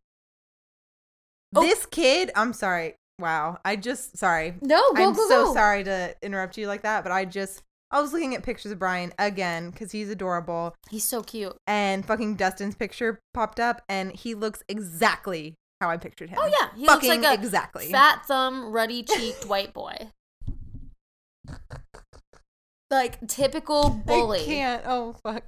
[1.54, 1.62] Oh.
[1.62, 2.94] This kid, I'm sorry.
[3.18, 3.58] Wow.
[3.64, 4.54] I just sorry.
[4.62, 5.54] no go I'm go so go.
[5.54, 8.78] sorry to interrupt you like that, but I just I was looking at pictures of
[8.78, 11.56] Brian again because he's adorable, He's so cute.
[11.66, 16.38] and fucking Dustin's picture popped up, and he looks exactly how I pictured him.
[16.40, 17.90] Oh yeah, he fucking looks like a exactly.
[17.90, 20.10] fat thumb, ruddy cheeked white boy.
[22.90, 24.40] Like typical bully.
[24.40, 24.82] I can't.
[24.86, 25.42] Oh fuck.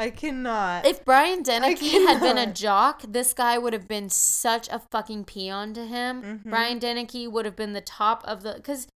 [0.00, 0.86] I cannot.
[0.86, 5.24] If Brian Deneke had been a jock, this guy would have been such a fucking
[5.24, 6.22] peon to him.
[6.22, 6.50] Mhm.
[6.50, 8.88] Brian Deneke would have been the top of the because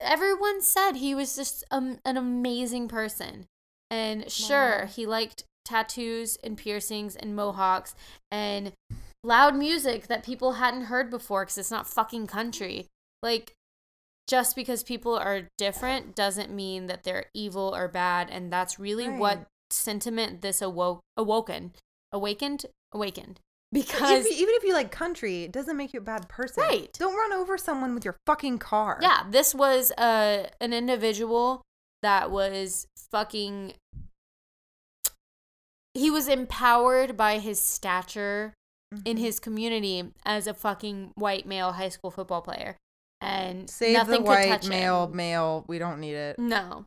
[0.00, 3.46] everyone said he was just um, an amazing person.
[3.90, 4.86] And sure, Wow.
[4.86, 7.94] he liked tattoos and piercings and mohawks
[8.30, 8.72] and
[9.22, 12.88] loud music that people hadn't heard before because it's not fucking country.
[13.22, 13.52] Like,
[14.28, 18.30] just because people are different doesn't mean that they're evil or bad.
[18.30, 19.46] And that's really what Right.
[19.72, 21.72] Sentiment this awoke, awoken,
[22.12, 23.40] awakened, awakened.
[23.72, 26.64] Because if, you, even if you like country, it doesn't make you a bad person.
[26.64, 26.90] Right.
[26.98, 28.98] Don't run over someone with your fucking car.
[29.00, 31.62] Yeah, this was uh, an individual
[32.02, 33.74] that was fucking.
[35.94, 38.54] He was empowered by his stature
[39.04, 39.20] in Mhm.
[39.20, 42.76] his community as a fucking white male high school football player,
[43.20, 45.16] and Save nothing the could white touch male him.
[45.16, 45.64] male.
[45.68, 46.38] We don't need it.
[46.38, 46.86] No,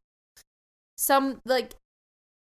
[0.97, 1.75] some like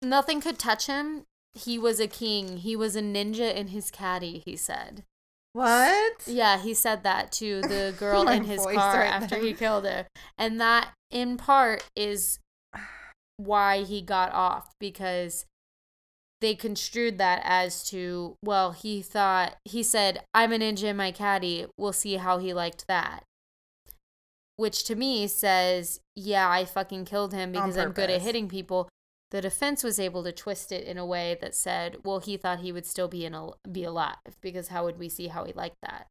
[0.02, 1.24] nothing could touch him.
[1.54, 2.58] He was a king.
[2.58, 4.42] He was a ninja in his caddy.
[4.44, 5.04] He said.
[5.52, 6.22] What?
[6.26, 9.44] Yeah, he said that to the girl in his car right after then.
[9.44, 10.06] he killed her.
[10.38, 12.38] And that, in part, is
[13.36, 15.46] why he got off because
[16.40, 21.10] they construed that as to, well, he thought, he said, I'm a ninja in my
[21.10, 21.66] caddy.
[21.76, 23.24] We'll see how he liked that.
[24.56, 28.88] Which to me says, yeah, I fucking killed him because I'm good at hitting people.
[29.30, 32.60] The defense was able to twist it in a way that said, well, he thought
[32.60, 35.52] he would still be in a, be alive because how would we see how he
[35.52, 36.06] liked that?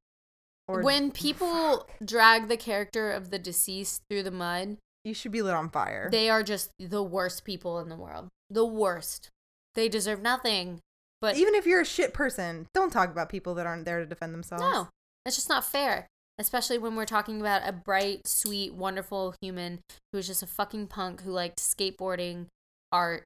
[0.68, 5.41] Or- when people drag the character of the deceased through the mud, you should be
[5.41, 6.10] lit on fire.
[6.12, 8.28] they are just the worst people in the world.
[8.50, 9.30] The worst.
[9.76, 10.80] They deserve nothing.
[11.22, 14.06] But Even if you're a shit person, don't talk about people that aren't there to
[14.06, 14.62] defend themselves.
[14.64, 14.88] no,
[15.26, 16.08] that's just not fair.
[16.38, 19.80] Especially when we're talking about a bright, sweet, wonderful human
[20.14, 22.46] who's just a fucking punk who liked skateboarding,
[22.91, 23.24] art,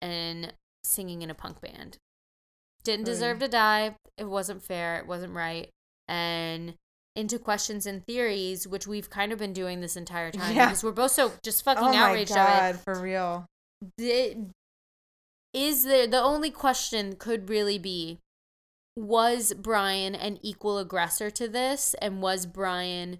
[0.00, 0.52] and
[0.84, 1.98] singing in a punk band.
[2.82, 3.96] Didn't oh, deserve to die.
[4.16, 4.98] It wasn't fair.
[4.98, 5.68] It wasn't right.
[6.08, 6.74] And
[7.16, 10.66] into questions and theories, which we've kind of been doing this entire time Yeah.
[10.66, 13.46] because we're both so just fucking Oh my outraged god, for real.
[13.98, 14.48] The,
[15.52, 18.18] is there the only question could really be
[18.96, 23.18] was Brian an equal aggressor to this and was Brian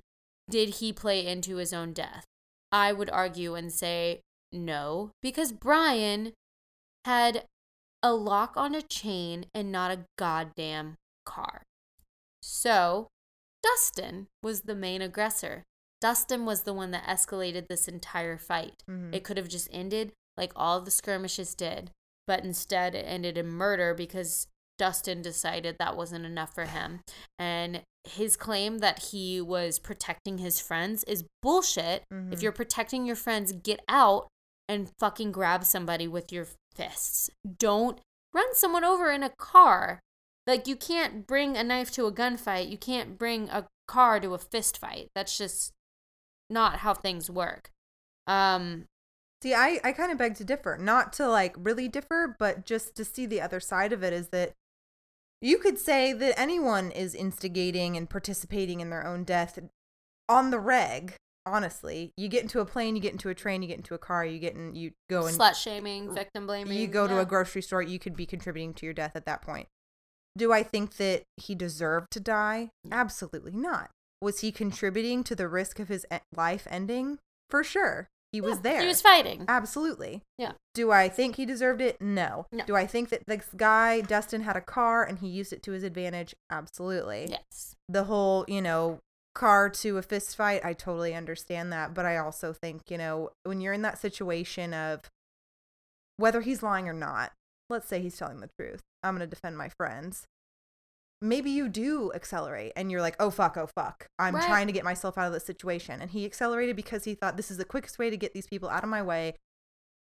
[0.51, 2.25] did he play into his own death?
[2.73, 4.21] I would argue and say
[4.53, 6.33] no because Brian
[7.05, 7.45] had
[8.03, 10.97] a lock on a chain and not a goddamn
[11.27, 11.63] car.
[12.43, 13.09] So,
[13.63, 15.65] Dustin was the main aggressor.
[16.01, 18.83] Dustin was the one that escalated this entire fight.
[18.89, 19.15] Mhm.
[19.15, 21.91] It could have just ended like all the skirmishes did,
[22.27, 24.47] but instead it ended in murder because
[24.79, 27.03] Dustin decided that wasn't enough for him.
[27.39, 32.05] And his claim that he was protecting his friends is bullshit.
[32.11, 32.43] If Mhm.
[32.43, 34.29] you're protecting your friends, get out
[34.71, 37.29] and fucking grab somebody with your fists.
[37.59, 38.01] Don't
[38.33, 39.99] run someone over in a car.
[40.47, 42.71] Like you can't bring a knife to a gunfight.
[42.71, 45.09] You can't bring a car to a fist fight.
[45.13, 45.73] That's just
[46.49, 47.71] not how things work.
[48.29, 48.85] Um
[49.43, 50.79] See, I, I kind of beg to differ.
[50.79, 54.29] Not to like really differ, but just to see the other side of it is
[54.29, 54.53] that
[55.41, 59.59] you could say that anyone is instigating and participating in their own death
[60.29, 61.15] on the reg.
[61.47, 63.99] Honestly, you get into a plane, you get into a train, you get into a
[63.99, 66.77] car, you get in, you go and slut shaming, victim blaming.
[66.77, 69.43] you go to a grocery store, you could be contributing to your death at that
[69.43, 69.67] point.
[70.37, 72.71] Do I think that he deserved to die?
[72.91, 73.91] Absolutely not.
[74.23, 76.07] Was he contributing to the risk of his
[76.37, 77.19] life ending?
[77.49, 78.09] For sure.
[78.33, 78.81] He was there.
[78.81, 79.45] He was fighting.
[79.49, 80.23] Absolutely.
[80.39, 80.53] Yeah.
[80.75, 82.01] Do I think he deserved it?
[82.01, 82.47] No.
[82.53, 82.65] No.
[82.65, 85.73] Do I think that this guy, Dustin, had a car and he used it to
[85.73, 86.35] his advantage?
[86.49, 87.27] Absolutely.
[87.29, 87.75] Yes.
[87.89, 89.01] The whole, you know,
[89.41, 91.95] car to a fist fight, I totally understand that.
[91.95, 95.11] But I also think, you know, when you're in that situation of
[96.19, 97.33] whether he's lying or not,
[97.71, 100.27] let's say he's telling the truth, I'm going to defend my friends.
[101.23, 104.07] Maybe you do accelerate and you're like, oh, fuck, oh, fuck.
[104.19, 104.47] I'm Right.
[104.47, 106.01] trying to get myself out of this situation.
[106.01, 108.69] And he accelerated because he thought this is the quickest way to get these people
[108.69, 109.37] out of my way.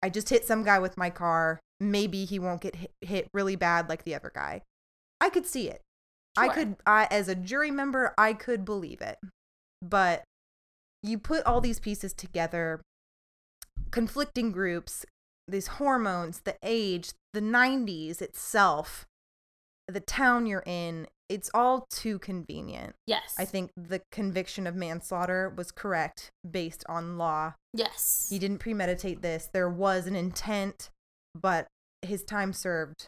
[0.02, 1.60] I just hit some guy with my car.
[1.80, 4.62] Maybe he won't get hit, hit really bad like the other guy.
[5.20, 5.82] I could see it.
[6.38, 9.18] I could, I, as a jury member, I could believe it.
[9.82, 10.24] But
[11.02, 12.80] you put all these pieces together,
[13.90, 15.06] conflicting groups,
[15.46, 19.06] these hormones, the age, the 90s itself,
[19.86, 22.94] the town you're in, it's all too convenient.
[23.06, 23.34] Yes.
[23.38, 27.54] I think the conviction of manslaughter was correct based on law.
[27.74, 28.28] Yes.
[28.30, 29.48] He didn't premeditate this.
[29.52, 30.90] There was an intent,
[31.34, 31.66] but
[32.02, 33.06] his time served,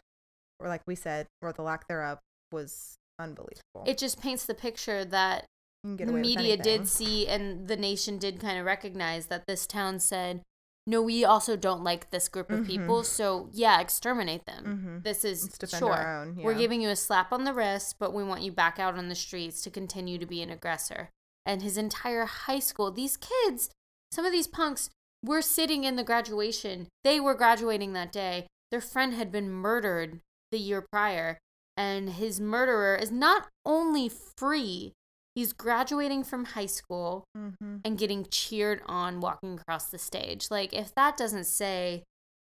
[0.59, 2.19] or like we said, or the lack thereof,
[2.51, 3.83] was unbelievable.
[3.85, 5.45] It just paints the picture that
[5.83, 9.45] You can get the media did see and the nation did kind of recognize that
[9.47, 10.41] this town said,
[10.87, 12.67] no, we also don't like this group of Mhm.
[12.67, 13.03] people.
[13.03, 14.65] So, yeah, exterminate them.
[14.65, 15.03] Mhm.
[15.03, 15.93] This is sure.
[15.93, 18.79] our own, We're giving you a slap on the wrist, but we want you back
[18.79, 21.09] out on the streets to continue to be an aggressor.
[21.45, 23.69] And his entire high school, these kids,
[24.11, 24.89] some of these punks
[25.23, 26.87] were sitting in the graduation.
[27.03, 28.47] They were graduating that day.
[28.71, 30.19] Their friend had been murdered
[30.51, 31.37] the year prior,
[31.81, 34.93] and his murderer is not only free,
[35.35, 37.81] he's graduating from high school Mhm.
[37.85, 40.47] and getting cheered on walking across the stage.
[40.51, 42.03] Like, if that doesn't say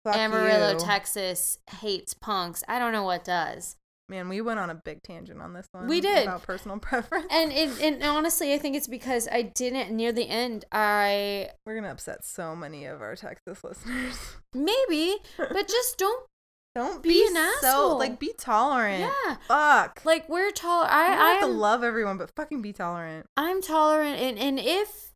[0.03, 0.79] Fuck Amarillo, you.
[0.79, 3.75] Texas hates punks, I don't know what does.
[4.09, 5.87] Man, we went on a big tangent on this one.
[5.87, 6.23] We did.
[6.27, 7.27] about personal preference.
[7.31, 10.65] And, and and honestly, I think it's because I didn't near the end.
[10.71, 14.17] I We're gonna upset so many of our Texas listeners.
[14.53, 16.25] maybe, but just don't.
[16.73, 17.99] Don't Be be, an so asshole.
[17.99, 19.01] like be tolerant.
[19.01, 20.01] Yeah, Fuck.
[20.05, 23.25] like we're you I don't have to love everyone, but fucking be tolerant.
[23.35, 25.11] I'm tolerant, and and if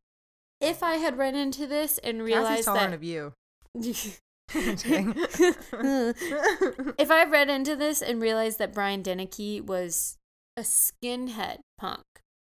[0.60, 3.34] if I had run into this and Cassie's realized tolerant that of you.
[6.98, 10.18] If I read into this and realized that Brian Deneke was
[10.58, 12.04] a skinhead punk,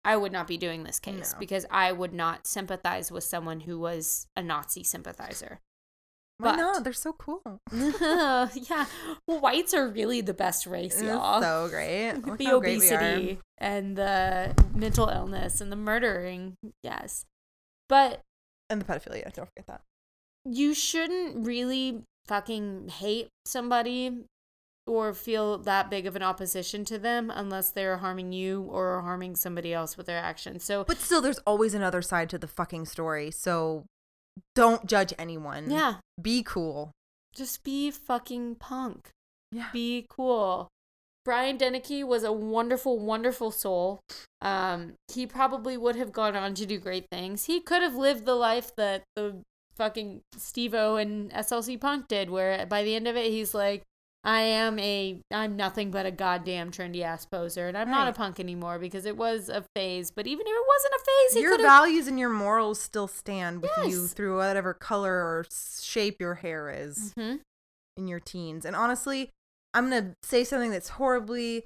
[0.03, 1.39] I would not be doing this case No.
[1.39, 5.59] because I would not sympathize with someone who was a Nazi sympathizer.
[6.39, 6.83] Why But- not?
[6.83, 7.41] They're so cool.
[7.73, 8.85] yeah,
[9.27, 11.41] well, whites are really the best race, y'all.
[11.41, 12.13] so great.
[12.13, 17.25] Look the how great obesity and the mental illness and the murdering, yes.
[17.89, 18.21] But
[18.69, 19.33] And the pedophilia.
[19.33, 19.81] Don't forget that.
[20.45, 24.25] you shouldn't really fucking hate somebody
[24.85, 29.35] or feel that big of an opposition to them unless they're harming you or harming
[29.35, 30.63] somebody else with their actions.
[30.63, 33.31] So, But still, there's always another side to the fucking story.
[33.31, 33.85] So
[34.55, 35.69] don't judge anyone.
[35.71, 36.91] yeah, Be cool.
[37.35, 39.09] just be fucking punk.
[39.51, 39.69] Yeah.
[39.71, 40.67] Be cool.
[41.23, 43.99] Brian Deneke was a wonderful, wonderful soul.
[44.41, 47.45] Um, he probably would have gone on to do great things.
[47.45, 49.41] He could have lived the life that the
[49.75, 53.83] fucking Stevo and SLC Punk did, where by the end of it, he's like,
[54.23, 58.11] I am a, I'm nothing but a goddamn trendy ass poser, and I'm not a
[58.13, 60.11] punk anymore because it was a phase.
[60.11, 63.71] But even if it wasn't a phase, your values and your morals still stand with
[63.87, 65.45] you through whatever color or
[65.81, 67.39] shape your hair is Mhm.
[67.95, 68.65] in your teens.
[68.65, 69.29] And honestly,
[69.73, 71.65] I'm going to say something that's horribly,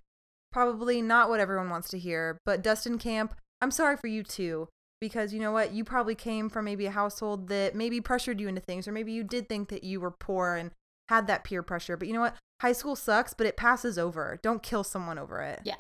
[0.52, 4.68] probably not what everyone wants to hear, but Dustin Camp, I'm sorry for you too.
[5.00, 5.72] Because you know what?
[5.74, 9.12] You probably came from maybe a household that maybe pressured you into things, or maybe
[9.12, 10.70] you did think that you were poor and
[11.12, 11.98] had that peer pressure.
[11.98, 12.36] But you know what?
[12.62, 14.40] High school sucks, but it passes over.
[14.42, 15.60] Don't kill someone over it.
[15.64, 15.76] Yeah.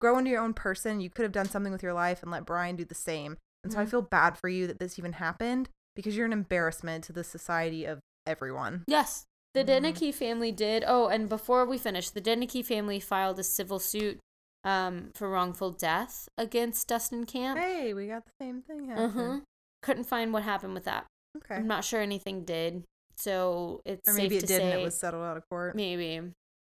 [0.00, 1.00] Grow into your own person.
[1.00, 3.38] You could have done something with your life and let Brian do the same.
[3.64, 3.90] And so I Mhm.
[3.90, 7.84] feel bad for you that this even happened because you're an embarrassment to the society
[7.84, 8.84] of everyone.
[8.86, 9.24] Yes.
[9.54, 9.94] The Mhm.
[9.94, 10.84] Deneke family did.
[10.86, 14.18] Oh, and before we finish, the Deneke family filed a civil suit
[14.64, 17.58] um, for wrongful death against Dustin Camp.
[17.58, 19.10] Hey, we got the same thing happening.
[19.10, 19.40] huh.
[19.82, 21.04] Couldn't find what happened with that.
[21.36, 21.56] Okay.
[21.56, 22.84] I'm not sure anything did.
[23.22, 25.76] So it's or maybe safe it to did say it was settled out of court.
[25.76, 26.20] maybe.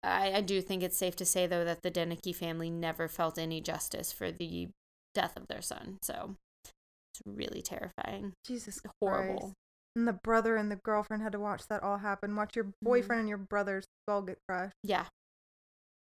[0.03, 3.37] I, I do think it's safe to say though that the Deneke family never felt
[3.39, 4.67] any justice for the
[5.15, 5.97] death of their son.
[6.03, 6.35] So
[6.65, 8.33] it's really terrifying.
[8.45, 9.39] Jesus Horrible.
[9.39, 9.53] Christ.
[9.95, 12.35] And the brother and the girlfriend had to watch that all happen.
[12.35, 12.85] Watch your Mm-hmm.
[12.85, 14.73] boyfriend and your brother's skull get crushed.
[14.83, 15.05] Yeah.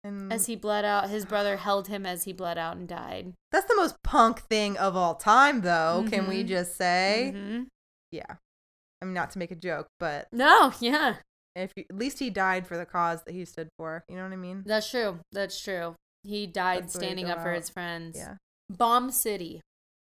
[0.04, 3.34] And As he bled out, his brother held him as he bled out and died.
[3.52, 6.06] that's the most punk thing of all time, though.
[6.10, 6.48] Can we Mhm.
[6.48, 7.32] just say?
[7.34, 7.68] Mhm.
[8.12, 8.36] Yeah.
[9.02, 11.18] I mean, not to make a joke, but No, yeah.
[11.56, 14.04] If you, at least he died for the cause that he stood for.
[14.10, 14.64] You know what I mean?
[14.66, 15.20] That's true.
[15.32, 15.96] That's true.
[16.24, 18.18] He died That's the way to standing up for his friends.
[18.18, 18.36] Yeah.
[18.70, 19.62] Bomb City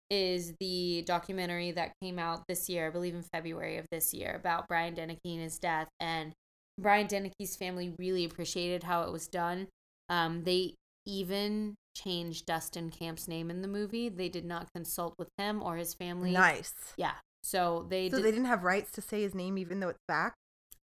[0.08, 4.34] is the documentary that came out this year, I believe in February of this year,
[4.34, 5.88] about Brian Deneke and his death.
[6.00, 6.32] And
[6.78, 9.68] Brian Deneke's family really appreciated how it was done.
[10.08, 10.74] Um, they
[11.06, 14.08] even changed Dustin Camp's name in the movie.
[14.08, 16.32] They did not consult with him or his family.
[16.32, 16.72] Nice.
[16.96, 17.14] Yeah.
[17.42, 20.04] So they So did, they didn't have rights to say his name even though it's
[20.08, 20.34] back?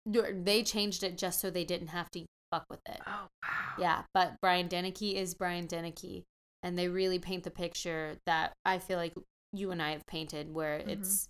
[0.05, 2.99] they changed it just so they didn't have to fuck with it.
[3.05, 3.73] Oh, wow.
[3.77, 6.23] Yeah, but Brian Deneke is Brian Deneke,
[6.63, 9.13] and they really paint the picture that I feel like
[9.53, 10.89] you and I have painted, where Mhm.
[10.89, 11.27] it's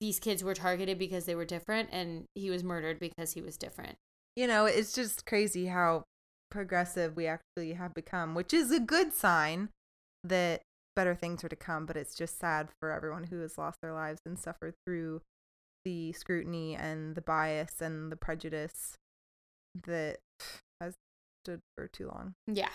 [0.00, 3.56] these kids were targeted because they were different, and he was murdered because he was
[3.56, 3.96] different.
[4.34, 6.04] You know, it's just crazy how
[6.50, 9.70] progressive we actually have become, which is a good sign
[10.24, 10.62] that
[10.96, 13.92] better things are to come, but it's just sad for everyone who has lost their
[13.92, 15.20] lives and suffered through
[15.84, 18.96] the scrutiny and the bias and the prejudice
[19.86, 20.16] that
[20.80, 20.94] has
[21.44, 22.34] stood for too long.
[22.48, 22.70] Yeah.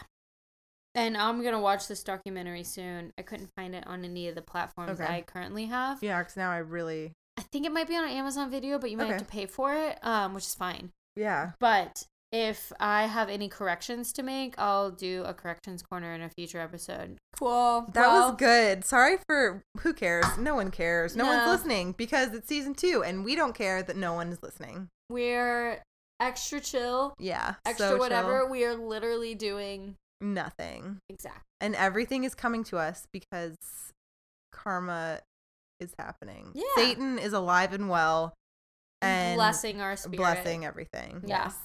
[0.93, 3.11] And I'm gonna watch this documentary soon.
[3.17, 5.05] I couldn't find it on any of the platforms Okay.
[5.15, 6.03] I currently have.
[6.03, 8.97] Yeah, because now I really, I think it might be on Amazon Video, but you
[8.97, 10.91] might have to pay for it, um, which is fine.
[11.15, 11.51] yeah.
[11.59, 16.29] But if I have any corrections to make, I'll do a corrections corner in a
[16.29, 17.17] future episode.
[17.37, 17.89] Cool.
[17.93, 18.85] That Well, was good.
[18.85, 20.25] Sorry for who cares?
[20.37, 21.15] No one cares.
[21.15, 21.31] No, No.
[21.37, 24.87] one's listening because it's season two and we don't care that no one is listening.
[25.09, 25.81] We're
[26.21, 27.55] extra chill, Yeah.
[27.65, 27.99] extra so chill.
[27.99, 28.45] whatever.
[28.47, 30.99] We are literally doing Nothing.
[31.09, 31.41] exactly.
[31.59, 33.55] and everything is coming to us because
[34.51, 35.19] karma
[35.79, 36.51] is happening.
[36.53, 36.63] Yeah.
[36.75, 38.33] Satan is alive and well
[39.01, 40.17] and blessing our spirit.
[40.17, 41.23] blessing everything.
[41.25, 41.45] Yeah.
[41.45, 41.55] Yes.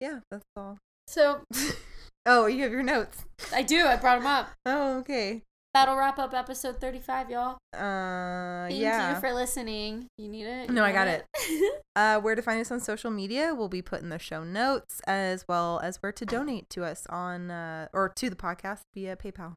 [0.00, 0.78] Yeah, that's all.
[1.06, 1.42] So
[2.26, 3.24] oh, you have your notes.
[3.52, 3.86] I do.
[3.86, 4.50] I brought them up.
[4.64, 5.42] Oh, okay.
[5.72, 7.58] That'll wrap up episode 35, y'all.
[7.72, 9.14] Uh Thank yeah.
[9.14, 10.06] you for listening.
[10.18, 10.68] You need it?
[10.68, 11.22] You No, I got
[11.96, 15.44] uh where to find us on social media, we'll be putting the show notes as
[15.48, 19.54] well as where to donate to us on uh or to the podcast via PayPal.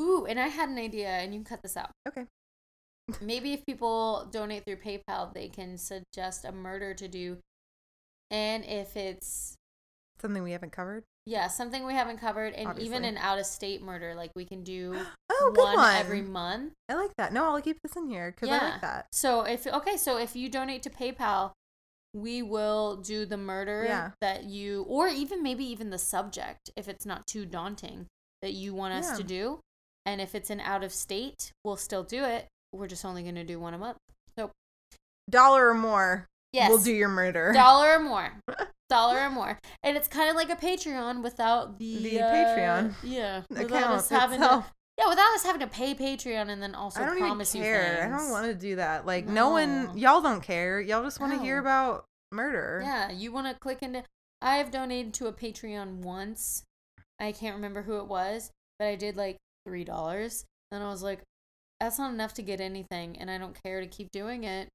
[0.00, 1.90] Ooh, and I had an idea, and you can cut this out.
[2.08, 2.26] Okay.
[3.20, 7.38] Maybe if people donate through PayPal, they can suggest a murder to do.
[8.30, 9.54] And if it's
[10.22, 11.02] Something we haven't covered.
[11.26, 14.62] Yeah, something we haven't covered, and even an out of state murder, like we can
[14.62, 14.94] do
[15.30, 15.96] Oh, good one, one.
[15.96, 16.72] every month.
[16.88, 17.32] I like that.
[17.32, 19.06] No, I'll keep this in here because I like that.
[19.12, 21.50] So if okay, so if you donate to PayPal,
[22.14, 24.10] we will do the murder Yeah.
[24.20, 28.06] that you, or even maybe even the subject, if it's not too daunting,
[28.42, 29.16] that you want us Yeah.
[29.16, 29.60] to do.
[30.06, 32.46] And if it's an out of state, we'll still do it.
[32.72, 33.96] We're just only going to do one a month.
[34.38, 34.50] So
[35.30, 36.26] Dollar or more.
[36.52, 37.52] yes, We'll do your murder.
[37.52, 38.32] dollar or more,
[38.92, 42.94] dollar or more, and it's kind of like a Patreon without the The uh, Patreon
[43.02, 44.64] yeah, without us having to.
[44.98, 47.62] Yeah, without us having to pay Patreon and then also I don't even promise you
[47.62, 48.02] care.
[48.02, 48.14] things.
[48.14, 49.06] I don't want to do that.
[49.06, 50.82] Like no, one, y'all don't care.
[50.82, 52.82] Y'all just want to hear about murder.
[52.84, 54.04] Yeah, you want to click into.
[54.42, 56.64] I have donated to a Patreon once.
[57.18, 61.02] I can't remember who it was, but I did like three dollars, and I was
[61.02, 61.22] like,
[61.80, 64.68] "That's not enough to get anything," and I don't care to keep doing it.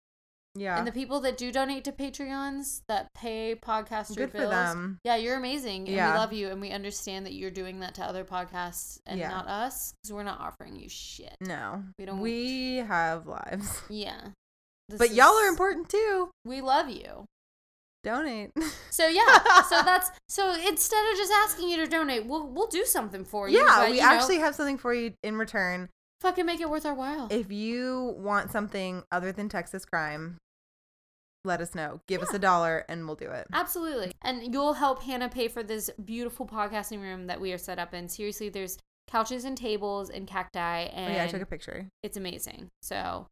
[0.60, 0.78] Yeah.
[0.78, 5.00] And the people that do donate to Patreons that pay podcaster Good for bills, them.
[5.04, 6.12] yeah, you're amazing, and Yeah.
[6.14, 9.30] we love you, and we understand that you're doing that to other podcasts and Yeah.
[9.30, 11.36] not us, because we're not offering you shit.
[11.42, 11.84] no.
[12.00, 13.82] We don't- We have lives.
[13.90, 14.30] Yeah,
[14.90, 16.30] This But y'all are important too.
[16.46, 17.26] We love you.
[18.04, 18.52] Donate.
[18.90, 22.84] So yeah, so that's so instead of just asking you to donate, we'll we'll do
[22.86, 23.60] something for you.
[23.60, 25.90] yeah, but, we you know, actually have something for you in return.
[26.22, 27.28] fucking make it worth our while.
[27.30, 30.38] If you want something other than Texas crime,
[31.48, 32.02] let us know.
[32.07, 33.48] Give us a dollar and we'll do it.
[33.52, 37.80] Absolutely, and you'll help Hannah pay for this beautiful podcasting room that we are set
[37.80, 38.07] up in.
[38.07, 38.78] Seriously, there's
[39.10, 41.88] couches and tables and cacti, Oh and yeah, I took a picture.
[42.03, 42.68] it's amazing.
[42.82, 43.28] So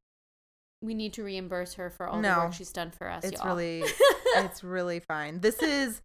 [0.81, 3.23] we need to reimburse her for all the work she's done for us.
[3.23, 3.47] It's y'all.
[3.47, 3.83] really
[4.37, 5.39] it's really fine.
[5.41, 6.01] This is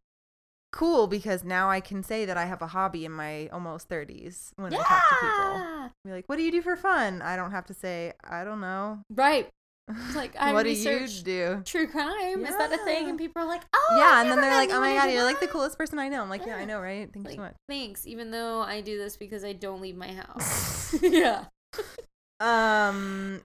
[0.73, 4.51] cool because now I can say that I have a hobby in my almost 30s
[4.57, 5.91] when I talk to people.
[6.05, 8.61] Be like, "What do you do for fun?" I don't have to say, "I don't
[8.61, 9.49] know." right.
[10.07, 11.63] It's like I what do you do?
[11.65, 12.45] true crime.
[12.45, 13.09] Is that a thing?
[13.09, 15.41] And people are like, oh, yeah, and then they're like, "Oh my god, you're like
[15.41, 17.11] the coolest person I know." I'm like, "Yeah, I know, right?
[17.13, 20.13] Thanks Like, so much." Thanks, even though I do this because I don't leave my
[20.13, 20.95] house.
[21.03, 21.45] yeah.
[22.41, 23.43] Um,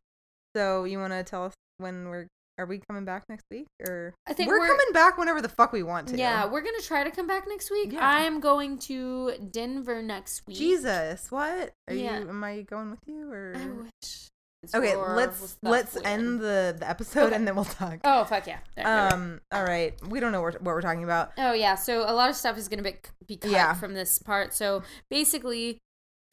[0.55, 2.27] so you want to tell us when we're
[2.57, 5.49] are we coming back next week or I think we're, we're- coming back whenever the
[5.49, 6.17] fuck we want to.
[6.17, 7.91] Yeah, we're gonna try to come back next week.
[7.91, 7.99] Yeah.
[8.07, 10.55] I'm going to Denver next week.
[10.55, 11.73] Jesus, what?
[11.89, 12.19] Are Yeah.
[12.21, 12.29] you?
[12.29, 13.55] Am I going with you or?
[13.57, 14.29] I wish.
[14.73, 16.05] Okay, let's let's weird?
[16.07, 17.35] end the the episode Okay.
[17.35, 17.99] and then we'll talk.
[18.03, 18.59] Oh fuck yeah.
[18.83, 19.41] Um.
[19.51, 19.93] All right.
[20.07, 21.31] We don't know what, what we're talking about.
[21.37, 21.75] Oh yeah.
[21.75, 22.95] So a lot of stuff is gonna be
[23.27, 23.73] be cut Yeah.
[23.73, 24.53] from this part.
[24.53, 25.77] So basically,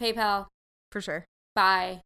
[0.00, 0.46] PayPal.
[0.92, 1.24] For sure.
[1.54, 2.00] Bye.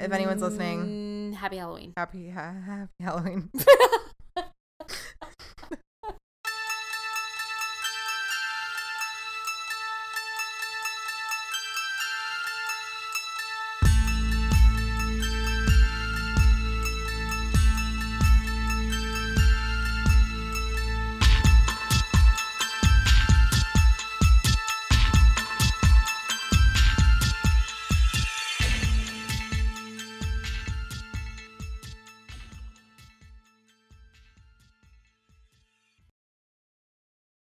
[0.00, 1.92] If anyone's listening, Mm, happy Halloween.
[1.96, 3.50] happy ha- happy Halloween.